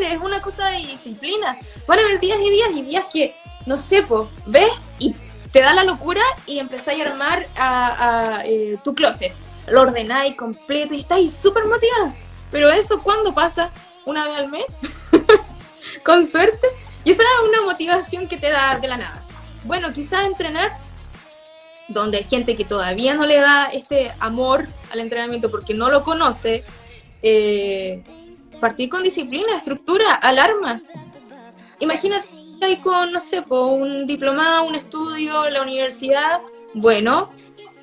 es 0.00 0.20
una 0.20 0.40
cosa 0.40 0.68
de 0.68 0.78
disciplina. 0.78 1.58
Van 1.86 1.98
a 1.98 2.02
haber 2.02 2.20
días 2.20 2.38
y 2.40 2.50
días 2.50 2.70
y 2.74 2.82
días 2.82 3.04
que, 3.12 3.34
no 3.66 3.76
sé, 3.78 4.02
pues, 4.02 4.28
ves 4.46 4.70
y 4.98 5.14
te 5.50 5.60
da 5.60 5.74
la 5.74 5.84
locura 5.84 6.22
y 6.46 6.58
empezáis 6.58 7.04
a 7.04 7.10
armar 7.10 7.46
a, 7.56 8.38
a 8.38 8.46
eh, 8.46 8.78
tu 8.82 8.94
closet. 8.94 9.34
Lo 9.66 9.82
ordenáis 9.82 10.36
completo 10.36 10.94
y 10.94 11.00
estáis 11.00 11.32
súper 11.32 11.66
motivada. 11.66 12.14
Pero 12.50 12.70
eso, 12.70 13.02
¿cuándo 13.02 13.34
pasa? 13.34 13.70
¿Una 14.04 14.26
vez 14.26 14.36
al 14.36 14.48
mes? 14.48 14.64
Con 16.04 16.26
suerte. 16.26 16.68
Y 17.04 17.10
esa 17.10 17.22
es 17.22 17.48
una 17.48 17.62
motivación 17.62 18.28
que 18.28 18.36
te 18.36 18.50
da 18.50 18.78
de 18.78 18.88
la 18.88 18.96
nada. 18.96 19.22
Bueno, 19.64 19.92
quizás 19.92 20.24
entrenar, 20.24 20.72
donde 21.88 22.18
hay 22.18 22.24
gente 22.24 22.56
que 22.56 22.64
todavía 22.64 23.14
no 23.14 23.26
le 23.26 23.36
da 23.36 23.66
este 23.66 24.12
amor 24.20 24.66
al 24.90 25.00
entrenamiento 25.00 25.50
porque 25.50 25.74
no 25.74 25.90
lo 25.90 26.02
conoce, 26.02 26.64
eh, 27.22 28.02
partir 28.60 28.88
con 28.88 29.02
disciplina, 29.02 29.56
estructura, 29.56 30.14
alarma. 30.14 30.80
Imagínate 31.80 32.28
ahí 32.60 32.76
con, 32.76 33.10
no 33.10 33.20
sé, 33.20 33.42
un 33.48 34.06
diplomado, 34.06 34.64
un 34.64 34.76
estudio, 34.76 35.50
la 35.50 35.62
universidad. 35.62 36.40
Bueno, 36.74 37.30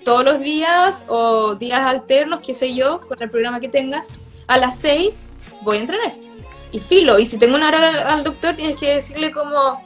todos 0.05 0.24
los 0.24 0.39
días 0.39 1.05
o 1.09 1.55
días 1.55 1.82
alternos, 1.82 2.39
qué 2.39 2.53
sé 2.53 2.74
yo, 2.74 3.01
con 3.07 3.22
el 3.22 3.30
programa 3.30 3.59
que 3.59 3.67
tengas, 3.67 4.17
a 4.47 4.57
las 4.57 4.80
6 4.80 5.30
voy 5.61 5.78
a 5.78 5.82
entrenar 5.82 6.29
y 6.72 6.80
filo. 6.80 7.20
Y 7.20 7.26
si 7.26 7.38
tengo 7.38 7.55
una 7.55 7.67
hora 7.67 8.13
al 8.13 8.24
doctor, 8.24 8.55
tienes 8.55 8.78
que 8.78 8.95
decirle 8.95 9.32
como, 9.32 9.84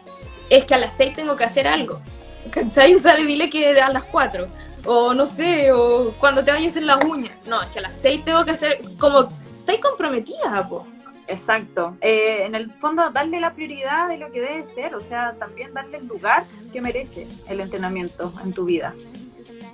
es 0.50 0.66
que 0.66 0.76
a 0.76 0.78
las 0.78 0.96
6 0.98 1.16
tengo 1.16 1.36
que 1.36 1.44
hacer 1.44 1.68
algo. 1.68 2.02
¿Cachai? 2.52 2.98
Sea, 2.98 3.16
dile 3.16 3.50
que 3.50 3.80
a 3.82 3.92
las 3.92 4.04
4. 4.04 4.48
O 4.86 5.14
no 5.14 5.26
sé, 5.26 5.72
o 5.72 6.14
cuando 6.20 6.44
te 6.44 6.52
vayas 6.52 6.72
hacer 6.72 6.84
las 6.84 7.04
uñas. 7.06 7.36
No, 7.46 7.62
es 7.62 7.70
que 7.70 7.80
a 7.80 7.84
las 7.84 7.96
6 7.96 8.26
tengo 8.26 8.44
que 8.44 8.52
hacer, 8.52 8.82
como, 8.98 9.30
estáis 9.60 9.80
comprometida, 9.80 10.68
po. 10.68 10.86
Exacto. 11.28 11.96
Eh, 12.02 12.44
en 12.44 12.54
el 12.54 12.70
fondo, 12.72 13.10
darle 13.10 13.40
la 13.40 13.54
prioridad 13.54 14.10
de 14.10 14.18
lo 14.18 14.30
que 14.32 14.42
debe 14.42 14.66
ser, 14.66 14.94
o 14.94 15.02
sea, 15.02 15.36
también 15.40 15.74
darle 15.74 15.98
el 15.98 16.08
lugar 16.08 16.46
que 16.72 16.82
merece 16.82 17.28
el 17.48 17.62
entrenamiento 17.62 18.34
en 18.44 18.54
tu 18.54 18.66
vida. 18.66 18.94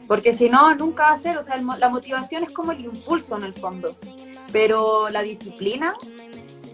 Porque 0.07 0.33
si 0.33 0.47
no, 0.49 0.73
nunca 0.75 1.03
va 1.03 1.13
a 1.13 1.17
ser, 1.17 1.37
o 1.37 1.43
sea, 1.43 1.57
la 1.57 1.89
motivación 1.89 2.43
es 2.43 2.51
como 2.51 2.71
el 2.71 2.83
impulso 2.83 3.35
en 3.35 3.43
el 3.43 3.53
fondo, 3.53 3.91
pero 4.51 5.09
la 5.09 5.21
disciplina 5.21 5.93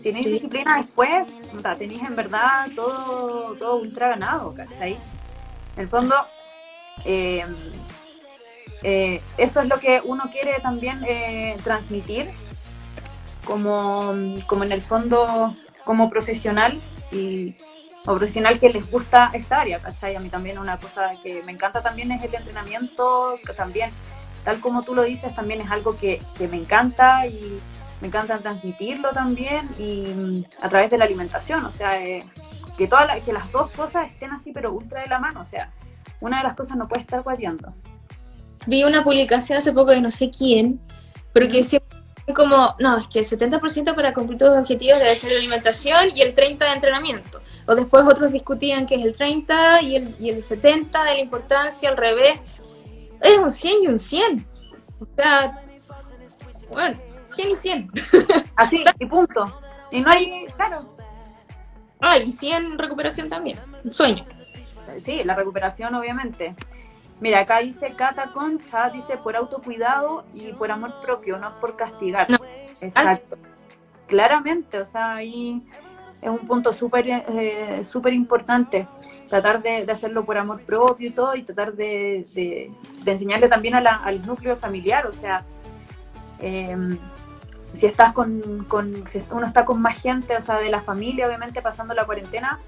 tenéis 0.06 0.28
disciplina 0.28 0.78
después, 0.78 1.26
tenéis 1.80 2.04
en 2.04 2.16
verdad 2.16 2.68
todo, 2.76 3.56
todo 3.58 3.78
ultra 3.78 4.10
ganado, 4.10 4.54
¿cachai? 4.54 4.94
En 5.76 5.82
el 5.82 5.90
fondo, 5.90 6.16
eh, 7.06 7.44
eh, 8.84 9.20
eso 9.38 9.62
es 9.62 9.68
lo 9.68 9.80
que 9.80 10.02
uno 10.06 10.26
quiere 10.32 10.60
también 10.60 11.04
eh, 11.08 11.58
transmitir 11.64 12.30
como, 13.46 14.14
como 14.46 14.64
en 14.64 14.74
el 14.74 14.82
fondo, 14.82 15.56
como 15.84 16.12
profesional 16.12 16.80
y 17.12 17.56
o 18.06 18.14
profesional 18.14 18.60
que 18.60 18.70
les 18.70 18.88
gusta 18.92 19.32
esta 19.34 19.62
área, 19.62 19.80
¿cachai? 19.80 20.16
A 20.16 20.20
mí 20.20 20.30
también 20.30 20.60
una 20.60 20.78
cosa 20.78 21.14
que 21.24 21.42
me 21.46 21.52
encanta 21.52 21.82
también 21.82 22.12
es 22.12 22.24
el 22.24 22.36
entrenamiento, 22.36 23.34
que 23.44 23.54
también, 23.54 23.90
tal 24.44 24.60
como 24.60 24.84
tú 24.84 24.94
lo 24.94 25.02
dices, 25.02 25.34
también 25.34 25.62
es 25.62 25.72
algo 25.72 25.98
que, 25.98 26.22
que 26.38 26.48
me 26.48 26.58
encanta 26.58 27.26
y 27.26 27.60
me 28.02 28.08
encanta 28.08 28.38
transmitirlo 28.40 29.12
también 29.12 29.70
y 29.80 30.08
mm, 30.14 30.44
a 30.62 30.70
través 30.70 30.92
de 30.92 30.98
la 30.98 31.06
alimentación, 31.06 31.66
o 31.66 31.72
sea, 31.72 32.02
eh, 32.02 32.26
que, 32.78 32.88
todas 32.88 33.22
que 33.24 33.34
las 33.34 33.52
dos 33.52 33.72
cosas 33.72 34.08
estén 34.12 34.32
así 34.32 34.52
pero 34.52 34.74
ultra 34.74 35.02
de 35.02 35.08
la 35.08 35.20
mano, 35.20 35.42
o 35.42 35.44
sea, 35.44 35.72
una 36.20 36.38
de 36.38 36.44
las 36.44 36.56
cosas 36.56 36.78
no 36.78 36.88
puede 36.88 37.02
estar 37.02 37.22
guateando. 37.22 37.74
Vi 38.68 38.84
una 38.84 39.04
publicación 39.04 39.60
hace 39.60 39.72
poco 39.72 39.92
de 39.92 40.02
no 40.02 40.12
sé 40.12 40.30
quién, 40.30 40.80
pero 41.34 41.48
que 41.48 41.58
decía 41.58 41.82
como, 42.34 42.76
no, 42.80 42.98
es 42.98 43.08
que 43.08 43.20
el 43.20 43.26
70% 43.26 43.94
para 43.94 44.14
cumplir 44.14 44.40
todos 44.40 44.54
los 44.54 44.62
objetivos 44.62 44.98
debe 44.98 45.12
ser 45.12 45.32
la 45.32 45.38
alimentación 45.38 46.06
y 46.16 46.22
el 46.22 46.34
30% 46.34 46.58
de 46.58 46.74
entrenamiento. 46.74 47.42
O 47.68 47.76
después 47.76 48.04
otros 48.06 48.32
discutían 48.32 48.88
que 48.88 48.96
es 48.96 49.06
el 49.06 49.14
30 49.14 49.82
y 49.84 49.96
el, 49.96 50.16
y 50.20 50.30
el 50.30 50.42
70 50.42 51.04
de 51.04 51.14
la 51.14 51.20
importancia 51.20 51.90
al 51.90 51.98
revés. 51.98 52.40
Es 53.22 53.38
un 53.38 53.52
100 53.52 53.84
y 53.84 53.88
un 53.88 54.00
100. 54.00 54.46
O 55.00 55.08
sea, 55.16 55.62
bueno, 56.72 56.98
100 57.36 57.52
y 57.52 57.56
100. 57.56 57.92
Así, 58.56 58.84
y 59.00 59.06
punto. 59.06 59.62
Y 59.92 60.02
no 60.02 60.10
hay, 60.12 60.48
claro. 60.56 60.96
Ah, 62.02 62.18
y 62.18 62.32
100 62.32 62.78
recuperación 62.78 63.30
también. 63.30 63.58
Sueño. 63.92 64.26
Sí, 64.98 65.24
la 65.24 65.36
recuperación 65.36 65.94
obviamente. 65.96 66.56
Mira, 67.20 67.42
acá 67.42 67.60
dice 67.60 67.94
Cata 67.96 68.32
Concha, 68.34 68.90
dice 68.90 69.18
por 69.18 69.36
autocuidado 69.36 70.26
y 70.34 70.52
por 70.54 70.72
amor 70.72 71.00
propio, 71.02 71.38
no 71.38 71.60
por 71.60 71.76
castigar. 71.76 72.28
Exacto. 72.82 73.38
Claramente, 74.08 74.80
o 74.80 74.86
sea, 74.86 75.16
ahí 75.16 75.64
es 76.22 76.30
un 76.30 76.40
punto 76.40 76.74
súper 76.74 77.06
eh, 77.08 77.84
súper 77.84 78.14
importante, 78.14 78.88
tratar 79.30 79.62
de, 79.62 79.90
hacerlo 79.92 80.26
por 80.26 80.38
amor 80.38 80.62
propio 80.62 81.08
y 81.10 81.12
todo, 81.12 81.36
y 81.36 81.44
tratar 81.44 81.74
de, 81.74 82.28
de, 82.34 82.72
enseñarle 83.06 83.48
también 83.48 83.76
al 83.76 84.26
núcleo 84.26 84.56
familiar, 84.56 85.08
o 85.08 85.14
sea, 85.14 85.44
eh, 86.40 86.98
si 87.76 87.86
estás 87.86 88.14
con, 88.14 88.66
con, 88.68 89.08
si 89.08 89.22
uno 89.32 89.46
está 89.46 89.66
con 89.66 89.82
más 89.82 90.02
gente, 90.02 90.36
o 90.36 90.42
sea, 90.42 90.60
de 90.60 90.70
la 90.70 90.82
familia, 90.82 91.28
obviamente 91.28 91.62
pasando 91.62 91.94
la 91.94 92.06
cuarentena, 92.06 92.60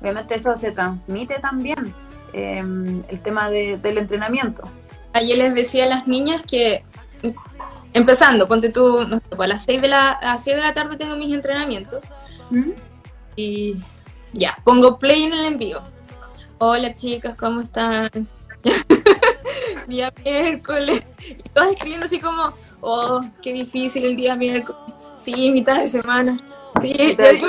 obviamente 0.00 0.34
eso 0.34 0.56
se 0.56 0.72
transmite 0.72 1.38
también, 1.38 1.94
em, 2.32 3.02
el 3.08 3.20
tema 3.20 3.50
del 3.50 3.98
entrenamiento. 3.98 4.62
Ayer 5.12 5.38
les 5.38 5.54
decía 5.54 5.84
a 5.84 5.88
las 5.88 6.06
niñas 6.06 6.42
que, 6.42 6.84
empezando, 7.92 8.48
ponte 8.48 8.70
tú, 8.70 9.06
no 9.08 9.16
sé, 9.16 9.22
pues, 9.30 9.40
a 9.40 9.46
las 9.46 9.64
6 9.64 9.82
de 9.82 9.88
la, 9.88 10.10
a 10.10 10.38
6 10.38 10.56
de 10.56 10.62
la 10.62 10.74
tarde 10.74 10.96
tengo 10.96 11.16
mis 11.16 11.34
entrenamientos, 11.34 12.04
¿Mm? 12.50 12.70
y 13.36 13.76
ya, 14.32 14.56
pongo 14.64 14.98
play 14.98 15.24
en 15.24 15.32
el 15.32 15.44
envío. 15.46 15.82
Hola 16.58 16.94
chicas, 16.94 17.36
¿cómo 17.36 17.60
están? 17.60 18.10
día 19.86 20.12
miércoles. 20.24 21.02
Y 21.20 21.48
todas 21.50 21.72
escribiendo 21.72 22.06
así 22.06 22.20
como, 22.20 22.54
oh, 22.86 23.20
qué 23.42 23.52
difícil 23.52 24.04
el 24.04 24.16
día 24.16 24.36
miércoles. 24.36 24.80
Sí, 25.16 25.50
mitad 25.50 25.80
de 25.80 25.88
semana. 25.88 26.38
Sí, 26.80 27.16
yo 27.18 27.32
digo, 27.32 27.48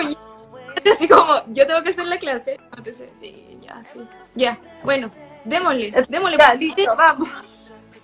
así 0.92 1.08
como, 1.08 1.26
yo 1.50 1.68
tengo 1.68 1.84
que 1.84 1.90
hacer 1.90 2.06
la 2.06 2.18
clase. 2.18 2.60
Entonces, 2.76 3.10
sí, 3.14 3.58
ya, 3.62 3.82
sí. 3.84 4.02
Ya, 4.36 4.60
bueno, 4.84 5.10
démosle, 5.46 5.94
démosle. 6.10 6.38
Ya, 6.38 6.54
listo, 6.56 6.96
vamos. 6.98 7.30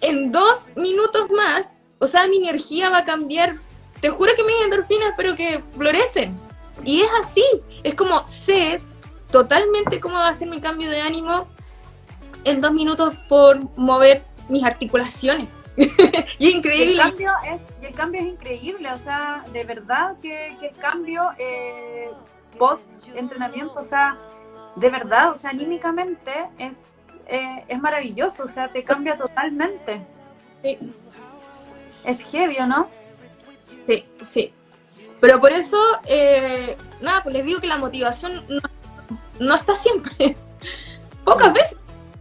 En 0.01 0.31
dos 0.31 0.69
minutos 0.75 1.29
más, 1.31 1.87
o 1.99 2.07
sea, 2.07 2.27
mi 2.27 2.37
energía 2.37 2.89
va 2.89 2.99
a 2.99 3.05
cambiar. 3.05 3.57
Te 3.99 4.09
juro 4.09 4.31
que 4.35 4.43
mis 4.43 4.55
endorfinas, 4.63 5.13
pero 5.15 5.35
que 5.35 5.63
florecen. 5.75 6.37
Y 6.83 7.01
es 7.01 7.09
así. 7.19 7.43
Es 7.83 7.95
como 7.95 8.27
sé 8.27 8.81
totalmente 9.31 9.99
cómo 9.99 10.15
va 10.15 10.27
a 10.27 10.33
ser 10.33 10.49
mi 10.49 10.59
cambio 10.59 10.89
de 10.89 11.01
ánimo 11.01 11.47
en 12.43 12.61
dos 12.61 12.73
minutos 12.73 13.15
por 13.29 13.59
mover 13.77 14.23
mis 14.49 14.63
articulaciones. 14.63 15.47
y 16.39 16.49
increíble. 16.49 16.93
Y 16.93 16.99
el, 16.99 17.09
cambio 17.09 17.31
es, 17.51 17.61
y 17.81 17.85
el 17.85 17.93
cambio 17.93 18.21
es 18.21 18.27
increíble, 18.27 18.91
o 18.91 18.97
sea, 18.97 19.43
de 19.51 19.63
verdad 19.63 20.15
que, 20.21 20.55
que 20.59 20.67
el 20.67 20.77
cambio 20.77 21.29
eh, 21.37 22.11
post 22.57 22.83
entrenamiento, 23.15 23.79
o 23.79 23.83
sea, 23.83 24.17
de 24.75 24.89
verdad, 24.89 25.31
o 25.31 25.35
sea, 25.35 25.51
anímicamente 25.51 26.31
es, 26.57 26.83
eh, 27.27 27.65
es 27.67 27.79
maravilloso, 27.79 28.43
o 28.43 28.47
sea, 28.47 28.67
te 28.67 28.83
cambia 28.83 29.15
totalmente. 29.17 30.01
Sí. 30.63 30.79
Es 32.03 32.21
heavy, 32.23 32.57
¿no? 32.67 32.87
Sí, 33.87 34.05
sí. 34.21 34.53
Pero 35.19 35.39
por 35.39 35.51
eso, 35.51 35.77
eh, 36.05 36.77
nada, 37.01 37.23
pues 37.23 37.33
les 37.33 37.45
digo 37.45 37.61
que 37.61 37.67
la 37.67 37.77
motivación 37.77 38.45
no, 38.49 38.61
no 39.39 39.55
está 39.55 39.75
siempre. 39.75 40.35
Pocas 41.23 41.53
veces 41.53 41.77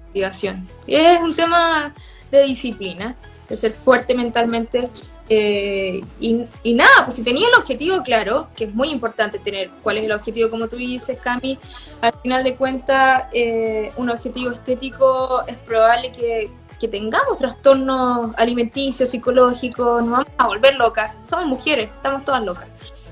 motivación. 0.07 0.69
Sí, 0.81 0.95
es 0.95 1.21
un 1.21 1.35
tema 1.35 1.95
de 2.31 2.43
disciplina, 2.43 3.17
de 3.53 3.57
ser 3.57 3.75
fuerte 3.75 4.15
mentalmente. 4.15 4.89
eh, 5.29 6.01
y, 6.19 6.47
y 6.63 6.73
nada, 6.75 6.91
pues 7.05 7.17
si 7.17 7.23
tenía 7.23 7.49
el 7.49 7.55
objetivo 7.55 8.03
claro, 8.03 8.49
que 8.57 8.65
es 8.65 8.75
muy 8.75 8.89
importante 8.89 9.39
tener 9.39 9.69
cuál 9.83 9.99
es 9.99 10.07
el 10.07 10.13
objetivo, 10.13 10.49
como 10.49 10.69
tú 10.69 10.77
dices, 10.77 11.19
Cami, 11.19 11.59
al 12.01 12.15
final 12.23 12.45
de 12.45 12.57
cuentas, 12.57 13.25
eh, 13.35 13.93
un 13.97 14.09
objetivo 14.09 14.53
estético 14.53 15.43
es 15.47 15.57
probable 15.59 16.13
que, 16.13 16.51
que 16.81 16.89
tengamos 16.89 17.37
trastornos 17.37 18.35
alimenticios, 18.39 19.11
psicológicos, 19.11 20.01
nos 20.01 20.11
vamos 20.13 20.27
a 20.39 20.47
volver 20.47 20.75
locas. 20.77 21.15
Somos 21.23 21.45
mujeres, 21.45 21.91
estamos 21.95 22.25
todas 22.25 22.43
locas, 22.43 22.69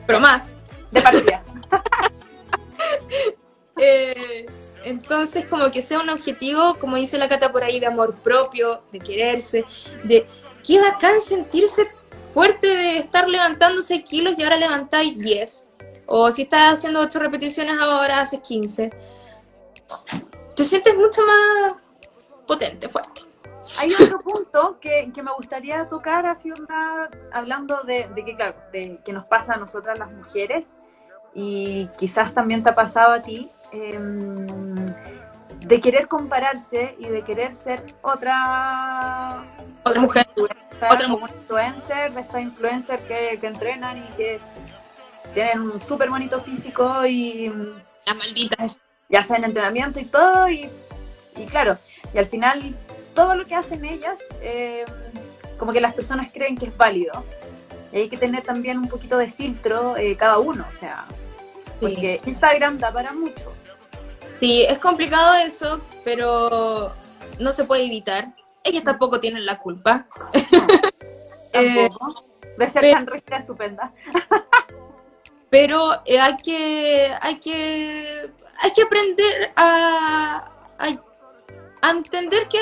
pero 0.07 0.21
más. 0.21 0.49
De 0.91 1.01
partida. 1.03 1.43
Eh, 3.83 4.47
entonces, 4.85 5.45
como 5.47 5.71
que 5.71 5.83
sea 5.83 6.01
un 6.01 6.09
objetivo, 6.09 6.77
como 6.77 6.97
dice 6.97 7.19
la 7.19 7.29
Cata 7.29 7.53
por 7.53 7.63
ahí, 7.63 7.81
de 7.81 7.87
amor 7.87 8.15
propio, 8.17 8.83
de 8.93 8.99
quererse, 8.99 9.65
de 10.05 10.27
qué 10.67 10.81
bacán 10.81 11.21
sentirse 11.21 11.91
fuerte 12.33 12.67
de 12.67 12.99
estar 12.99 13.29
levantándose 13.29 14.03
kilos 14.05 14.35
y 14.39 14.43
ahora 14.43 14.57
levantáis 14.57 15.17
10. 15.19 15.69
O 16.07 16.31
si 16.31 16.43
estás 16.43 16.79
haciendo 16.79 17.01
8 17.01 17.19
repeticiones 17.19 17.79
ahora 17.81 18.21
haces 18.21 18.41
15. 18.41 18.91
Te 20.57 20.65
sientes 20.65 20.97
mucho 20.97 21.23
más 21.27 21.83
potente, 22.47 22.89
fuerte. 22.89 23.23
Hay 23.79 23.93
otro 23.95 24.19
punto 24.21 24.79
que, 24.81 25.11
que 25.15 25.23
me 25.23 25.33
gustaría 25.33 25.87
tocar, 25.89 26.27
así 26.27 26.51
hablando 27.33 27.83
de, 27.85 28.09
de 28.15 28.25
que, 28.25 28.35
claro, 28.35 28.57
de 28.73 28.99
que 29.05 29.13
nos 29.13 29.27
pasa 29.27 29.55
a 29.55 29.57
nosotras 29.57 29.99
las 29.99 30.11
mujeres, 30.11 30.77
y 31.35 31.89
quizás 31.99 32.35
también 32.35 32.63
te 32.63 32.71
ha 32.71 32.75
pasado 32.75 33.13
a 33.13 33.23
ti, 33.23 33.49
em, 33.73 34.47
de 35.61 35.81
querer 35.81 36.09
compararse 36.09 36.97
y 36.99 37.09
de 37.09 37.23
querer 37.23 37.53
ser 37.53 37.85
otra 38.03 39.45
Otra 39.85 40.01
mujer. 40.01 40.27
influencer, 40.37 40.89
Otra 40.93 41.07
una 41.15 41.29
influencer, 41.29 42.13
de 42.15 42.21
estas 42.21 42.43
influencers 42.43 43.03
que, 43.03 43.39
que 43.41 43.47
entrenan 43.47 43.99
y 43.99 44.17
que 44.17 44.41
tienen 45.35 45.61
un 45.61 45.79
súper 45.79 46.09
bonito 46.11 46.41
físico 46.41 47.05
y 47.07 47.53
Las 48.07 48.17
malditas. 48.17 48.81
ya 49.09 49.23
sea 49.23 49.37
en 49.37 49.45
entrenamiento 49.45 50.01
y 50.01 50.05
todo, 50.07 50.49
y, 50.49 50.69
y 51.37 51.47
claro, 51.47 51.75
y 52.15 52.19
al 52.19 52.27
final 52.27 52.75
todo 53.15 53.35
lo 53.37 53.45
que 53.45 53.55
hacen 53.55 53.85
ellas, 53.85 54.19
eh, 54.41 54.85
como 55.59 55.73
que 55.73 55.81
las 55.81 55.93
personas 55.95 56.33
creen 56.33 56.57
que 56.57 56.67
es 56.67 56.77
válido. 56.77 57.25
Y 57.93 57.99
hay 57.99 58.09
que 58.09 58.17
tener 58.17 58.43
también 58.43 58.79
un 58.79 58.89
poquito 58.89 59.19
de 59.19 59.27
filtro 59.29 59.97
eh, 59.97 60.17
cada 60.17 60.39
uno, 60.39 60.65
o 60.69 60.73
sea, 60.73 61.05
porque 61.81 62.21
Instagram 62.27 62.79
da 62.79 62.93
para 62.93 63.13
mucho. 63.13 63.53
Sí, 64.39 64.63
es 64.63 64.79
complicado 64.79 65.35
eso, 65.35 65.81
pero 66.05 66.93
no 67.39 67.53
se 67.53 67.65
puede 67.65 67.85
evitar. 67.87 68.29
Ellas 68.65 68.85
tampoco 68.85 69.21
tienen 69.21 69.45
la 69.47 69.59
culpa. 69.59 70.07
Eh, 71.53 71.89
Tampoco. 71.89 72.25
de 72.59 72.69
ser 72.69 72.83
pero- 72.83 72.95
tan 72.99 73.07
rica 73.09 73.37
estupenda. 73.39 73.93
pero 75.51 75.95
eh, 76.05 76.21
hay 76.21 76.37
que 76.37 77.13
hay 77.21 77.41
que 77.41 78.31
hay 78.61 78.71
que 78.73 78.83
aprender 78.83 79.53
a, 79.57 80.49
a- 80.79 81.03
a 81.83 81.91
entender 81.91 82.47
que, 82.47 82.61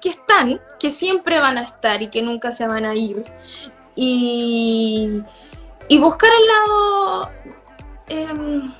que 0.00 0.08
están 0.08 0.60
que 0.80 0.90
siempre 0.90 1.38
van 1.38 1.58
a 1.58 1.62
estar 1.62 2.02
y 2.02 2.08
que 2.10 2.20
nunca 2.22 2.50
se 2.50 2.66
van 2.66 2.84
a 2.84 2.94
ir 2.96 3.22
y, 3.94 5.22
y 5.88 5.98
buscar 5.98 6.30
el 6.40 6.46
lado 6.46 7.30
em, 8.08 8.72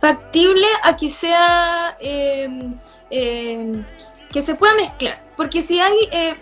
factible 0.00 0.66
a 0.82 0.96
que 0.96 1.08
sea 1.08 1.96
em, 2.00 2.74
em, 3.10 3.84
que 4.32 4.42
se 4.42 4.54
pueda 4.54 4.74
mezclar 4.74 5.30
porque 5.40 5.62
si 5.62 5.80
hay 5.80 5.94
eh, 6.12 6.36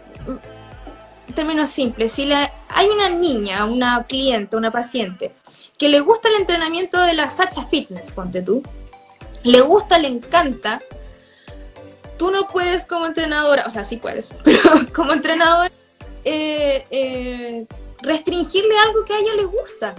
términos 1.32 1.70
simples, 1.70 2.11
si 2.11 2.28
hay 2.32 2.89
una 2.89 3.09
niña, 3.09 3.64
una 3.64 4.03
cliente, 4.03 4.57
una 4.57 4.72
paciente, 4.72 5.32
que 5.78 5.89
le 5.89 6.01
gusta 6.01 6.28
el 6.28 6.34
entrenamiento 6.34 7.01
de 7.01 7.14
la 7.14 7.30
Sacha 7.30 7.64
Fitness, 7.68 8.11
ponte 8.11 8.43
tú, 8.43 8.61
le 9.45 9.61
gusta, 9.61 10.01
le 10.01 10.09
encanta, 10.09 10.82
tú 12.18 12.32
no 12.32 12.49
puedes 12.49 12.86
como 12.86 13.07
entrenadora, 13.07 13.66
o 13.68 13.70
sea, 13.70 13.84
sí 13.84 13.99
puedes, 13.99 14.34
pero 14.43 14.59
como 14.93 15.12
entrenadora, 15.12 15.70
eh, 16.24 16.84
eh, 16.91 17.66
restringirle 18.03 18.76
algo 18.80 19.05
que 19.05 19.12
a 19.12 19.18
ella 19.20 19.34
le 19.36 19.45
gusta. 19.45 19.95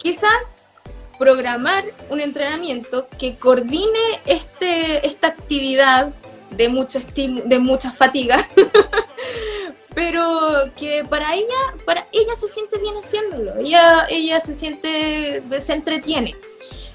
Quizás 0.00 0.66
programar 1.18 1.84
un 2.08 2.20
entrenamiento 2.20 3.06
que 3.18 3.36
coordine 3.36 4.20
este, 4.24 5.06
esta 5.06 5.26
actividad 5.28 6.14
de 6.50 6.68
mucho 6.70 6.98
de 7.14 7.58
mucha 7.58 7.92
fatiga 7.92 8.44
pero 9.94 10.72
que 10.74 11.04
para 11.04 11.34
ella 11.34 11.74
para 11.84 12.06
ella 12.12 12.34
se 12.36 12.48
siente 12.48 12.78
bien 12.78 12.96
haciéndolo 12.96 13.56
ella 13.58 14.06
ella 14.08 14.40
se 14.40 14.54
siente 14.54 15.42
se 15.60 15.74
entretiene. 15.74 16.34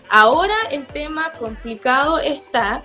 Ahora 0.10 0.56
el 0.72 0.86
tema 0.88 1.32
complicado 1.34 2.18
está 2.18 2.84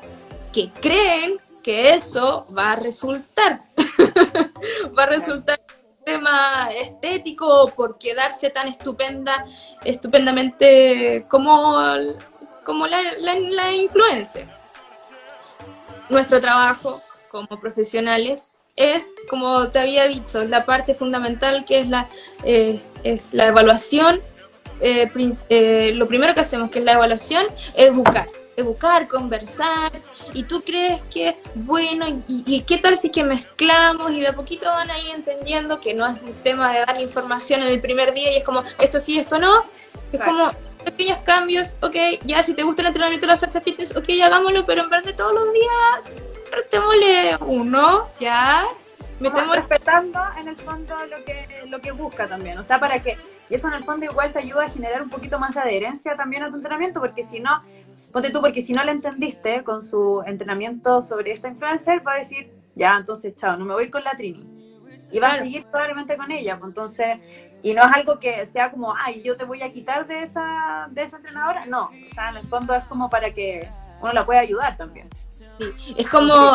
que 0.53 0.71
creen 0.81 1.39
que 1.63 1.95
eso 1.95 2.47
va 2.57 2.73
a 2.73 2.77
resultar 2.77 3.63
va 4.99 5.05
a 5.05 5.07
resultar 5.07 5.61
tema 6.05 6.71
estético 6.71 7.73
por 7.77 7.99
quedarse 7.99 8.51
tan 8.51 8.69
estupenda 8.69 9.45
estupendamente 9.85 11.27
como 11.29 11.77
como 12.65 12.87
la, 12.87 12.99
la, 13.19 13.73
nuestro 16.09 16.41
trabajo 16.41 17.01
como 17.31 17.49
profesionales 17.61 18.57
es, 18.77 19.15
como 19.29 19.69
te 19.69 19.79
había 19.79 20.07
dicho, 20.07 20.45
la 20.45 20.65
parte 20.65 20.95
fundamental 20.95 21.65
que 21.65 21.81
es 21.81 21.89
la, 21.89 22.09
eh, 22.45 22.81
es 23.05 23.35
la 23.35 23.47
evaluación. 23.47 24.21
eh, 24.81 25.11
eh, 25.51 25.93
lo 25.95 26.07
primero 26.07 26.35
que 26.35 26.41
hacemos, 26.41 26.71
que 26.71 26.79
es 26.79 26.85
la 26.85 26.93
evaluación, 26.93 27.47
es 27.77 27.93
buscar. 27.93 28.29
Educar, 28.61 29.09
conversar, 29.09 29.93
y 30.33 30.45
tú 30.45 30.63
crees 30.63 31.03
que, 31.13 31.37
bueno, 31.55 32.07
y, 32.09 32.45
y 32.47 32.63
qué 32.63 32.79
tal 32.79 32.97
si 32.97 33.11
que 33.11 33.25
mezclamos 33.25 34.13
y 34.13 34.21
de 34.21 34.29
a 34.29 34.37
poquito 34.37 34.67
van 34.67 34.91
ahí 34.91 35.11
entendiendo 35.11 35.81
que 35.81 35.95
no 35.95 36.07
es 36.07 36.21
un 36.23 36.35
tema 36.43 36.73
de 36.73 36.81
dar 36.81 37.01
información 37.01 37.63
en 37.63 37.69
el 37.69 37.81
primer 37.81 38.13
día 38.13 38.33
y 38.33 38.37
es 38.39 38.45
como, 38.45 38.63
esto 38.81 39.01
sí, 39.01 39.19
esto 39.19 39.39
no, 39.39 39.65
es 40.13 40.21
como 40.21 40.51
pequeños 40.85 41.19
cambios, 41.25 41.77
ok, 41.81 41.97
ya 42.25 42.43
si 42.43 42.55
te 42.55 42.63
gusta 42.63 42.83
el 42.83 42.89
entrenamiento 42.89 43.27
de 43.27 43.33
la 43.33 43.37
Sacha 43.37 43.61
Fitness, 43.61 43.97
ok, 43.97 44.09
hagámoslo, 44.23 44.65
pero 44.65 44.83
en 44.83 44.91
vez 44.91 45.05
de 45.05 45.13
todos 45.13 45.35
los 45.35 45.53
días, 45.53 46.21
restémosle 46.51 47.37
uno, 47.47 48.09
ya, 48.19 48.65
Como 49.21 49.35
metemos 49.35 49.57
respetando 49.57 50.19
en 50.41 50.49
el 50.49 50.57
fondo 50.57 50.95
lo 51.07 51.23
que, 51.25 51.47
lo 51.69 51.81
que 51.81 51.93
busca 51.93 52.27
también. 52.27 52.59
O 52.59 52.63
sea, 52.63 52.81
para 52.81 52.99
que, 52.99 53.19
y 53.51 53.55
eso 53.55 53.69
en 53.69 53.75
el 53.75 53.85
fondo 53.85 54.07
igual 54.07 54.33
te 54.33 54.39
ayuda 54.39 54.65
a 54.65 54.71
generar 54.71 55.03
un 55.03 55.11
poquito 55.11 55.39
más 55.39 55.55
de 55.55 55.61
adherencia 55.61 56.15
también 56.15 56.43
a 56.43 56.49
tu 56.49 56.57
entrenamiento, 56.57 57.01
porque 57.01 57.23
si 57.23 57.39
no, 57.39 57.63
ponte 58.13 58.31
tú, 58.31 58.41
porque 58.41 58.63
si 58.63 58.73
no 58.73 58.83
le 58.83 58.93
entendiste 58.93 59.63
con 59.63 59.83
su 59.83 60.23
entrenamiento 60.27 61.03
sobre 61.03 61.33
esta 61.33 61.49
influencer, 61.49 62.07
va 62.07 62.15
a 62.15 62.19
decir, 62.19 62.51
ya, 62.75 62.97
entonces, 62.97 63.35
chao, 63.37 63.57
no 63.59 63.65
me 63.67 63.75
voy 63.75 63.91
con 63.91 64.03
la 64.05 64.13
Trini. 64.13 64.43
Y 65.13 65.19
va 65.19 65.27
a 65.27 65.31
Claro. 65.31 65.45
seguir 65.45 65.67
probablemente 65.71 66.17
con 66.17 66.31
ella, 66.31 66.59
pues 66.59 66.69
entonces, 66.69 67.19
y 67.63 67.75
no 67.75 67.83
es 67.85 67.93
algo 67.93 68.19
que 68.19 68.47
sea 68.47 68.71
como, 68.71 68.95
ay, 68.97 69.23
yo 69.23 69.37
te 69.37 69.45
voy 69.45 69.61
a 69.63 69.71
quitar 69.71 70.07
de 70.07 70.23
esa, 70.23 70.89
de 70.91 71.03
esa 71.03 71.17
entrenadora, 71.19 71.67
no, 71.67 71.91
o 72.07 72.09
sea, 72.09 72.31
en 72.31 72.39
el 72.39 72.47
fondo 72.47 72.75
es 72.75 72.85
como 72.85 73.11
para 73.11 73.35
que 73.35 73.69
uno 74.01 74.13
la 74.13 74.25
pueda 74.25 74.41
ayudar 74.41 74.77
también. 74.77 75.09
es 75.97 76.09
como 76.09 76.55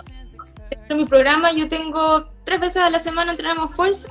en 0.90 0.98
mi 0.98 1.06
programa 1.06 1.52
yo 1.52 1.68
tengo 1.68 2.28
tres 2.44 2.60
veces 2.60 2.78
a 2.84 2.90
la 2.90 3.00
semana 3.00 3.32
entrenamos 3.32 3.74
fuerza 3.74 4.10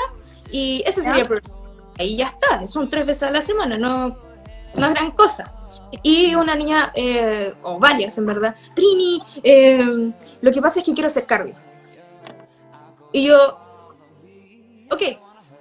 y 0.51 0.83
ese 0.87 1.03
sería 1.03 1.23
el 1.23 1.29
programa. 1.29 1.55
Ahí 1.99 2.17
ya 2.17 2.27
está, 2.27 2.67
son 2.67 2.91
tres 2.91 3.07
veces 3.07 3.23
a 3.25 3.31
la 3.31 3.41
semana, 3.41 3.79
no, 3.79 4.09
no 4.77 4.87
es 4.87 4.91
gran 4.91 5.13
cosa. 5.13 5.53
Y 6.03 6.35
una 6.35 6.55
niña, 6.57 6.93
eh, 6.95 7.55
o 7.63 7.79
varias 7.79 8.19
en 8.19 8.27
verdad, 8.27 8.55
Trini, 8.75 9.23
eh, 9.43 10.13
lo 10.41 10.53
que 10.53 10.61
pasa 10.61 10.81
es 10.81 10.85
que 10.85 10.93
quiero 10.93 11.07
hacer 11.07 11.27
cardio. 11.27 11.55
Y 13.13 13.29
yo, 13.29 13.59
ok, 14.91 15.03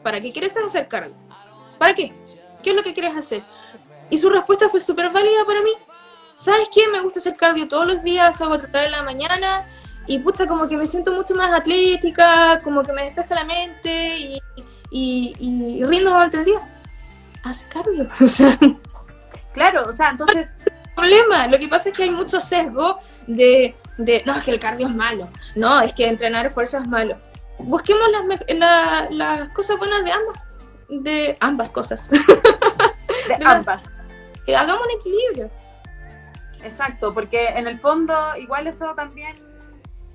¿para 0.01 0.19
qué 0.19 0.31
quieres 0.31 0.57
hacer 0.57 0.87
cardio? 0.87 1.15
¿Para 1.77 1.93
qué? 1.93 2.13
¿Qué 2.63 2.71
es 2.71 2.75
lo 2.75 2.81
que 2.81 2.93
quieres 2.93 3.15
hacer? 3.15 3.43
Y 4.09 4.17
su 4.17 4.29
respuesta 4.29 4.69
fue 4.69 4.79
súper 4.79 5.11
válida 5.11 5.45
para 5.45 5.61
mí. 5.61 5.71
¿Sabes 6.39 6.67
qué? 6.73 6.87
Me 6.91 7.01
gusta 7.01 7.19
hacer 7.19 7.35
cardio 7.35 7.67
todos 7.67 7.85
los 7.85 8.03
días, 8.03 8.41
hago 8.41 8.57
tratar 8.57 8.85
en 8.85 8.91
la 8.91 9.03
mañana 9.03 9.61
y 10.07 10.19
pucha, 10.19 10.47
como 10.47 10.67
que 10.67 10.77
me 10.77 10.85
siento 10.85 11.11
mucho 11.13 11.35
más 11.35 11.51
atlética, 11.51 12.59
como 12.63 12.83
que 12.83 12.93
me 12.93 13.05
despeja 13.05 13.35
la 13.35 13.43
mente 13.43 14.17
y, 14.17 14.41
y, 14.91 15.35
y 15.39 15.83
rindo 15.83 16.11
durante 16.11 16.37
el 16.37 16.45
día. 16.45 16.59
Haz 17.43 17.65
cardio. 17.65 18.07
claro, 19.53 19.83
o 19.87 19.91
sea, 19.93 20.09
entonces... 20.11 20.53
problema, 20.95 21.47
lo 21.47 21.57
que 21.57 21.67
pasa 21.67 21.89
es 21.89 21.97
que 21.97 22.03
hay 22.03 22.11
mucho 22.11 22.39
sesgo 22.39 22.99
de, 23.27 23.75
de, 23.97 24.23
no, 24.25 24.35
es 24.35 24.43
que 24.43 24.51
el 24.51 24.59
cardio 24.59 24.87
es 24.87 24.95
malo, 24.95 25.29
no, 25.55 25.81
es 25.81 25.93
que 25.93 26.07
entrenar 26.07 26.51
fuerza 26.51 26.79
es 26.79 26.87
malo. 26.87 27.17
Busquemos 27.59 28.07
las, 28.49 29.11
las 29.11 29.49
cosas 29.49 29.77
buenas 29.77 30.03
de 30.03 30.11
ambas, 30.11 30.39
de 30.89 31.37
ambas 31.39 31.69
cosas. 31.69 32.09
De 33.27 33.45
ambas. 33.45 33.83
hagamos 34.49 34.85
un 34.85 34.99
equilibrio. 34.99 35.49
Exacto, 36.61 37.13
porque 37.13 37.47
en 37.47 37.67
el 37.67 37.79
fondo 37.79 38.13
igual 38.37 38.67
eso 38.67 38.93
también, 38.95 39.33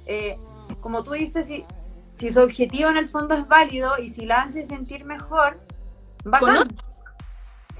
eh, 0.09 0.39
como 0.81 1.05
tú 1.05 1.13
dices, 1.13 1.47
si, 1.47 1.65
si 2.13 2.33
su 2.33 2.41
objetivo 2.41 2.91
en 2.91 2.97
el 2.97 3.07
fondo 3.07 3.35
es 3.35 3.47
válido 3.47 3.99
y 3.99 4.09
si 4.09 4.27
la 4.27 4.43
hace 4.43 4.65
sentir 4.65 5.05
mejor, 5.05 5.61
bacán. 6.25 6.67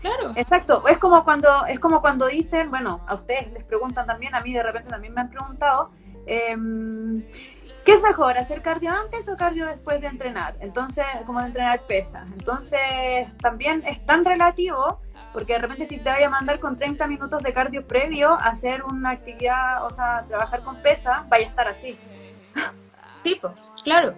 Claro. 0.01 0.33
Exacto, 0.37 0.87
es 0.87 0.99
como 0.99 1.25
cuando 1.25 1.67
es 1.67 1.81
como 1.81 2.01
cuando 2.01 2.29
dicen, 2.29 2.71
bueno, 2.71 3.01
a 3.09 3.15
ustedes 3.15 3.53
les 3.53 3.65
preguntan 3.65 4.07
también, 4.07 4.33
a 4.35 4.41
mí 4.41 4.53
de 4.53 4.63
repente 4.63 4.91
también 4.91 5.13
me 5.13 5.23
han 5.23 5.31
preguntado, 5.31 5.91
em, 6.27 7.25
¿qué 7.85 7.93
es 7.95 8.03
mejor, 8.03 8.39
hacer 8.39 8.63
cardio 8.63 8.93
antes 8.93 9.29
o 9.29 9.37
cardio 9.37 9.67
después 9.67 10.01
de 10.01 10.07
entrenar? 10.07 10.57
Entonces, 10.61 11.05
como 11.27 11.41
de 11.41 11.47
entrenar 11.47 11.81
pesas. 11.89 12.31
Entonces, 12.31 13.27
también 13.39 13.83
es 13.87 14.05
tan 14.07 14.25
relativo 14.25 15.01
porque 15.33 15.55
de 15.55 15.59
repente 15.61 15.87
si 15.87 15.99
te 15.99 16.09
vaya 16.09 16.27
a 16.27 16.31
mandar 16.31 16.59
con 16.59 16.77
30 16.77 17.07
minutos 17.07 17.43
de 17.43 17.53
cardio 17.53 17.87
previo 17.87 18.33
a 18.33 18.49
hacer 18.49 18.83
una 18.83 19.11
actividad, 19.11 19.85
o 19.85 19.91
sea, 19.91 20.25
trabajar 20.29 20.63
con 20.63 20.81
pesa, 20.83 21.27
vaya 21.29 21.47
a 21.47 21.49
estar 21.51 21.69
así. 21.69 21.99
Tipo, 23.23 23.55
claro. 23.85 24.17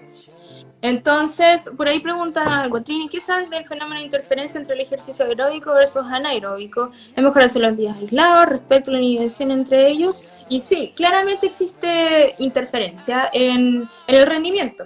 Entonces, 0.83 1.71
por 1.77 1.89
ahí 1.89 2.01
preguntan 2.01 2.49
algo, 2.49 2.83
Trini, 2.83 3.09
¿qué 3.09 3.21
sabes 3.21 3.51
del 3.51 3.67
fenómeno 3.67 4.01
de 4.01 4.07
interferencia 4.07 4.59
entre 4.59 4.75
el 4.75 4.81
ejercicio 4.81 5.27
aeróbico 5.27 5.75
versus 5.75 6.05
anaeróbico? 6.07 6.91
¿Es 7.15 7.23
mejor 7.23 7.43
hacerlo 7.43 7.69
en 7.69 7.77
días 7.77 7.97
aislados 7.99 8.49
respecto 8.49 8.91
a 8.91 8.95
la 8.95 9.01
inhibición 9.01 9.51
entre 9.51 9.89
ellos? 9.89 10.25
Y 10.49 10.61
sí, 10.61 10.95
claramente 10.97 11.47
existe 11.47 12.35
interferencia 12.39 13.29
en, 13.33 13.89
en 14.07 14.15
el 14.15 14.27
rendimiento. 14.27 14.85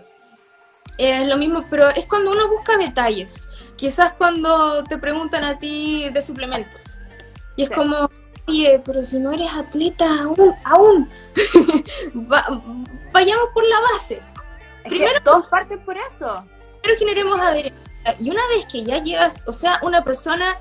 Es 0.99 1.27
lo 1.29 1.37
mismo, 1.37 1.65
pero 1.71 1.89
es 1.91 2.07
cuando 2.07 2.33
uno 2.33 2.49
busca 2.49 2.77
detalles 2.77 3.49
quizás 3.77 4.15
cuando 4.15 4.85
te 4.85 4.99
preguntan 4.99 5.45
a 5.45 5.59
ti 5.59 6.09
de 6.11 6.23
suplementos. 6.23 6.99
Y 7.57 7.65
es 7.65 7.71
como, 7.71 8.11
oye, 8.47 8.83
pero 8.85 9.03
si 9.03 9.19
no 9.19 9.33
eres 9.33 9.53
atleta 9.53 10.23
aún, 10.23 10.55
aún, 10.65 11.11
vayamos 13.13 13.49
por 13.55 13.65
la 13.67 13.81
base. 13.93 14.21
Primero, 14.85 15.21
todos 15.23 15.49
parten 15.49 15.81
por 15.81 15.97
eso. 15.97 16.45
Pero 16.83 16.97
generemos 16.99 17.41
adherencia. 17.41 17.81
Y 18.21 18.31
una 18.31 18.47
vez 18.49 18.67
que 18.71 18.85
ya 18.85 19.03
llegas, 19.03 19.43
o 19.47 19.53
sea, 19.53 19.81
una 19.83 20.05
persona 20.05 20.59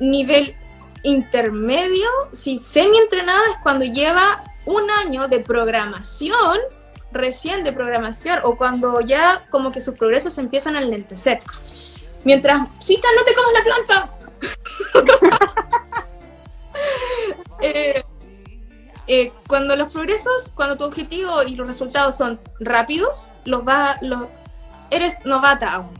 nivel 0.00 0.56
intermedio, 1.02 2.08
si 2.32 2.58
semi 2.58 2.98
entrenada, 2.98 3.42
es 3.50 3.56
cuando 3.62 3.84
lleva 3.84 4.44
un 4.64 4.90
año 4.90 5.28
de 5.28 5.40
programación, 5.40 6.58
recién 7.12 7.64
de 7.64 7.72
programación, 7.72 8.40
o 8.44 8.56
cuando 8.56 9.00
ya 9.00 9.46
como 9.50 9.70
que 9.70 9.82
sus 9.82 9.94
progresos 9.94 10.38
empiezan 10.38 10.76
a 10.76 10.80
enlentecer. 10.80 11.40
Mientras, 12.24 12.66
Fita, 12.84 13.08
no 13.16 13.24
te 13.24 13.34
comas 13.34 13.52
la 13.52 13.64
planta. 13.64 14.10
Eh, 17.60 18.02
eh, 19.06 19.32
cuando 19.46 19.76
los 19.76 19.92
progresos, 19.92 20.50
cuando 20.54 20.76
tu 20.76 20.84
objetivo 20.84 21.42
y 21.42 21.54
los 21.54 21.66
resultados 21.66 22.16
son 22.16 22.40
rápidos, 22.60 23.28
los 23.44 23.66
va, 23.66 23.96
los, 24.02 24.26
eres 24.90 25.24
novata 25.24 25.72
aún, 25.72 25.98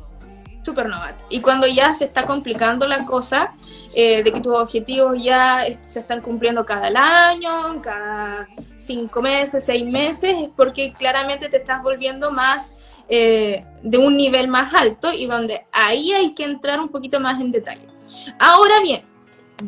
súper 0.63 0.89
novata. 0.89 1.25
Y 1.31 1.41
cuando 1.41 1.67
ya 1.67 1.95
se 1.95 2.05
está 2.05 2.27
complicando 2.27 2.87
la 2.87 3.07
cosa, 3.07 3.55
eh, 3.95 4.23
de 4.23 4.33
que 4.33 4.41
tus 4.41 4.59
objetivos 4.59 5.17
ya 5.23 5.61
se 5.87 6.01
están 6.01 6.21
cumpliendo 6.21 6.67
cada 6.67 7.29
año, 7.31 7.81
cada 7.81 8.49
cinco 8.79 9.23
meses, 9.23 9.65
seis 9.65 9.85
meses, 9.85 10.37
es 10.39 10.51
porque 10.55 10.93
claramente 10.93 11.49
te 11.49 11.59
estás 11.59 11.83
volviendo 11.83 12.31
más 12.31 12.77
de 13.07 13.99
un 13.99 14.17
nivel 14.17 14.49
más 14.49 14.73
alto 14.73 15.13
y 15.13 15.27
donde 15.27 15.67
ahí 15.73 16.13
hay 16.13 16.35
que 16.35 16.45
entrar 16.45 16.81
un 16.81 16.89
poquito 16.89 17.21
más 17.21 17.39
en 17.39 17.53
detalle. 17.53 17.87
Ahora 18.39 18.81
bien, 18.83 19.05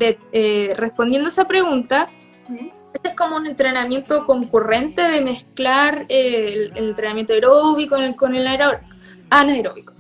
eh, 0.01 0.75
respondiendo 0.77 1.29
a 1.29 1.31
esa 1.31 1.47
pregunta, 1.47 2.09
este 2.97 3.09
es 3.09 3.15
como 3.15 3.37
un 3.37 3.47
entrenamiento 3.47 4.25
concurrente 4.25 5.03
de 5.03 5.21
mezclar 5.21 6.07
el, 6.09 6.73
entrenamiento 6.77 7.35
aeróbico 7.35 7.97
con 8.17 8.35
el, 8.35 8.49
anaeróbico. 9.29 9.93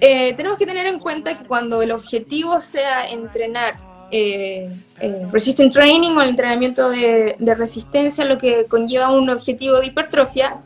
Eh, 0.00 0.32
tenemos 0.34 0.58
que 0.58 0.66
tener 0.66 0.86
en 0.86 1.00
cuenta 1.00 1.36
que 1.36 1.44
cuando 1.44 1.82
el 1.82 1.90
objetivo 1.90 2.60
sea 2.60 3.08
entrenar 3.10 3.76
eh, 4.12 4.70
eh, 5.00 5.26
resistance 5.32 5.72
training 5.72 6.12
o 6.12 6.22
el 6.22 6.30
entrenamiento 6.30 6.88
de, 6.88 7.34
resistencia, 7.56 8.24
lo 8.24 8.38
que 8.38 8.66
conlleva 8.66 9.10
un 9.10 9.28
objetivo 9.28 9.80
de 9.80 9.86
hipertrofia, 9.86 10.58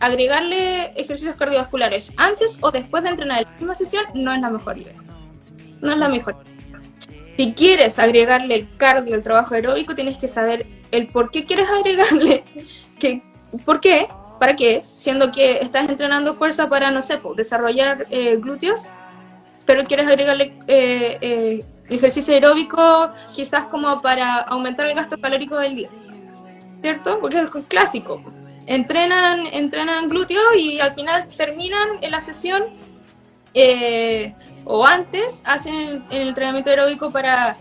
agregarle 0.00 0.86
ejercicios 0.96 1.36
cardiovasculares 1.36 2.12
antes 2.16 2.58
o 2.60 2.72
después 2.72 3.04
de 3.04 3.10
entrenar 3.10 3.38
en 3.38 3.44
la 3.44 3.52
misma 3.52 3.74
sesión 3.76 4.04
no 4.14 4.32
es 4.32 4.40
la 4.40 4.50
mejor 4.50 4.78
idea. 4.78 4.96
No 5.80 5.92
es 5.92 5.98
la 5.98 6.08
mejor. 6.08 6.53
Si 7.36 7.52
quieres 7.52 7.98
agregarle 7.98 8.54
el 8.54 8.76
cardio, 8.76 9.14
el 9.14 9.22
trabajo 9.22 9.54
aeróbico, 9.54 9.94
tienes 9.94 10.18
que 10.18 10.28
saber 10.28 10.66
el 10.90 11.08
por 11.08 11.30
qué 11.30 11.44
quieres 11.44 11.68
agregarle, 11.78 12.44
que, 12.98 13.22
por 13.64 13.80
qué, 13.80 14.08
para 14.38 14.56
qué, 14.56 14.82
siendo 14.96 15.32
que 15.32 15.58
estás 15.58 15.88
entrenando 15.88 16.34
fuerza 16.34 16.68
para, 16.68 16.90
no 16.90 17.02
sé, 17.02 17.20
desarrollar 17.36 18.06
eh, 18.10 18.36
glúteos, 18.36 18.90
pero 19.66 19.82
quieres 19.84 20.06
agregarle 20.06 20.52
ejercicio 21.88 22.34
aeróbico 22.34 23.10
quizás 23.34 23.66
como 23.66 24.00
para 24.02 24.40
aumentar 24.40 24.86
el 24.86 24.94
gasto 24.94 25.18
calórico 25.18 25.58
del 25.58 25.74
día, 25.74 25.88
¿cierto? 26.80 27.18
Porque 27.18 27.40
es 27.40 27.50
clásico. 27.66 28.22
Entrenan, 28.66 29.46
entrenan 29.52 30.08
glúteos 30.08 30.44
y 30.58 30.80
al 30.80 30.94
final 30.94 31.26
terminan 31.28 31.88
en 32.00 32.10
la 32.10 32.20
sesión 32.20 32.62
eh, 33.52 34.34
o 34.64 34.86
antes 34.86 35.42
hacen 35.44 36.04
el, 36.10 36.28
entrenamiento 36.28 36.70
aeróbico 36.70 37.10
para, 37.10 37.56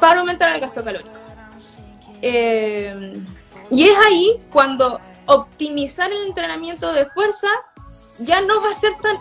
para 0.00 0.20
aumentar 0.20 0.52
el 0.54 0.60
gasto 0.60 0.82
calórico. 0.84 1.10
Eh, 2.20 3.22
y 3.70 3.84
es 3.84 3.96
ahí 4.06 4.40
cuando 4.50 5.00
optimizar 5.26 6.10
el 6.12 6.26
entrenamiento 6.26 6.92
de 6.92 7.06
fuerza 7.06 7.48
ya 8.18 8.40
no 8.40 8.60
va 8.60 8.70
a 8.70 8.74
ser 8.74 8.92
tan 9.00 9.16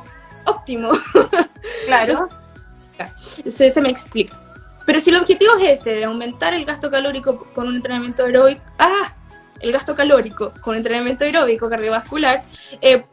óptimo. 0.45 0.91
Claro. 1.86 2.28
Se, 3.45 3.82
me 3.82 3.89
explica. 3.89 4.39
Pero 4.86 4.99
si 4.99 5.12
el 5.12 5.18
objetivo 5.18 5.55
es 5.57 5.80
ese, 5.80 5.91
de 5.91 6.05
aumentar 6.05 6.55
el 6.55 6.66
gasto 6.66 6.89
calórico 6.89 7.45
con 7.53 7.68
un 7.68 7.76
entrenamiento 7.76 8.24
aeróbico, 8.24 8.62
¡ah! 8.80 9.14
El 9.59 9.72
gasto 9.72 9.95
calórico 9.95 10.53
con 10.62 10.76
entrenamiento 10.76 11.24
aeróbico 11.24 11.70
cardiovascular, 11.70 12.43
eh, 12.82 13.05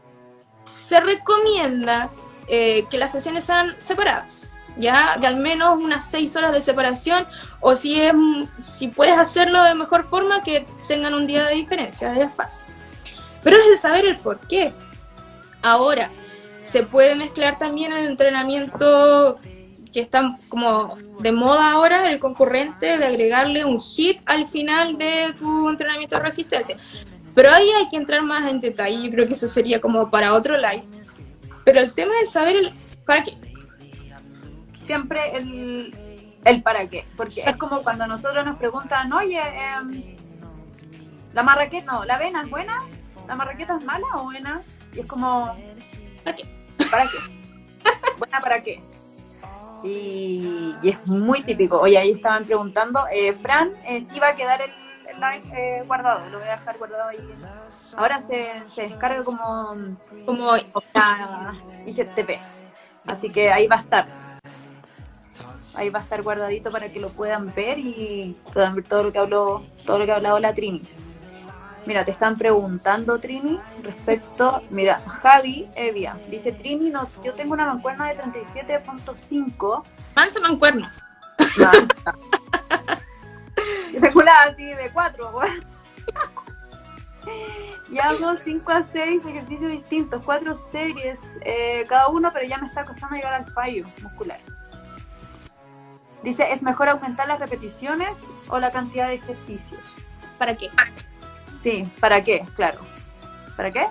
se 0.73 1.01
recomienda 1.01 2.11
eh, 2.49 2.87
que 2.91 2.99
las 2.99 3.13
sesiones 3.13 3.45
sean 3.45 3.77
separadas, 3.81 4.55
ya 4.77 5.17
de 5.19 5.27
al 5.27 5.37
menos 5.37 5.77
unas 5.77 6.09
6 6.11 6.37
horas 6.37 6.53
de 6.53 6.61
separación, 6.61 7.27
o 7.61 7.77
si, 7.77 8.01
es, 8.01 8.13
si 8.63 8.89
puedes 8.89 9.19
hacerlo 9.19 9.63
de 9.65 9.75
mejor 9.75 10.09
forma, 10.09 10.43
que 10.43 10.67
tengan 10.87 11.15
un 11.15 11.27
día 11.27 11.47
de 11.47 11.55
diferencia, 11.55 12.15
es 12.15 12.33
fácil. 12.33 12.73
Pero 13.43 13.57
es 13.57 13.69
de 13.71 13.77
saber 13.77 14.05
el 14.07 14.19
por 14.19 14.41
qué. 14.41 14.73
Ahora, 15.63 16.11
se 16.65 16.83
puede 16.83 17.15
mezclar 17.17 17.59
también 17.59 17.93
el 17.93 18.07
entrenamiento 18.07 19.39
que 19.93 20.01
está 20.01 20.37
como 20.49 20.97
de 21.21 21.33
moda 21.33 21.73
ahora, 21.73 22.11
el 22.11 22.21
concurrente 22.21 22.99
de 22.99 23.05
agregarle 23.05 23.65
un 23.65 23.81
hit 23.81 24.21
al 24.27 24.47
final 24.47 24.99
de 24.99 25.35
tu 25.39 25.69
entrenamiento 25.69 26.17
de 26.17 26.23
resistencia. 26.23 26.77
Pero 27.35 27.51
ahí 27.51 27.69
hay 27.71 27.89
que 27.89 27.97
entrar 27.97 28.23
más 28.23 28.47
en 28.51 28.61
detalle, 28.61 29.03
yo 29.03 29.11
creo 29.11 29.27
que 29.27 29.33
eso 29.33 29.49
sería 29.49 29.81
como 29.81 30.11
para 30.11 30.35
otro 30.35 30.57
live. 30.57 30.85
Pero 31.69 31.81
el 31.81 31.93
tema 31.93 32.15
es 32.23 32.31
saber 32.31 32.57
el 32.57 32.73
para 33.05 33.23
qué. 33.23 33.37
Siempre 34.81 35.37
el, 35.37 35.95
el 36.47 36.63
para 36.63 36.89
qué, 36.89 37.05
porque 37.15 37.43
es 37.43 37.57
como 37.59 37.83
cuando 37.83 38.07
nosotros 38.07 38.43
nos 38.47 38.57
preguntan, 38.57 39.13
oye, 39.13 39.39
em, 39.39 40.03
la 41.35 41.43
marraqueta, 41.43 41.93
no, 41.93 42.07
la 42.07 42.15
avena 42.15 42.41
es 42.41 42.49
buena, 42.49 42.83
¿La 43.27 43.35
marraqueta 43.35 43.77
es 43.77 43.85
mala 43.85 44.07
o 44.15 44.25
buena? 44.25 44.63
Y 44.97 45.01
es 45.01 45.07
como, 45.07 45.55
¿Para 46.25 46.37
qué? 46.37 46.45
¿para 46.91 47.03
qué? 47.03 47.99
¿Buena 48.17 48.41
para 48.41 48.63
qué? 48.63 48.83
Y, 49.85 50.75
y 50.83 50.89
es 50.89 51.07
muy 51.07 51.43
típico. 51.43 51.79
Oye, 51.79 51.99
ahí 51.99 52.13
estaban 52.13 52.47
preguntando. 52.47 53.05
Eh, 53.13 53.35
Fran, 53.35 53.73
eh, 53.85 54.07
sí 54.11 54.19
va 54.19 54.29
a 54.29 54.35
quedar 54.35 54.63
el, 54.63 54.71
el 55.09 55.21
live 55.21 55.43
eh, 55.53 55.83
guardado. 55.87 56.29
Lo 56.31 56.39
voy 56.39 56.49
a 56.49 56.53
dejar 56.53 56.79
guardado 56.79 57.09
ahí. 57.09 57.35
Ahora 57.97 58.21
se, 58.21 58.63
se 58.67 58.83
descarga 58.83 59.23
como 59.25 59.73
Como 60.27 60.51
una 60.53 61.59
IGTV. 61.87 62.39
Así 63.07 63.31
que 63.31 63.51
ahí 63.51 63.67
va 63.67 63.77
a 63.77 63.81
estar. 63.81 64.07
Ahí 65.77 65.91
va 65.91 66.01
a 66.01 66.03
estar 66.03 66.23
guardadito 66.23 66.71
para 66.71 66.89
que 66.89 67.01
lo 67.01 67.09
puedan 67.11 67.53
ver 67.55 67.79
y 67.79 68.37
puedan 68.53 68.75
ver 68.75 68.85
todo 68.85 69.05
lo 69.05 69.13
que 69.13 69.19
habló, 69.19 69.65
todo 69.87 69.99
lo 69.99 70.05
que 70.07 70.13
ha 70.13 70.17
hablado 70.17 70.39
la 70.39 70.53
Trini. 70.53 70.83
Mira, 71.87 72.05
te 72.05 72.11
están 72.11 72.37
preguntando, 72.37 73.19
Trini, 73.19 73.59
respecto. 73.83 74.63
Mira, 74.71 75.01
Javi 75.07 75.69
Evia 75.75 76.17
dice: 76.29 76.53
Trini, 76.53 76.91
no, 76.91 77.09
yo 77.23 77.33
tengo 77.35 77.55
una 77.55 77.67
mancuerna 77.67 78.09
de 78.09 78.17
37.5. 78.17 79.85
mansa 80.15 80.41
mancuerna. 80.41 80.93
Mansa. 81.57 82.15
Una 84.15 84.43
así 84.43 84.65
de 84.65 84.91
4, 84.93 85.33
Y 87.91 87.99
hago 87.99 88.35
5 88.45 88.73
a 88.73 88.83
6 88.83 89.25
ejercicios 89.27 89.71
distintos, 89.71 90.25
4 90.25 90.55
series 90.55 91.39
eh, 91.43 91.85
cada 91.89 92.09
uno, 92.09 92.31
pero 92.33 92.47
ya 92.47 92.59
me 92.59 92.67
está 92.67 92.85
costando 92.85 93.17
llegar 93.17 93.35
al 93.35 93.47
fallo 93.53 93.87
muscular. 94.03 94.39
Dice, 96.23 96.53
¿es 96.53 96.63
mejor 96.63 96.89
aumentar 96.89 97.29
las 97.29 97.39
repeticiones 97.39 98.25
o 98.49 98.59
la 98.59 98.71
cantidad 98.71 99.09
de 99.09 99.15
ejercicios? 99.15 99.81
¿Para 100.37 100.57
qué? 100.57 100.69
Sí, 101.61 101.91
¿para 102.01 102.21
qué? 102.21 102.45
Claro. 102.57 102.81
¿Para 103.57 103.71
qué? 103.71 103.87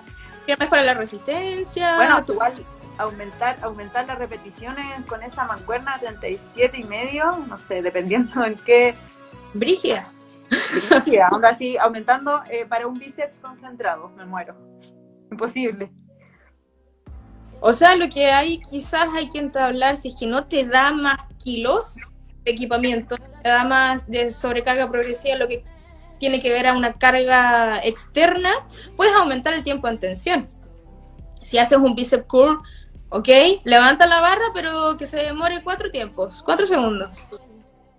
Que 0.46 0.56
mejora 0.56 0.82
la 0.82 0.94
resistencia. 0.94 1.96
Bueno, 1.96 2.24
tu- 2.24 2.34
igual 2.34 2.54
aumentar, 2.98 3.56
aumentar 3.62 4.06
las 4.06 4.18
repeticiones 4.18 4.86
con 5.06 5.22
esa 5.22 5.44
mancuerna 5.44 5.98
37 6.00 6.78
y 6.78 6.84
medio, 6.84 7.44
no 7.48 7.56
sé, 7.58 7.80
dependiendo 7.82 8.44
en 8.44 8.54
qué 8.56 8.94
Brígida. 9.54 10.08
brígida, 10.90 11.28
onda 11.32 11.50
así, 11.50 11.76
aumentando 11.76 12.42
eh, 12.50 12.66
para 12.66 12.86
un 12.86 12.98
bíceps 12.98 13.38
concentrado, 13.38 14.08
me 14.10 14.24
muero. 14.24 14.54
Imposible. 15.30 15.90
O 17.60 17.72
sea, 17.72 17.96
lo 17.96 18.08
que 18.08 18.30
hay, 18.30 18.60
quizás 18.60 19.08
hay 19.14 19.28
que 19.30 19.38
entablar, 19.38 19.96
si 19.96 20.08
es 20.08 20.16
que 20.16 20.26
no 20.26 20.46
te 20.46 20.64
da 20.64 20.92
más 20.92 21.18
kilos 21.42 21.96
de 22.44 22.52
equipamiento, 22.52 23.16
te 23.42 23.48
da 23.48 23.64
más 23.64 24.08
de 24.08 24.30
sobrecarga 24.30 24.88
progresiva, 24.88 25.36
lo 25.36 25.48
que 25.48 25.64
tiene 26.18 26.40
que 26.40 26.52
ver 26.52 26.66
a 26.66 26.74
una 26.74 26.94
carga 26.94 27.80
externa, 27.84 28.50
puedes 28.96 29.14
aumentar 29.14 29.54
el 29.54 29.64
tiempo 29.64 29.88
en 29.88 29.98
tensión. 29.98 30.46
Si 31.42 31.58
haces 31.58 31.78
un 31.78 31.94
bicep 31.94 32.26
curl, 32.26 32.60
ok, 33.10 33.28
levanta 33.64 34.06
la 34.06 34.20
barra, 34.20 34.50
pero 34.54 34.96
que 34.96 35.06
se 35.06 35.16
demore 35.16 35.62
cuatro 35.62 35.90
tiempos, 35.90 36.42
cuatro 36.42 36.66
segundos. 36.66 37.26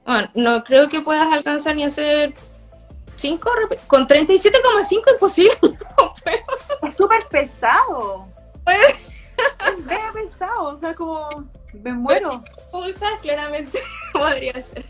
Bueno, 0.05 0.29
no 0.35 0.63
creo 0.63 0.89
que 0.89 1.01
puedas 1.01 1.31
alcanzar 1.31 1.75
ni 1.75 1.83
hacer 1.83 2.33
cinco, 3.15 3.49
rep- 3.51 3.85
con 3.87 4.07
37,5 4.07 5.13
imposible. 5.13 5.57
No. 5.99 6.13
Es 6.87 6.95
súper 6.95 7.27
pesado. 7.27 8.25
Es 8.65 9.77
mega 9.85 10.11
pesado, 10.13 10.63
o 10.63 10.77
sea, 10.77 10.95
como 10.95 11.27
me 11.73 11.91
muero. 11.93 12.41
Pulsas, 12.71 13.11
claramente 13.21 13.79
podría 14.13 14.53
ser. 14.61 14.85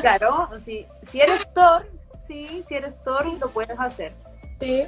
Claro, 0.00 0.48
si, 0.64 0.84
si 1.02 1.20
eres 1.20 1.52
Thor, 1.54 1.88
sí, 2.20 2.64
si 2.66 2.74
eres 2.74 3.00
Thor, 3.04 3.24
lo 3.38 3.50
puedes 3.50 3.78
hacer. 3.78 4.12
Sí. 4.60 4.84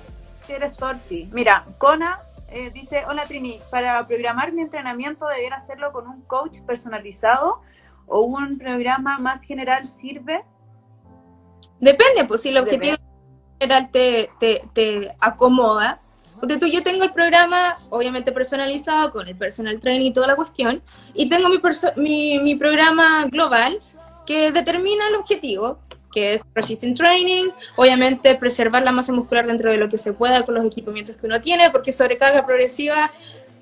Si 0.46 0.52
eres 0.52 0.76
Thor, 0.76 0.98
sí. 0.98 1.28
Mira, 1.32 1.66
Kona 1.78 2.20
eh, 2.48 2.70
dice, 2.70 3.04
hola 3.06 3.26
Trini, 3.26 3.60
para 3.70 4.04
programar 4.08 4.52
mi 4.52 4.62
entrenamiento 4.62 5.26
debiera 5.28 5.56
hacerlo 5.56 5.92
con 5.92 6.08
un 6.08 6.22
coach 6.22 6.58
personalizado 6.66 7.60
o 8.11 8.22
un 8.22 8.58
programa 8.58 9.18
más 9.18 9.44
general 9.44 9.86
sirve. 9.86 10.44
Depende, 11.80 12.24
pues 12.26 12.42
si 12.42 12.48
el 12.48 12.56
Depende. 12.56 12.76
objetivo 12.76 13.11
general 13.58 13.90
te, 13.90 14.30
te, 14.38 14.62
te 14.74 15.16
acomoda. 15.20 15.98
Porque 16.38 16.56
tú, 16.56 16.66
yo 16.66 16.82
tengo 16.82 17.04
el 17.04 17.12
programa, 17.12 17.76
obviamente 17.90 18.32
personalizado, 18.32 19.12
con 19.12 19.28
el 19.28 19.36
personal 19.36 19.78
training 19.78 20.06
y 20.06 20.12
toda 20.12 20.26
la 20.26 20.36
cuestión, 20.36 20.82
y 21.12 21.28
tengo 21.28 21.48
mi, 21.50 21.58
mi, 21.96 22.38
mi 22.38 22.54
programa 22.54 23.26
global 23.26 23.78
que 24.24 24.50
determina 24.50 25.06
el 25.08 25.16
objetivo, 25.16 25.78
que 26.12 26.34
es 26.34 26.42
resistant 26.54 26.96
training, 26.96 27.48
obviamente 27.76 28.34
preservar 28.36 28.82
la 28.82 28.92
masa 28.92 29.12
muscular 29.12 29.46
dentro 29.46 29.70
de 29.70 29.76
lo 29.76 29.88
que 29.88 29.98
se 29.98 30.12
pueda 30.12 30.44
con 30.44 30.54
los 30.54 30.64
equipamientos 30.64 31.16
que 31.16 31.26
uno 31.26 31.40
tiene, 31.40 31.70
porque 31.70 31.92
sobrecarga 31.92 32.46
progresiva 32.46 33.11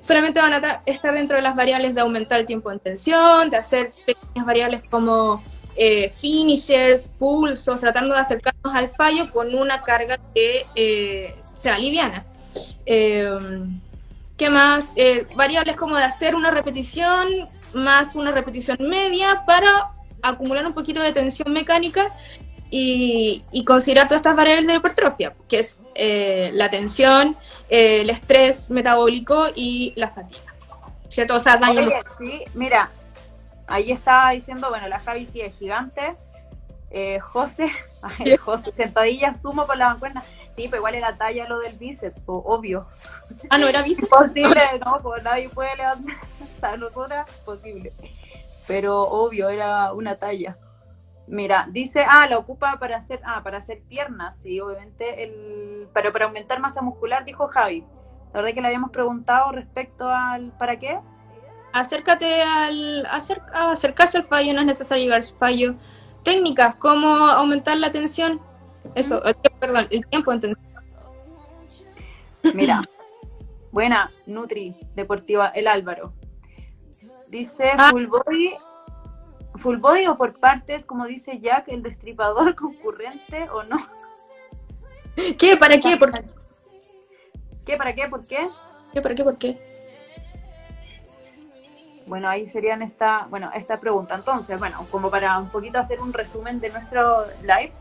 solamente 0.01 0.40
van 0.40 0.53
a 0.53 0.61
ta- 0.61 0.82
estar 0.86 1.14
dentro 1.14 1.36
de 1.36 1.42
las 1.42 1.57
variables 1.57 1.94
de 1.94 2.01
aumentar 2.01 2.40
el 2.40 2.46
tiempo 2.46 2.70
en 2.70 2.78
tensión, 2.78 3.51
de 3.51 3.57
hacer 3.57 3.92
pequeñas 4.07 4.46
variables 4.46 4.82
como 4.90 5.42
eh, 5.76 6.11
finishers, 6.11 7.09
pulsos, 7.18 7.78
tratando 7.80 8.14
de 8.14 8.20
acercarnos 8.20 8.74
al 8.74 8.88
fallo 8.88 9.30
con 9.32 9.55
una 9.55 9.82
carga 9.82 10.18
que 10.34 10.66
eh, 10.74 11.34
sea 11.55 11.78
liviana. 11.78 12.24
Eh, 12.86 13.28
¿Qué 14.36 14.51
más? 14.51 14.88
Eh, 14.94 15.26
variables 15.34 15.76
como 15.76 15.96
de 15.96 16.05
hacer 16.05 16.34
una 16.34 16.51
repetición 16.51 17.28
más 17.74 18.16
una 18.16 18.32
repetición 18.32 18.78
media 18.80 19.42
para 19.46 19.90
acumular 20.22 20.64
un 20.66 20.72
poquito 20.72 21.03
de 21.03 21.12
tensión 21.12 21.53
mecánica 21.53 22.14
y, 22.70 23.42
y 23.52 23.64
considerar 23.64 24.08
todas 24.08 24.20
estas 24.20 24.36
variables 24.36 24.66
de 24.66 24.74
hipertrofia, 24.74 25.34
que 25.48 25.60
es 25.60 25.82
eh, 25.94 26.50
la 26.52 26.70
tensión, 26.70 27.36
eh, 27.68 28.02
el 28.02 28.10
estrés 28.10 28.70
metabólico 28.70 29.46
y 29.54 29.92
la 29.96 30.10
fatiga. 30.10 30.54
¿Cierto? 31.08 31.36
O 31.36 31.40
sea, 31.40 31.56
daño 31.56 31.80
Oye, 31.80 32.02
sí, 32.18 32.44
mira, 32.54 32.90
ahí 33.66 33.90
estaba 33.92 34.30
diciendo, 34.30 34.68
bueno, 34.68 34.88
la 34.88 35.00
Javi 35.00 35.26
sí 35.26 35.40
es 35.40 35.56
gigante. 35.56 36.16
Eh, 36.90 37.18
José, 37.20 37.70
ay, 38.02 38.36
José, 38.36 38.72
sentadilla, 38.76 39.34
sumo 39.34 39.66
con 39.66 39.78
la 39.78 39.90
mancuerna. 39.90 40.22
Sí, 40.56 40.66
pero 40.68 40.78
igual 40.78 40.94
era 40.94 41.16
talla 41.16 41.48
lo 41.48 41.60
del 41.60 41.76
bíceps, 41.78 42.20
obvio. 42.26 42.86
Ah, 43.48 43.58
no, 43.58 43.66
era 43.66 43.82
bíceps. 43.82 44.10
Imposible, 44.10 44.60
no, 44.84 45.00
pues 45.02 45.22
nadie 45.22 45.48
puede 45.48 45.76
levantar 45.76 46.16
a 46.62 46.76
nosotras, 46.76 47.30
posible. 47.44 47.92
Pero 48.66 49.00
obvio, 49.00 49.48
era 49.48 49.92
una 49.92 50.16
talla. 50.16 50.56
Mira, 51.29 51.66
dice, 51.70 52.05
ah, 52.09 52.26
la 52.26 52.39
ocupa 52.39 52.79
para 52.79 52.97
hacer, 52.97 53.20
ah, 53.24 53.43
para 53.43 53.59
hacer 53.59 53.83
piernas, 53.83 54.39
sí, 54.41 54.61
obviamente, 54.61 55.22
el, 55.24 55.89
pero 55.93 56.11
para 56.12 56.24
aumentar 56.24 56.59
masa 56.61 56.81
muscular, 56.81 57.24
dijo 57.24 57.49
Javi. 57.49 57.85
La 58.33 58.41
verdad 58.41 58.55
que 58.55 58.61
le 58.62 58.66
habíamos 58.68 58.91
preguntado 58.91 59.53
respecto 59.53 60.09
al, 60.09 60.53
¿para 60.59 60.79
qué? 60.79 60.99
Acércate 61.72 62.43
al, 62.43 63.05
acer- 63.07 63.43
a 63.53 63.72
acercarse 63.72 64.18
al 64.18 64.24
fallo, 64.24 64.55
no 64.55 64.61
es 64.61 64.66
necesario 64.66 65.05
llegar 65.05 65.18
al 65.18 65.39
fallo. 65.39 65.74
Técnicas, 66.22 66.74
cómo 66.76 67.09
aumentar 67.09 67.76
la 67.76 67.93
tensión. 67.93 68.41
Eso, 68.95 69.22
el 69.24 69.35
perdón, 69.61 69.87
el 69.91 70.07
tiempo 70.07 70.33
en 70.33 70.41
tensión. 70.41 70.68
Mira, 72.55 72.83
buena, 73.72 74.09
Nutri 74.26 74.74
Deportiva, 74.95 75.49
el 75.49 75.66
Álvaro. 75.68 76.12
Dice 77.29 77.70
Ah. 77.76 77.91
full 77.91 78.07
body, 78.07 78.55
full 79.59 79.76
body 79.78 80.06
o 80.06 80.16
por 80.16 80.32
partes, 80.38 80.86
como 80.86 81.06
dice 81.06 81.38
Jack, 81.40 81.68
el 81.68 81.82
destripador 81.82 82.54
concurrente 82.56 83.48
o 83.50 83.62
no. 83.64 83.76
¿Qué? 85.38 85.56
¿Para 85.56 85.78
qué? 85.78 85.96
¿Por 85.96 86.12
qué? 86.12 86.22
¿Qué? 87.66 87.76
¿Para 87.76 87.94
qué? 87.94 88.09
¿Por 88.09 88.26
qué? 88.26 88.48
¿Qué? 88.94 89.00
¿Para 89.02 89.14
qué? 89.14 89.24
¿Por 89.24 89.36
qué? 89.36 89.61
Bueno, 92.06 92.28
ahí 92.28 92.46
serían 92.46 92.80
esta, 92.80 93.26
bueno, 93.28 93.50
esta 93.54 93.78
pregunta. 93.80 94.14
Entonces, 94.14 94.59
bueno, 94.59 94.86
como 94.90 95.11
para 95.11 95.38
un 95.38 95.50
poquito 95.50 95.78
hacer 95.78 96.00
un 96.00 96.12
resumen 96.12 96.59
de 96.61 96.70
nuestro 96.70 97.26
live, 97.42 97.72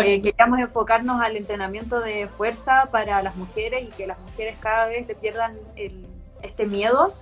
eh, 0.00 0.22
queríamos 0.22 0.60
enfocarnos 0.60 1.20
al 1.20 1.36
entrenamiento 1.36 2.00
de 2.00 2.28
fuerza 2.28 2.88
para 2.92 3.22
las 3.22 3.34
mujeres 3.36 3.84
y 3.84 3.88
que 3.88 4.06
las 4.06 4.18
mujeres 4.20 4.56
cada 4.60 4.86
vez 4.86 5.08
le 5.08 5.14
pierdan 5.16 5.56
el- 5.74 6.06
este 6.42 6.66
miedo 6.66 7.12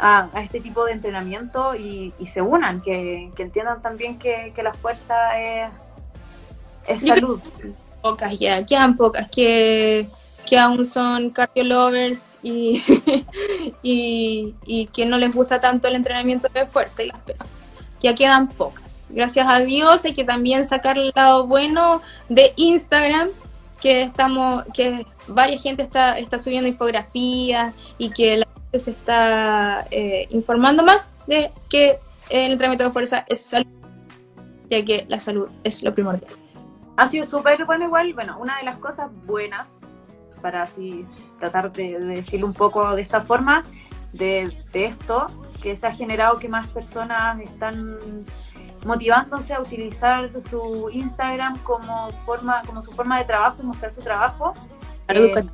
a, 0.00 0.30
a 0.32 0.42
este 0.42 0.60
tipo 0.60 0.84
de 0.84 0.92
entrenamiento 0.92 1.74
y, 1.74 2.14
y 2.18 2.26
se 2.26 2.40
unan, 2.40 2.80
que, 2.80 3.30
que 3.36 3.42
entiendan 3.42 3.82
también 3.82 4.18
que, 4.18 4.52
que 4.54 4.62
la 4.62 4.72
fuerza 4.72 5.14
es, 5.38 5.72
salud. 7.06 7.38
pocas 8.00 8.38
ya, 8.38 8.64
quedan 8.64 8.96
pocas 8.96 9.28
que, 9.30 10.08
que 10.48 10.58
aún 10.58 10.86
son 10.86 11.30
cardio 11.30 11.64
lovers 11.64 12.38
y, 12.42 12.82
y, 13.82 14.54
y 14.64 14.86
que 14.86 15.04
no 15.04 15.18
les 15.18 15.34
gusta 15.34 15.60
tanto 15.60 15.86
el 15.88 15.96
entrenamiento 15.96 16.48
de 16.52 16.66
fuerza 16.66 17.02
y 17.02 17.08
las 17.08 17.18
pesas. 17.18 17.70
Ya 18.02 18.14
quedan 18.14 18.48
pocas. 18.48 19.10
Gracias 19.12 19.46
a 19.46 19.60
Dios 19.60 20.06
hay 20.06 20.14
que 20.14 20.24
también 20.24 20.64
sacar 20.64 20.96
el 20.96 21.12
lado 21.14 21.46
bueno 21.46 22.00
de 22.30 22.54
Instagram, 22.56 23.28
que 23.78 24.02
estamos, 24.02 24.64
que 24.72 25.06
varias 25.28 25.62
gente 25.62 25.82
está, 25.82 26.18
está 26.18 26.38
subiendo 26.38 26.66
infografías 26.66 27.74
y 27.98 28.08
que 28.10 28.38
la 28.38 28.46
se 28.78 28.92
está 28.92 29.86
eh, 29.90 30.26
informando 30.30 30.82
más 30.84 31.14
de 31.26 31.50
que 31.68 31.98
el 32.30 32.52
entrenamiento 32.52 32.84
de 32.84 32.90
fuerza 32.90 33.24
es 33.28 33.44
salud, 33.44 33.66
ya 34.68 34.84
que 34.84 35.04
la 35.08 35.18
salud 35.18 35.48
es 35.64 35.82
lo 35.82 35.94
primordial. 35.94 36.32
Ha 36.96 37.06
sido 37.06 37.24
súper 37.24 37.64
bueno 37.64 37.86
igual, 37.86 38.14
bueno, 38.14 38.38
una 38.38 38.56
de 38.58 38.64
las 38.64 38.76
cosas 38.76 39.10
buenas 39.26 39.80
para 40.40 40.62
así 40.62 41.06
tratar 41.38 41.72
de, 41.72 41.98
decirlo 41.98 42.46
un 42.46 42.54
poco 42.54 42.94
de 42.94 43.02
esta 43.02 43.20
forma, 43.20 43.62
de, 44.12 44.54
esto, 44.72 45.26
que 45.62 45.76
se 45.76 45.86
ha 45.86 45.92
generado 45.92 46.38
que 46.38 46.48
más 46.48 46.66
personas 46.68 47.40
están 47.40 47.98
motivándose 48.84 49.52
a 49.52 49.60
utilizar 49.60 50.30
su 50.40 50.88
Instagram 50.92 51.58
como 51.58 52.10
forma 52.24 52.62
como 52.66 52.80
su 52.80 52.90
forma 52.92 53.18
de 53.18 53.24
trabajo 53.24 53.62
mostrar 53.62 53.92
su 53.92 54.00
trabajo 54.00 54.54
eh, 55.08 55.44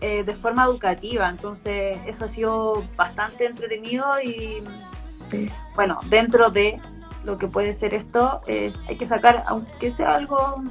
eh, 0.00 0.24
de 0.24 0.34
forma 0.34 0.64
educativa 0.64 1.28
entonces 1.28 1.98
eso 2.06 2.24
ha 2.24 2.28
sido 2.28 2.84
bastante 2.96 3.46
entretenido 3.46 4.04
y 4.22 4.62
bueno 5.74 5.98
dentro 6.06 6.50
de 6.50 6.80
lo 7.24 7.36
que 7.38 7.48
puede 7.48 7.72
ser 7.72 7.94
esto 7.94 8.42
es 8.46 8.78
hay 8.88 8.96
que 8.96 9.06
sacar 9.06 9.44
aunque 9.46 9.90
sea 9.90 10.14
algo 10.14 10.62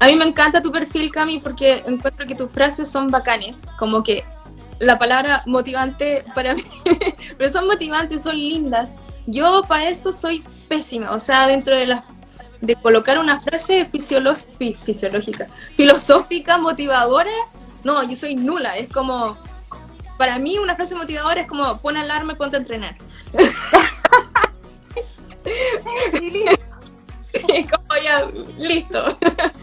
a 0.00 0.06
mí 0.06 0.16
me 0.16 0.24
encanta 0.24 0.62
tu 0.62 0.72
perfil, 0.72 1.12
Cami, 1.12 1.40
porque 1.40 1.82
encuentro 1.86 2.26
que 2.26 2.34
tus 2.34 2.50
frases 2.50 2.88
son 2.88 3.08
bacanes, 3.08 3.66
como 3.78 4.02
que 4.02 4.24
la 4.78 4.98
palabra 4.98 5.42
motivante 5.44 6.24
para 6.34 6.54
mí, 6.56 6.62
pero 7.36 7.50
son 7.50 7.66
motivantes, 7.66 8.22
son 8.22 8.36
lindas. 8.36 8.98
Yo 9.26 9.62
para 9.68 9.90
eso 9.90 10.10
soy 10.14 10.42
pésima, 10.68 11.12
o 11.12 11.20
sea, 11.20 11.46
dentro 11.46 11.76
de 11.76 11.86
las 11.86 12.02
de 12.62 12.76
colocar 12.76 13.18
una 13.18 13.40
frase 13.40 13.86
fisiológica, 13.86 15.46
filosófica, 15.74 16.58
motivadora, 16.58 17.30
no, 17.84 18.02
yo 18.02 18.16
soy 18.16 18.34
nula, 18.34 18.76
es 18.76 18.88
como, 18.88 19.36
para 20.18 20.38
mí 20.38 20.58
una 20.58 20.76
frase 20.76 20.94
motivadora 20.94 21.40
es 21.40 21.46
como, 21.46 21.76
pon 21.78 21.96
alarma 21.96 22.34
y 22.34 22.36
ponte 22.36 22.56
a 22.56 22.60
entrenar. 22.60 22.96
como 27.70 28.02
ya, 28.02 28.26
listo. 28.58 29.16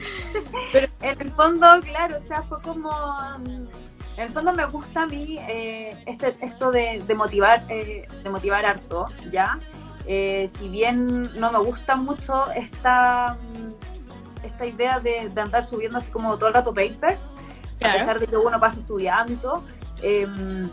Pero 0.74 0.88
en 1.02 1.22
el 1.22 1.32
fondo, 1.32 1.68
claro, 1.82 2.18
o 2.18 2.28
sea, 2.28 2.44
fue 2.44 2.62
como. 2.62 2.92
En 4.18 4.24
el 4.24 4.30
fondo 4.30 4.52
me 4.52 4.66
gusta 4.66 5.04
a 5.04 5.06
mí 5.06 5.38
eh, 5.48 5.92
este, 6.08 6.36
esto 6.42 6.72
de, 6.72 7.04
motivar, 7.16 7.64
eh, 7.70 8.08
de 8.24 8.30
motivar 8.30 8.66
harto, 8.66 9.08
¿ya? 9.32 9.60
Eh, 10.08 10.50
si 10.58 10.70
bien 10.70 11.30
no 11.40 11.52
me 11.52 11.60
gusta 11.60 11.96
mucho 11.96 12.50
esta, 12.54 13.38
esta 14.44 14.66
idea 14.66 15.00
de, 15.00 15.32
andar 15.40 15.66
subiendo 15.66 16.00
así 16.00 16.10
como 16.10 16.36
todo 16.38 16.48
el 16.48 16.56
rato 16.56 16.74
papers, 16.74 17.20
a 17.82 17.94
pesar 17.94 18.20
de 18.20 18.28
que 18.28 18.38
uno 18.38 18.60
pasa 18.60 18.80
estudiando 18.80 19.64
em, 20.02 20.70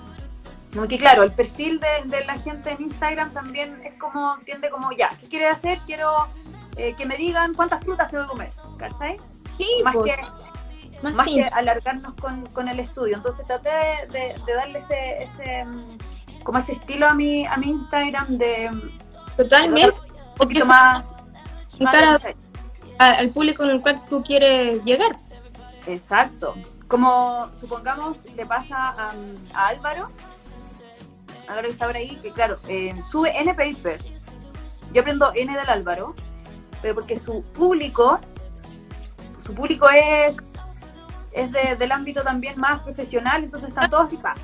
que 0.89 0.99
claro, 0.99 1.23
el 1.23 1.31
perfil 1.31 1.79
de, 1.81 2.09
de, 2.09 2.25
la 2.25 2.37
gente 2.37 2.71
en 2.71 2.83
Instagram 2.83 3.33
también 3.33 3.81
es 3.85 3.95
como, 3.95 4.37
tiende 4.45 4.71
como, 4.71 4.91
ya, 4.93 5.09
¿qué 5.21 5.29
quiere 5.29 5.49
hacer? 5.49 5.79
Quiero 5.87 6.27
eh, 6.77 6.95
que 6.97 7.07
me 7.07 7.17
digan 7.17 7.55
cuántas 7.55 7.83
frutas 7.85 8.11
tengo 8.11 8.25
que 8.25 8.31
comer, 8.31 8.51
¿cachai? 8.77 9.17
Sí, 9.57 9.67
más 9.85 9.95
pues, 9.95 10.17
que, 10.17 11.03
más, 11.03 11.27
que 11.27 11.45
alargarnos 11.45 12.13
con, 12.15 12.45
con, 12.47 12.69
el 12.69 12.81
estudio. 12.81 13.17
Entonces 13.17 13.47
traté 13.47 13.71
de, 14.11 14.35
de, 14.45 14.55
darle 14.55 14.81
ese, 14.81 15.23
ese, 15.23 15.65
como 16.43 16.59
ese 16.59 16.73
estilo 16.73 17.07
a 17.07 17.15
mi, 17.15 17.47
a 17.47 17.57
mi 17.57 17.71
Instagram 17.71 18.37
de... 18.37 18.71
Totalmente. 19.37 20.01
un 20.01 20.35
poquito 20.35 20.67
más... 20.67 21.05
al 22.99 23.29
público 23.29 23.63
en 23.63 23.71
el 23.71 23.81
cual 23.81 24.01
tú 24.11 24.25
quieres 24.25 24.83
llegar. 24.85 25.17
Exacto. 25.87 26.55
Como 26.89 27.47
supongamos 27.61 28.25
le 28.37 28.47
pasa 28.47 28.77
a, 28.77 29.13
a 29.55 29.67
Álvaro, 29.69 30.09
Álvaro 31.49 31.69
que 31.69 31.73
está 31.73 31.87
por 31.87 31.97
ahí, 31.97 32.17
que 32.17 32.31
claro, 32.31 32.57
eh, 32.69 32.95
sube 33.11 33.37
N 33.39 33.55
papers. 33.55 34.11
Yo 34.93 35.01
aprendo 35.01 35.33
N 35.35 35.53
del 35.53 35.69
Álvaro 35.69 36.15
pero 36.85 36.97
porque 36.97 37.19
su 37.19 37.43
público, 37.43 38.21
su 39.43 39.55
público 39.55 39.89
es, 39.89 40.37
es 41.33 41.79
del 41.79 41.93
ámbito 41.93 42.23
también 42.23 42.61
más 42.61 42.81
profesional, 42.81 43.43
entonces 43.43 43.71
están 43.71 43.89
todos 43.89 44.09
así, 44.09 44.19
pa, 44.19 44.35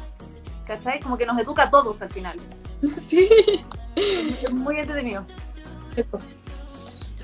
¿cachai? 0.66 1.00
Como 1.00 1.18
que 1.18 1.26
nos 1.26 1.38
educa 1.38 1.64
a 1.64 1.70
todos 1.70 2.00
al 2.00 2.08
final. 2.08 2.38
Sí. 2.98 3.28
Es 3.94 4.54
muy 4.54 4.78
entretenido. 4.78 5.26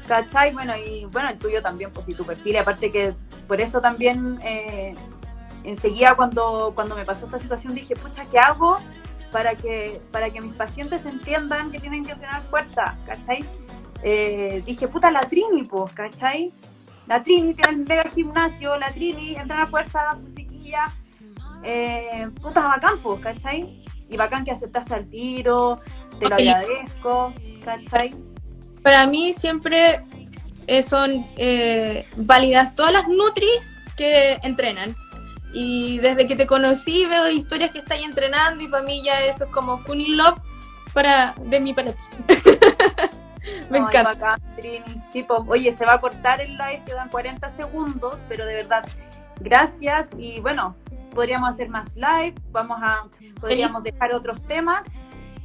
¿Cachai? 0.06 0.52
Bueno, 0.52 0.74
y 0.76 1.06
bueno, 1.06 1.30
el 1.30 1.38
tuyo 1.38 1.62
también, 1.62 1.90
pues 1.94 2.06
y 2.10 2.14
tu 2.14 2.22
perfil, 2.22 2.58
aparte 2.58 2.92
que 2.92 3.14
por 3.46 3.60
eso 3.60 3.80
también 3.80 4.38
eh, 4.42 4.94
enseguida 5.64 6.14
cuando, 6.14 6.72
cuando 6.74 6.94
me 6.96 7.04
pasó 7.04 7.26
esta 7.26 7.38
situación 7.38 7.74
dije, 7.74 7.94
pucha, 7.96 8.24
¿qué 8.30 8.38
hago 8.38 8.76
para 9.32 9.54
que, 9.54 10.00
para 10.12 10.30
que 10.30 10.40
mis 10.40 10.54
pacientes 10.54 11.04
entiendan 11.06 11.70
que 11.70 11.78
tienen 11.78 12.04
que 12.04 12.14
tener 12.14 12.42
fuerza? 12.42 12.96
¿Cachai? 13.06 13.44
Eh, 14.02 14.62
dije, 14.64 14.88
puta, 14.88 15.10
la 15.10 15.20
Trini, 15.28 15.62
pues, 15.64 15.92
¿cachai? 15.92 16.52
La 17.06 17.22
Trini 17.22 17.54
tiene 17.54 17.72
el 17.72 17.86
mega 17.86 18.04
gimnasio, 18.14 18.76
la 18.76 18.92
Trini 18.92 19.36
entra 19.36 19.62
a 19.62 19.66
fuerza, 19.66 20.14
su 20.14 20.32
chiquilla. 20.32 20.92
Eh, 21.62 22.28
puta, 22.40 22.66
bacán, 22.68 22.98
pues, 23.02 23.20
¿cachai? 23.20 23.84
Y 24.08 24.16
bacán 24.16 24.44
que 24.44 24.52
aceptaste 24.52 24.94
al 24.94 25.08
tiro, 25.08 25.80
te 26.20 26.28
lo 26.28 26.36
agradezco, 26.36 27.32
¿cachai? 27.64 28.14
Para 28.82 29.06
mí 29.06 29.32
siempre 29.32 30.00
eh, 30.66 30.82
son 30.82 31.26
eh, 31.36 32.08
válidas 32.16 32.74
todas 32.74 32.92
las 32.92 33.08
nutris 33.08 33.76
que 33.96 34.38
entrenan. 34.42 34.96
Y 35.52 35.98
desde 36.00 36.26
que 36.26 36.36
te 36.36 36.46
conocí 36.46 37.06
veo 37.06 37.30
historias 37.30 37.70
que 37.70 37.78
estás 37.78 37.98
entrenando 38.00 38.62
y 38.62 38.68
para 38.68 38.82
mí 38.82 39.02
ya 39.02 39.24
eso 39.24 39.44
es 39.44 39.50
como 39.50 39.78
funny 39.78 40.08
love 40.08 40.38
para, 40.92 41.34
de 41.38 41.60
mi 41.60 41.72
para 41.72 41.92
ti. 41.92 42.02
Me 43.70 43.78
encanta. 43.78 44.38
oye, 45.46 45.72
se 45.72 45.84
va 45.84 45.94
a 45.94 46.00
cortar 46.00 46.40
el 46.40 46.52
live, 46.52 46.82
quedan 46.84 47.08
40 47.08 47.48
segundos, 47.50 48.18
pero 48.28 48.44
de 48.44 48.54
verdad, 48.54 48.84
gracias. 49.40 50.10
Y 50.18 50.40
bueno, 50.40 50.76
podríamos 51.14 51.50
hacer 51.50 51.68
más 51.68 51.96
live, 51.96 52.34
vamos 52.50 52.78
a, 52.82 53.06
podríamos 53.40 53.82
dejar 53.82 54.14
otros 54.14 54.42
temas 54.46 54.86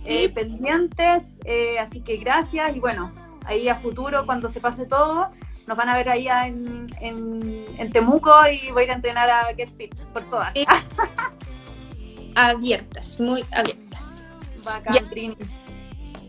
eh, 0.05 0.29
pendientes, 0.29 1.33
eh, 1.45 1.79
así 1.79 2.01
que 2.01 2.17
gracias. 2.17 2.75
Y 2.75 2.79
bueno, 2.79 3.11
ahí 3.45 3.69
a 3.69 3.75
futuro, 3.75 4.25
cuando 4.25 4.49
se 4.49 4.59
pase 4.59 4.85
todo, 4.85 5.29
nos 5.67 5.77
van 5.77 5.89
a 5.89 5.95
ver 5.95 6.09
ahí 6.09 6.27
en, 6.27 6.87
en, 6.99 7.91
Temuco 7.91 8.31
y 8.47 8.71
voy 8.71 8.83
a 8.83 8.85
ir 8.85 8.91
a 8.91 8.95
entrenar 8.95 9.29
a 9.29 9.53
Get 9.55 9.75
Fit 9.77 9.95
por 10.13 10.23
todas. 10.23 10.53
abiertas, 12.35 13.19
muy 13.19 13.43
abiertas. 13.51 14.25
Bacán, 14.63 15.09
Trini. 15.09 15.35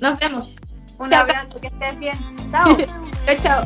Nos 0.01 0.19
vemos. 0.19 0.57
Un 0.99 1.15
abrazo, 1.15 1.61
que 1.61 1.69
estés 1.69 1.99
bien. 1.99 2.19
Chao. 2.51 2.77
chao. 3.43 3.65